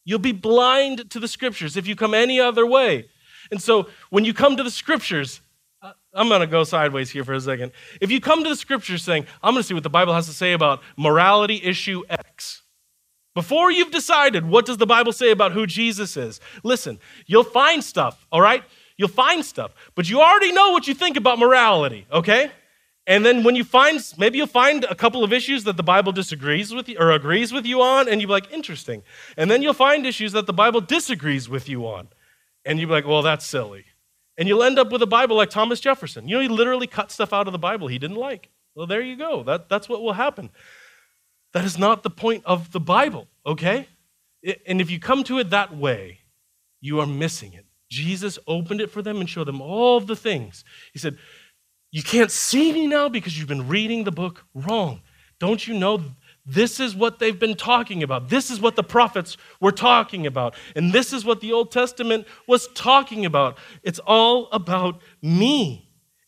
You'll 0.04 0.18
be 0.18 0.32
blind 0.32 1.08
to 1.08 1.18
the 1.18 1.26
scriptures 1.26 1.78
if 1.78 1.86
you 1.86 1.96
come 1.96 2.12
any 2.12 2.38
other 2.38 2.66
way. 2.66 3.08
And 3.50 3.62
so 3.62 3.88
when 4.10 4.26
you 4.26 4.34
come 4.34 4.58
to 4.58 4.62
the 4.62 4.70
scriptures, 4.70 5.40
uh, 5.80 5.92
I'm 6.12 6.28
going 6.28 6.42
to 6.42 6.46
go 6.46 6.64
sideways 6.64 7.12
here 7.12 7.24
for 7.24 7.32
a 7.32 7.40
second. 7.40 7.72
If 7.98 8.10
you 8.10 8.20
come 8.20 8.44
to 8.44 8.50
the 8.50 8.56
scriptures 8.56 9.02
saying, 9.02 9.24
I'm 9.42 9.54
going 9.54 9.62
to 9.62 9.66
see 9.66 9.72
what 9.72 9.84
the 9.84 9.88
Bible 9.88 10.12
has 10.12 10.26
to 10.26 10.34
say 10.34 10.52
about 10.52 10.82
morality 10.98 11.62
issue 11.64 12.02
X, 12.10 12.60
before 13.34 13.70
you've 13.70 13.90
decided 13.90 14.46
what 14.46 14.66
does 14.66 14.76
the 14.76 14.86
Bible 14.86 15.12
say 15.12 15.30
about 15.30 15.52
who 15.52 15.66
Jesus 15.66 16.16
is, 16.16 16.40
listen, 16.62 16.98
you'll 17.26 17.44
find 17.44 17.82
stuff, 17.82 18.26
all 18.30 18.40
right? 18.40 18.62
You'll 18.96 19.08
find 19.08 19.44
stuff, 19.44 19.72
but 19.94 20.08
you 20.08 20.20
already 20.20 20.52
know 20.52 20.70
what 20.70 20.86
you 20.86 20.94
think 20.94 21.16
about 21.16 21.38
morality, 21.38 22.06
okay? 22.12 22.50
And 23.06 23.24
then 23.24 23.42
when 23.42 23.54
you 23.54 23.64
find, 23.64 24.00
maybe 24.16 24.38
you'll 24.38 24.46
find 24.46 24.84
a 24.84 24.94
couple 24.94 25.22
of 25.24 25.32
issues 25.32 25.64
that 25.64 25.76
the 25.76 25.82
Bible 25.82 26.12
disagrees 26.12 26.72
with 26.72 26.88
you 26.88 26.96
or 26.98 27.10
agrees 27.10 27.52
with 27.52 27.66
you 27.66 27.82
on, 27.82 28.08
and 28.08 28.20
you'll 28.20 28.28
be 28.28 28.32
like, 28.32 28.50
interesting. 28.50 29.02
And 29.36 29.50
then 29.50 29.62
you'll 29.62 29.74
find 29.74 30.06
issues 30.06 30.32
that 30.32 30.46
the 30.46 30.54
Bible 30.54 30.80
disagrees 30.80 31.48
with 31.48 31.68
you 31.68 31.86
on. 31.86 32.08
And 32.64 32.78
you'll 32.78 32.88
be 32.88 32.94
like, 32.94 33.06
well, 33.06 33.20
that's 33.20 33.44
silly. 33.44 33.84
And 34.38 34.48
you'll 34.48 34.62
end 34.62 34.78
up 34.78 34.90
with 34.90 35.02
a 35.02 35.06
Bible 35.06 35.36
like 35.36 35.50
Thomas 35.50 35.80
Jefferson. 35.80 36.28
You 36.28 36.36
know, 36.36 36.40
he 36.40 36.48
literally 36.48 36.86
cut 36.86 37.10
stuff 37.10 37.32
out 37.32 37.46
of 37.46 37.52
the 37.52 37.58
Bible 37.58 37.88
he 37.88 37.98
didn't 37.98 38.16
like. 38.16 38.48
Well, 38.74 38.86
there 38.86 39.02
you 39.02 39.16
go. 39.16 39.42
That, 39.42 39.68
that's 39.68 39.88
what 39.88 40.02
will 40.02 40.14
happen. 40.14 40.50
That 41.54 41.64
is 41.64 41.78
not 41.78 42.02
the 42.02 42.10
point 42.10 42.42
of 42.44 42.72
the 42.72 42.80
Bible, 42.80 43.28
okay? 43.46 43.88
And 44.66 44.80
if 44.80 44.90
you 44.90 45.00
come 45.00 45.24
to 45.24 45.38
it 45.38 45.50
that 45.50 45.74
way, 45.74 46.20
you 46.80 47.00
are 47.00 47.06
missing 47.06 47.54
it. 47.54 47.64
Jesus 47.88 48.38
opened 48.46 48.80
it 48.80 48.90
for 48.90 49.00
them 49.00 49.20
and 49.20 49.30
showed 49.30 49.46
them 49.46 49.62
all 49.62 50.00
the 50.00 50.16
things. 50.16 50.64
He 50.92 50.98
said, 50.98 51.16
you 51.92 52.02
can't 52.02 52.30
see 52.30 52.72
me 52.72 52.88
now 52.88 53.08
because 53.08 53.38
you've 53.38 53.48
been 53.48 53.68
reading 53.68 54.02
the 54.02 54.12
book 54.12 54.44
wrong. 54.52 55.00
Don't 55.38 55.66
you 55.66 55.74
know 55.74 56.02
this 56.44 56.80
is 56.80 56.94
what 56.94 57.20
they've 57.20 57.38
been 57.38 57.54
talking 57.54 58.02
about? 58.02 58.28
This 58.28 58.50
is 58.50 58.60
what 58.60 58.76
the 58.76 58.82
prophets 58.82 59.36
were 59.60 59.72
talking 59.72 60.26
about. 60.26 60.54
And 60.74 60.92
this 60.92 61.12
is 61.12 61.24
what 61.24 61.40
the 61.40 61.52
Old 61.52 61.70
Testament 61.70 62.26
was 62.48 62.68
talking 62.74 63.24
about. 63.24 63.58
It's 63.82 64.00
all 64.00 64.48
about 64.50 65.00
me. 65.22 65.83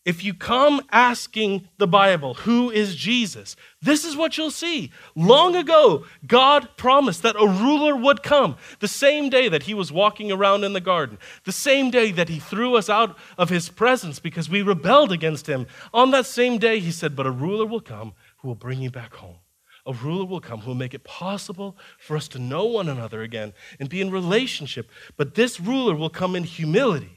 If 0.07 0.23
you 0.23 0.33
come 0.33 0.79
asking 0.89 1.67
the 1.79 1.85
Bible, 1.85 2.35
who 2.35 2.71
is 2.71 2.95
Jesus? 2.95 3.57
This 3.81 4.05
is 4.05 4.15
what 4.15 4.37
you'll 4.37 4.51
see. 4.51 4.93
Long 5.15 5.53
ago, 5.53 6.05
God 6.25 6.69
promised 6.77 7.23
that 7.23 7.35
a 7.35 7.45
ruler 7.45 7.93
would 7.93 8.23
come 8.23 8.55
the 8.79 8.87
same 8.87 9.29
day 9.29 9.49
that 9.49 9.63
he 9.63 9.73
was 9.73 9.91
walking 9.91 10.31
around 10.31 10.63
in 10.63 10.71
the 10.71 10.79
garden, 10.79 11.17
the 11.43 11.51
same 11.51 11.91
day 11.91 12.13
that 12.13 12.29
he 12.29 12.39
threw 12.39 12.77
us 12.77 12.89
out 12.89 13.17
of 13.37 13.49
his 13.49 13.67
presence 13.67 14.17
because 14.17 14.49
we 14.49 14.61
rebelled 14.61 15.11
against 15.11 15.45
him. 15.45 15.67
On 15.93 16.11
that 16.11 16.25
same 16.25 16.57
day, 16.57 16.79
he 16.79 16.91
said, 16.93 17.13
But 17.13 17.27
a 17.27 17.31
ruler 17.31 17.65
will 17.65 17.81
come 17.81 18.13
who 18.37 18.47
will 18.47 18.55
bring 18.55 18.79
you 18.79 18.89
back 18.89 19.13
home. 19.15 19.39
A 19.85 19.91
ruler 19.91 20.23
will 20.23 20.39
come 20.39 20.61
who 20.61 20.69
will 20.69 20.75
make 20.75 20.93
it 20.93 21.03
possible 21.03 21.75
for 21.99 22.15
us 22.15 22.29
to 22.29 22.39
know 22.39 22.63
one 22.63 22.87
another 22.87 23.23
again 23.23 23.51
and 23.77 23.89
be 23.89 23.99
in 23.99 24.09
relationship. 24.09 24.89
But 25.17 25.35
this 25.35 25.59
ruler 25.59 25.95
will 25.95 26.09
come 26.09 26.33
in 26.33 26.45
humility. 26.45 27.16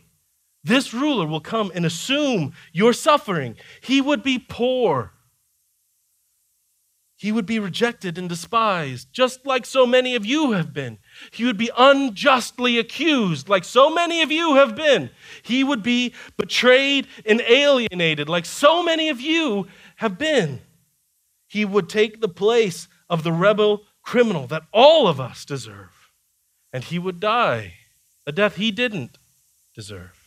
This 0.63 0.93
ruler 0.93 1.27
will 1.27 1.41
come 1.41 1.73
and 1.75 1.87
assume 1.87 2.53
your 2.73 2.93
suffering. 2.93 3.57
He 3.81 4.01
would 4.01 4.23
be 4.23 4.39
poor. 4.39 5.13
He 7.17 7.33
would 7.33 7.45
be 7.45 7.59
rejected 7.59 8.17
and 8.17 8.31
despised, 8.31 9.09
just 9.13 9.45
like 9.45 9.67
so 9.67 9.87
many 9.87 10.15
of 10.15 10.25
you 10.25 10.53
have 10.53 10.73
been. 10.73 10.99
He 11.31 11.45
would 11.45 11.59
be 11.59 11.71
unjustly 11.77 12.79
accused, 12.79 13.47
like 13.47 13.65
so 13.65 13.91
many 13.91 14.23
of 14.23 14.33
you 14.33 14.55
have 14.55 14.75
been. 14.75 15.11
He 15.43 15.63
would 15.63 15.83
be 15.83 16.15
betrayed 16.39 17.07
and 17.27 17.43
alienated, 17.43 18.31
like 18.31 18.47
so 18.47 18.83
many 18.83 19.11
of 19.11 19.21
you 19.21 19.67
have 19.97 20.17
been. 20.17 20.61
He 21.47 21.67
would 21.67 21.91
take 21.91 22.21
the 22.21 22.29
place 22.29 22.89
of 23.11 23.23
the 23.23 23.33
rebel 23.33 23.83
criminal 24.03 24.47
that 24.47 24.63
all 24.73 25.07
of 25.07 25.21
us 25.21 25.45
deserve. 25.45 26.11
And 26.73 26.85
he 26.85 26.99
would 26.99 27.21
die 27.21 27.75
a 28.27 28.33
death 28.33 28.57
he 28.57 28.71
didn't 28.71 29.19
deserve. 29.75 30.20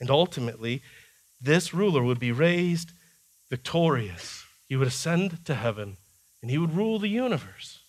And 0.00 0.10
ultimately, 0.10 0.82
this 1.40 1.74
ruler 1.74 2.02
would 2.02 2.18
be 2.18 2.32
raised 2.32 2.92
victorious. 3.50 4.44
He 4.68 4.76
would 4.76 4.88
ascend 4.88 5.44
to 5.44 5.54
heaven 5.54 5.96
and 6.42 6.50
he 6.50 6.58
would 6.58 6.76
rule 6.76 6.98
the 6.98 7.08
universe. 7.08 7.80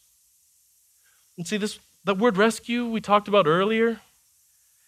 And 1.38 1.48
see, 1.48 1.58
this 1.58 1.80
that 2.06 2.18
word 2.20 2.38
rescue 2.38 2.86
we 2.86 3.02
talked 3.02 3.28
about 3.28 3.48
earlier, 3.48 4.00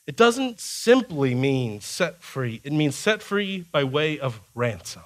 it 0.05 0.15
doesn't 0.15 0.59
simply 0.59 1.33
mean 1.35 1.81
set 1.81 2.21
free, 2.21 2.61
it 2.63 2.71
means 2.71 2.95
set 2.95 3.21
free 3.21 3.65
by 3.71 3.83
way 3.83 4.19
of 4.19 4.39
ransom. 4.55 5.03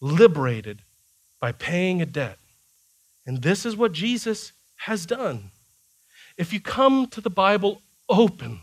Liberated 0.00 0.82
by 1.40 1.52
paying 1.52 2.02
a 2.02 2.06
debt. 2.06 2.38
And 3.26 3.42
this 3.42 3.66
is 3.66 3.76
what 3.76 3.92
Jesus 3.92 4.52
has 4.80 5.06
done. 5.06 5.50
If 6.36 6.52
you 6.52 6.60
come 6.60 7.06
to 7.08 7.20
the 7.20 7.30
Bible 7.30 7.80
openly, 8.08 8.60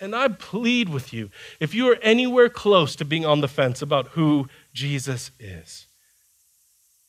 and 0.00 0.14
I 0.14 0.28
plead 0.28 0.88
with 0.88 1.12
you, 1.12 1.30
if 1.60 1.74
you 1.74 1.90
are 1.90 1.98
anywhere 2.02 2.48
close 2.48 2.96
to 2.96 3.04
being 3.04 3.26
on 3.26 3.40
the 3.40 3.48
fence 3.48 3.82
about 3.82 4.08
who 4.08 4.48
Jesus 4.72 5.30
is, 5.38 5.86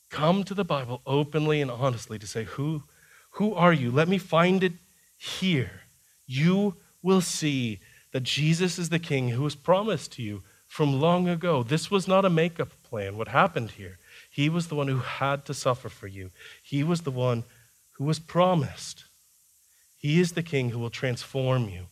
come 0.09 0.43
to 0.43 0.53
the 0.53 0.65
Bible 0.65 1.01
openly 1.05 1.61
and 1.61 1.71
honestly 1.71 2.19
to 2.19 2.27
say, 2.27 2.43
Who, 2.43 2.83
who 3.31 3.53
are 3.53 3.73
you? 3.73 3.91
Let 3.91 4.09
me 4.09 4.17
find 4.17 4.63
it 4.63 4.73
here. 5.17 5.81
You 6.27 6.75
will 7.01 7.21
see 7.21 7.79
that 8.11 8.23
Jesus 8.23 8.77
is 8.77 8.89
the 8.89 8.99
King 8.99 9.29
who 9.29 9.43
was 9.43 9.55
promised 9.55 10.11
to 10.13 10.21
you 10.21 10.43
from 10.67 10.99
long 10.99 11.27
ago. 11.27 11.63
This 11.63 11.89
was 11.89 12.07
not 12.07 12.25
a 12.25 12.29
makeup 12.29 12.71
plan, 12.83 13.17
what 13.17 13.29
happened 13.29 13.71
here. 13.71 13.97
He 14.29 14.49
was 14.49 14.67
the 14.67 14.75
one 14.75 14.87
who 14.87 14.99
had 14.99 15.45
to 15.45 15.53
suffer 15.53 15.89
for 15.89 16.07
you, 16.07 16.31
He 16.61 16.83
was 16.83 17.01
the 17.01 17.11
one 17.11 17.45
who 17.91 18.03
was 18.03 18.19
promised. 18.19 19.05
He 19.97 20.19
is 20.19 20.31
the 20.31 20.41
King 20.41 20.71
who 20.71 20.79
will 20.79 20.89
transform 20.89 21.69
you. 21.69 21.85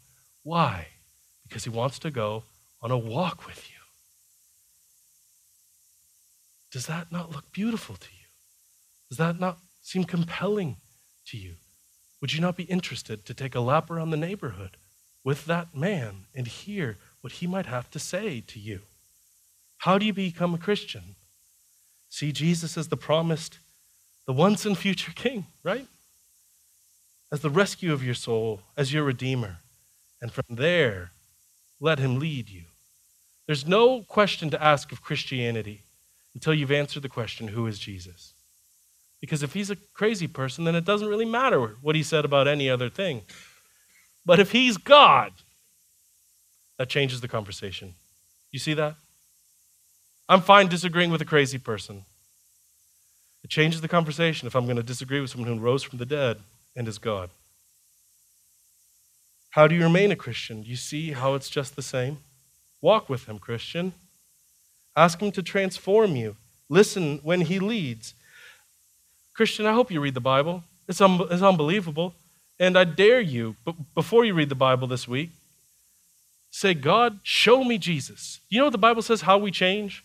Why? 0.49 0.87
Because 1.47 1.63
he 1.63 1.69
wants 1.69 1.99
to 1.99 2.09
go 2.09 2.43
on 2.81 2.89
a 2.89 2.97
walk 2.97 3.45
with 3.45 3.69
you. 3.69 3.75
Does 6.71 6.87
that 6.87 7.11
not 7.11 7.31
look 7.31 7.51
beautiful 7.51 7.95
to 7.95 8.07
you? 8.11 8.25
Does 9.09 9.19
that 9.19 9.39
not 9.39 9.59
seem 9.83 10.05
compelling 10.05 10.77
to 11.27 11.37
you? 11.37 11.53
Would 12.19 12.33
you 12.33 12.41
not 12.41 12.57
be 12.57 12.63
interested 12.63 13.27
to 13.27 13.33
take 13.35 13.53
a 13.53 13.59
lap 13.59 13.91
around 13.91 14.09
the 14.09 14.17
neighborhood 14.17 14.77
with 15.23 15.45
that 15.45 15.75
man 15.75 16.25
and 16.33 16.47
hear 16.47 16.97
what 17.21 17.33
he 17.33 17.45
might 17.45 17.67
have 17.67 17.91
to 17.91 17.99
say 17.99 18.41
to 18.47 18.59
you? 18.59 18.79
How 19.77 19.99
do 19.99 20.05
you 20.07 20.13
become 20.13 20.55
a 20.55 20.57
Christian? 20.57 21.15
See 22.09 22.31
Jesus 22.31 22.75
as 22.75 22.87
the 22.87 22.97
promised, 22.97 23.59
the 24.25 24.33
once 24.33 24.65
and 24.65 24.75
future 24.75 25.11
king, 25.15 25.45
right? 25.61 25.85
As 27.31 27.41
the 27.41 27.51
rescue 27.51 27.93
of 27.93 28.03
your 28.03 28.15
soul, 28.15 28.61
as 28.75 28.91
your 28.91 29.03
redeemer. 29.03 29.59
And 30.21 30.31
from 30.31 30.45
there, 30.49 31.11
let 31.79 31.99
him 31.99 32.19
lead 32.19 32.49
you. 32.49 32.63
There's 33.47 33.65
no 33.65 34.03
question 34.03 34.49
to 34.51 34.63
ask 34.63 34.91
of 34.91 35.01
Christianity 35.01 35.83
until 36.33 36.53
you've 36.53 36.71
answered 36.71 37.03
the 37.03 37.09
question 37.09 37.49
who 37.49 37.65
is 37.67 37.79
Jesus? 37.79 38.33
Because 39.21 39.43
if 39.43 39.53
he's 39.53 39.69
a 39.69 39.75
crazy 39.93 40.27
person, 40.27 40.63
then 40.63 40.75
it 40.75 40.85
doesn't 40.85 41.07
really 41.07 41.25
matter 41.25 41.75
what 41.81 41.95
he 41.95 42.03
said 42.03 42.25
about 42.25 42.47
any 42.47 42.69
other 42.69 42.89
thing. 42.89 43.23
But 44.25 44.39
if 44.39 44.51
he's 44.51 44.77
God, 44.77 45.31
that 46.77 46.89
changes 46.89 47.21
the 47.21 47.27
conversation. 47.27 47.95
You 48.51 48.59
see 48.59 48.73
that? 48.75 48.95
I'm 50.29 50.41
fine 50.41 50.67
disagreeing 50.67 51.11
with 51.11 51.21
a 51.21 51.25
crazy 51.25 51.57
person. 51.57 52.05
It 53.43 53.49
changes 53.49 53.81
the 53.81 53.87
conversation 53.87 54.47
if 54.47 54.55
I'm 54.55 54.65
going 54.65 54.77
to 54.77 54.83
disagree 54.83 55.19
with 55.19 55.31
someone 55.31 55.49
who 55.49 55.59
rose 55.59 55.83
from 55.83 55.97
the 55.97 56.05
dead 56.05 56.37
and 56.75 56.87
is 56.87 56.99
God. 56.99 57.29
How 59.51 59.67
do 59.67 59.75
you 59.75 59.83
remain 59.83 60.11
a 60.11 60.15
Christian? 60.15 60.61
Do 60.61 60.69
you 60.69 60.75
see 60.75 61.11
how 61.11 61.33
it's 61.33 61.49
just 61.49 61.75
the 61.75 61.81
same? 61.81 62.19
Walk 62.81 63.09
with 63.09 63.25
Him, 63.25 63.39
Christian. 63.39 63.93
Ask 64.95 65.21
Him 65.21 65.31
to 65.31 65.43
transform 65.43 66.15
you. 66.15 66.35
Listen 66.69 67.19
when 67.23 67.41
He 67.41 67.59
leads. 67.59 68.13
Christian, 69.33 69.65
I 69.65 69.73
hope 69.73 69.91
you 69.91 70.01
read 70.01 70.13
the 70.13 70.19
Bible. 70.19 70.63
It's, 70.87 71.01
un- 71.01 71.27
it's 71.31 71.41
unbelievable. 71.41 72.13
And 72.59 72.77
I 72.77 72.83
dare 72.83 73.21
you, 73.21 73.55
but 73.63 73.75
before 73.95 74.25
you 74.25 74.33
read 74.33 74.49
the 74.49 74.55
Bible 74.55 74.87
this 74.87 75.07
week, 75.07 75.31
say, 76.51 76.73
God, 76.73 77.19
show 77.23 77.63
me 77.63 77.77
Jesus. 77.77 78.41
You 78.49 78.59
know 78.59 78.65
what 78.65 78.71
the 78.71 78.77
Bible 78.77 79.01
says 79.01 79.21
how 79.21 79.37
we 79.37 79.49
change? 79.49 80.03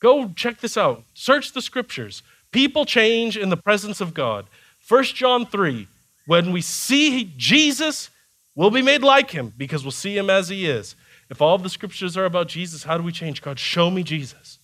Go 0.00 0.32
check 0.34 0.60
this 0.60 0.76
out. 0.76 1.04
Search 1.14 1.52
the 1.52 1.62
scriptures. 1.62 2.22
People 2.50 2.84
change 2.84 3.38
in 3.38 3.50
the 3.50 3.56
presence 3.56 4.00
of 4.00 4.14
God. 4.14 4.46
1 4.88 5.04
John 5.04 5.46
3, 5.46 5.86
when 6.26 6.50
we 6.50 6.60
see 6.60 7.32
Jesus, 7.36 8.10
We'll 8.54 8.70
be 8.70 8.82
made 8.82 9.02
like 9.02 9.30
him 9.30 9.52
because 9.56 9.82
we'll 9.82 9.92
see 9.92 10.16
him 10.16 10.28
as 10.28 10.48
he 10.48 10.66
is. 10.66 10.94
If 11.30 11.40
all 11.40 11.56
the 11.56 11.70
scriptures 11.70 12.16
are 12.16 12.26
about 12.26 12.48
Jesus, 12.48 12.84
how 12.84 12.98
do 12.98 13.02
we 13.02 13.12
change? 13.12 13.40
God, 13.40 13.58
show 13.58 13.90
me 13.90 14.02
Jesus. 14.02 14.58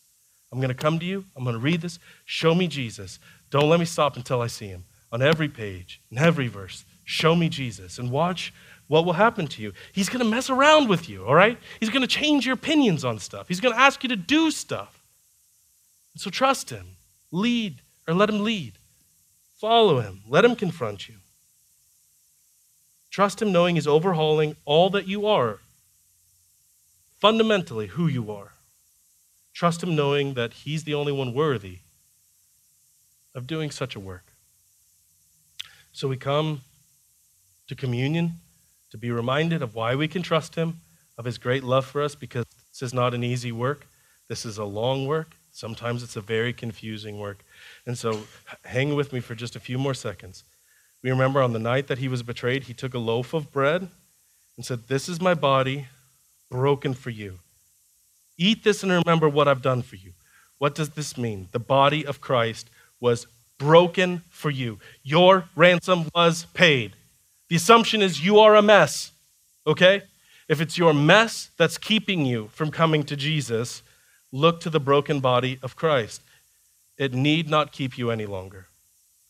I'm 0.52 0.58
going 0.58 0.68
to 0.68 0.74
come 0.74 0.98
to 0.98 1.06
you. 1.06 1.24
I'm 1.36 1.44
going 1.44 1.54
to 1.56 1.60
read 1.60 1.80
this. 1.80 1.98
Show 2.24 2.54
me 2.54 2.68
Jesus. 2.68 3.18
Don't 3.50 3.68
let 3.68 3.80
me 3.80 3.86
stop 3.86 4.16
until 4.16 4.42
I 4.42 4.46
see 4.46 4.68
him. 4.68 4.84
on 5.10 5.22
every 5.22 5.48
page, 5.48 6.00
in 6.10 6.18
every 6.18 6.48
verse, 6.48 6.84
show 7.04 7.34
me 7.34 7.48
Jesus, 7.48 7.98
and 7.98 8.10
watch 8.10 8.52
what 8.86 9.04
will 9.04 9.14
happen 9.14 9.46
to 9.46 9.62
you. 9.62 9.72
He's 9.92 10.08
going 10.08 10.24
to 10.24 10.30
mess 10.30 10.50
around 10.50 10.88
with 10.88 11.08
you, 11.08 11.26
all 11.26 11.34
right? 11.34 11.58
He's 11.80 11.90
going 11.90 12.02
to 12.02 12.08
change 12.08 12.46
your 12.46 12.54
opinions 12.54 13.04
on 13.04 13.18
stuff. 13.18 13.48
He's 13.48 13.60
going 13.60 13.74
to 13.74 13.80
ask 13.80 14.02
you 14.02 14.08
to 14.08 14.16
do 14.16 14.50
stuff. 14.50 15.02
So 16.16 16.30
trust 16.30 16.70
him. 16.70 16.96
Lead, 17.30 17.82
or 18.06 18.14
let 18.14 18.30
him 18.30 18.42
lead. 18.42 18.74
Follow 19.60 20.00
him. 20.00 20.22
Let 20.28 20.44
him 20.44 20.56
confront 20.56 21.08
you. 21.08 21.16
Trust 23.18 23.42
him 23.42 23.50
knowing 23.50 23.74
he's 23.74 23.88
overhauling 23.88 24.54
all 24.64 24.90
that 24.90 25.08
you 25.08 25.26
are, 25.26 25.58
fundamentally, 27.16 27.88
who 27.88 28.06
you 28.06 28.30
are. 28.30 28.52
Trust 29.52 29.82
him 29.82 29.96
knowing 29.96 30.34
that 30.34 30.52
he's 30.52 30.84
the 30.84 30.94
only 30.94 31.10
one 31.10 31.34
worthy 31.34 31.78
of 33.34 33.48
doing 33.48 33.72
such 33.72 33.96
a 33.96 33.98
work. 33.98 34.34
So 35.90 36.06
we 36.06 36.16
come 36.16 36.60
to 37.66 37.74
communion 37.74 38.34
to 38.92 38.96
be 38.96 39.10
reminded 39.10 39.62
of 39.62 39.74
why 39.74 39.96
we 39.96 40.06
can 40.06 40.22
trust 40.22 40.54
him, 40.54 40.82
of 41.18 41.24
his 41.24 41.38
great 41.38 41.64
love 41.64 41.86
for 41.86 42.00
us, 42.00 42.14
because 42.14 42.44
this 42.70 42.82
is 42.82 42.94
not 42.94 43.14
an 43.14 43.24
easy 43.24 43.50
work. 43.50 43.88
This 44.28 44.46
is 44.46 44.58
a 44.58 44.64
long 44.64 45.08
work. 45.08 45.34
Sometimes 45.50 46.04
it's 46.04 46.14
a 46.14 46.20
very 46.20 46.52
confusing 46.52 47.18
work. 47.18 47.44
And 47.84 47.98
so 47.98 48.28
hang 48.64 48.94
with 48.94 49.12
me 49.12 49.18
for 49.18 49.34
just 49.34 49.56
a 49.56 49.60
few 49.60 49.76
more 49.76 49.94
seconds. 49.94 50.44
We 51.02 51.10
remember 51.10 51.40
on 51.40 51.52
the 51.52 51.58
night 51.58 51.86
that 51.86 51.98
he 51.98 52.08
was 52.08 52.22
betrayed, 52.22 52.64
he 52.64 52.74
took 52.74 52.94
a 52.94 52.98
loaf 52.98 53.32
of 53.34 53.52
bread 53.52 53.88
and 54.56 54.66
said, 54.66 54.88
This 54.88 55.08
is 55.08 55.20
my 55.20 55.34
body 55.34 55.86
broken 56.50 56.94
for 56.94 57.10
you. 57.10 57.38
Eat 58.36 58.64
this 58.64 58.82
and 58.82 58.92
remember 58.92 59.28
what 59.28 59.48
I've 59.48 59.62
done 59.62 59.82
for 59.82 59.96
you. 59.96 60.12
What 60.58 60.74
does 60.74 60.90
this 60.90 61.16
mean? 61.16 61.48
The 61.52 61.58
body 61.58 62.04
of 62.04 62.20
Christ 62.20 62.68
was 63.00 63.26
broken 63.58 64.22
for 64.28 64.50
you. 64.50 64.78
Your 65.02 65.48
ransom 65.54 66.08
was 66.14 66.46
paid. 66.54 66.94
The 67.48 67.56
assumption 67.56 68.02
is 68.02 68.24
you 68.24 68.38
are 68.38 68.56
a 68.56 68.62
mess, 68.62 69.12
okay? 69.66 70.02
If 70.48 70.60
it's 70.60 70.78
your 70.78 70.94
mess 70.94 71.50
that's 71.56 71.78
keeping 71.78 72.24
you 72.24 72.48
from 72.52 72.70
coming 72.70 73.02
to 73.04 73.16
Jesus, 73.16 73.82
look 74.32 74.60
to 74.60 74.70
the 74.70 74.80
broken 74.80 75.20
body 75.20 75.58
of 75.62 75.76
Christ. 75.76 76.22
It 76.96 77.14
need 77.14 77.48
not 77.48 77.72
keep 77.72 77.96
you 77.96 78.10
any 78.10 78.26
longer. 78.26 78.66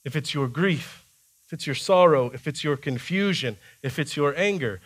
If 0.05 0.16
it's 0.16 0.33
your 0.33 0.49
grief, 0.49 1.05
if 1.49 1.55
it's 1.55 1.66
your 1.66 1.74
sorrow, 1.74 2.28
if 2.34 2.46
it's 2.46 2.62
your 2.62 2.76
confusion, 2.76 3.57
if 3.82 3.99
it's 3.99 4.18
your 4.18 4.34
anger, 4.36 4.82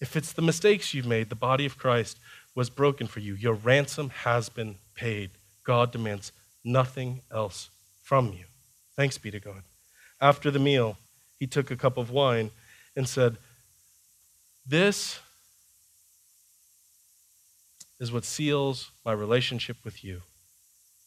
if 0.00 0.16
it's 0.16 0.32
the 0.32 0.42
mistakes 0.42 0.92
you've 0.92 1.06
made, 1.06 1.28
the 1.28 1.36
body 1.36 1.64
of 1.64 1.78
Christ 1.78 2.18
was 2.56 2.68
broken 2.68 3.06
for 3.06 3.20
you. 3.20 3.34
Your 3.34 3.54
ransom 3.54 4.10
has 4.10 4.48
been 4.48 4.74
paid. 4.96 5.30
God 5.62 5.92
demands 5.92 6.32
nothing 6.64 7.20
else 7.30 7.70
from 8.02 8.32
you. 8.32 8.46
Thanks 8.96 9.16
be 9.16 9.30
to 9.30 9.38
God. 9.38 9.62
After 10.20 10.50
the 10.50 10.58
meal, 10.58 10.98
he 11.38 11.46
took 11.46 11.70
a 11.70 11.76
cup 11.76 11.96
of 11.96 12.10
wine 12.10 12.50
and 12.96 13.08
said, 13.08 13.36
This 14.66 15.20
is 18.00 18.10
what 18.10 18.24
seals 18.24 18.90
my 19.04 19.12
relationship 19.12 19.76
with 19.84 20.02
you. 20.02 20.22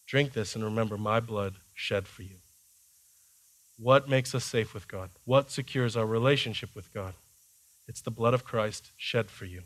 Drink 0.08 0.32
this 0.32 0.56
and 0.56 0.64
remember 0.64 0.98
my 0.98 1.20
blood 1.20 1.56
shed 1.74 2.08
for 2.08 2.24
you. 2.24 2.38
What 3.82 4.10
makes 4.10 4.36
us 4.36 4.44
safe 4.44 4.74
with 4.74 4.90
God? 4.90 5.10
What 5.24 5.52
secures 5.52 5.96
our 5.96 6.06
relationship 6.06 6.76
with 6.76 6.94
God? 6.94 7.14
It's 7.88 8.02
the 8.02 8.12
blood 8.12 8.34
of 8.34 8.44
Christ 8.44 8.92
shed 8.98 9.32
for 9.32 9.46
you. 9.46 9.62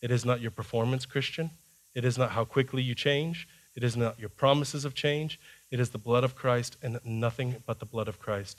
It 0.00 0.10
is 0.10 0.24
not 0.24 0.40
your 0.40 0.50
performance, 0.50 1.06
Christian. 1.06 1.50
It 1.94 2.04
is 2.04 2.18
not 2.18 2.32
how 2.32 2.44
quickly 2.44 2.82
you 2.82 2.96
change. 2.96 3.46
It 3.76 3.84
is 3.84 3.96
not 3.96 4.18
your 4.18 4.30
promises 4.30 4.84
of 4.84 4.94
change. 4.94 5.38
It 5.70 5.78
is 5.78 5.90
the 5.90 5.98
blood 5.98 6.24
of 6.24 6.34
Christ 6.34 6.76
and 6.82 6.98
nothing 7.04 7.62
but 7.64 7.78
the 7.78 7.86
blood 7.86 8.08
of 8.08 8.18
Christ 8.18 8.58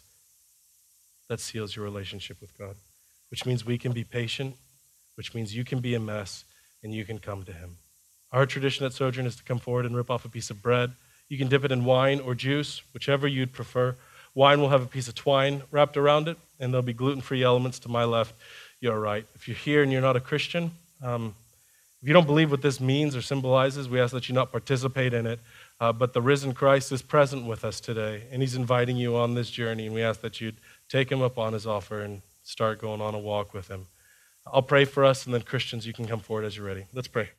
that 1.27 1.41
seals 1.41 1.75
your 1.75 1.83
relationship 1.83 2.39
with 2.39 2.57
God, 2.57 2.75
which 3.29 3.45
means 3.45 3.65
we 3.65 3.77
can 3.77 3.91
be 3.91 4.05
patient, 4.05 4.55
which 5.15 5.33
means 5.33 5.55
you 5.55 5.65
can 5.65 5.79
be 5.79 5.95
a 5.95 5.99
mess 5.99 6.45
and 6.81 6.93
you 6.93 7.03
can 7.03 7.19
come 7.19 7.43
to 7.43 7.51
Him. 7.51 7.77
Our 8.31 8.45
tradition 8.45 8.85
at 8.85 8.93
Sojourn 8.93 9.27
is 9.27 9.35
to 9.35 9.43
come 9.43 9.59
forward 9.59 9.85
and 9.85 9.95
rip 9.95 10.09
off 10.09 10.25
a 10.25 10.29
piece 10.29 10.49
of 10.49 10.61
bread. 10.61 10.93
You 11.27 11.37
can 11.37 11.49
dip 11.49 11.65
it 11.65 11.71
in 11.71 11.83
wine 11.83 12.19
or 12.19 12.35
juice, 12.35 12.81
whichever 12.93 13.27
you'd 13.27 13.51
prefer. 13.51 13.95
Wine 14.35 14.61
will 14.61 14.69
have 14.69 14.81
a 14.81 14.87
piece 14.87 15.07
of 15.07 15.15
twine 15.15 15.63
wrapped 15.71 15.97
around 15.97 16.27
it, 16.27 16.37
and 16.59 16.73
there'll 16.73 16.81
be 16.83 16.93
gluten 16.93 17.21
free 17.21 17.43
elements 17.43 17.79
to 17.79 17.89
my 17.89 18.03
left. 18.03 18.35
You're 18.79 18.99
right. 18.99 19.25
If 19.35 19.47
you're 19.47 19.57
here 19.57 19.83
and 19.83 19.91
you're 19.91 20.01
not 20.01 20.15
a 20.15 20.19
Christian, 20.19 20.71
um, 21.01 21.35
if 22.01 22.07
you 22.07 22.13
don't 22.13 22.27
believe 22.27 22.51
what 22.51 22.61
this 22.61 22.81
means 22.81 23.15
or 23.15 23.21
symbolizes, 23.21 23.87
we 23.87 23.99
ask 23.99 24.11
that 24.13 24.27
you 24.27 24.35
not 24.35 24.51
participate 24.51 25.13
in 25.13 25.25
it. 25.25 25.39
Uh, 25.79 25.93
but 25.93 26.13
the 26.13 26.21
risen 26.21 26.53
Christ 26.53 26.91
is 26.91 27.01
present 27.01 27.45
with 27.45 27.63
us 27.63 27.79
today, 27.79 28.23
and 28.31 28.41
he's 28.41 28.55
inviting 28.55 28.97
you 28.97 29.15
on 29.15 29.35
this 29.35 29.49
journey, 29.49 29.85
and 29.85 29.95
we 29.95 30.01
ask 30.01 30.21
that 30.21 30.41
you'd 30.41 30.57
take 30.89 31.11
him 31.11 31.21
up 31.21 31.37
on 31.37 31.53
his 31.53 31.67
offer 31.67 32.01
and 32.01 32.21
start 32.43 32.79
going 32.79 33.01
on 33.01 33.13
a 33.15 33.19
walk 33.19 33.53
with 33.53 33.67
him. 33.67 33.87
I'll 34.45 34.61
pray 34.61 34.85
for 34.85 35.05
us, 35.05 35.25
and 35.25 35.33
then 35.33 35.41
Christians, 35.41 35.87
you 35.87 35.93
can 35.93 36.07
come 36.07 36.19
forward 36.19 36.45
as 36.45 36.57
you're 36.57 36.65
ready. 36.65 36.85
Let's 36.93 37.07
pray. 37.07 37.29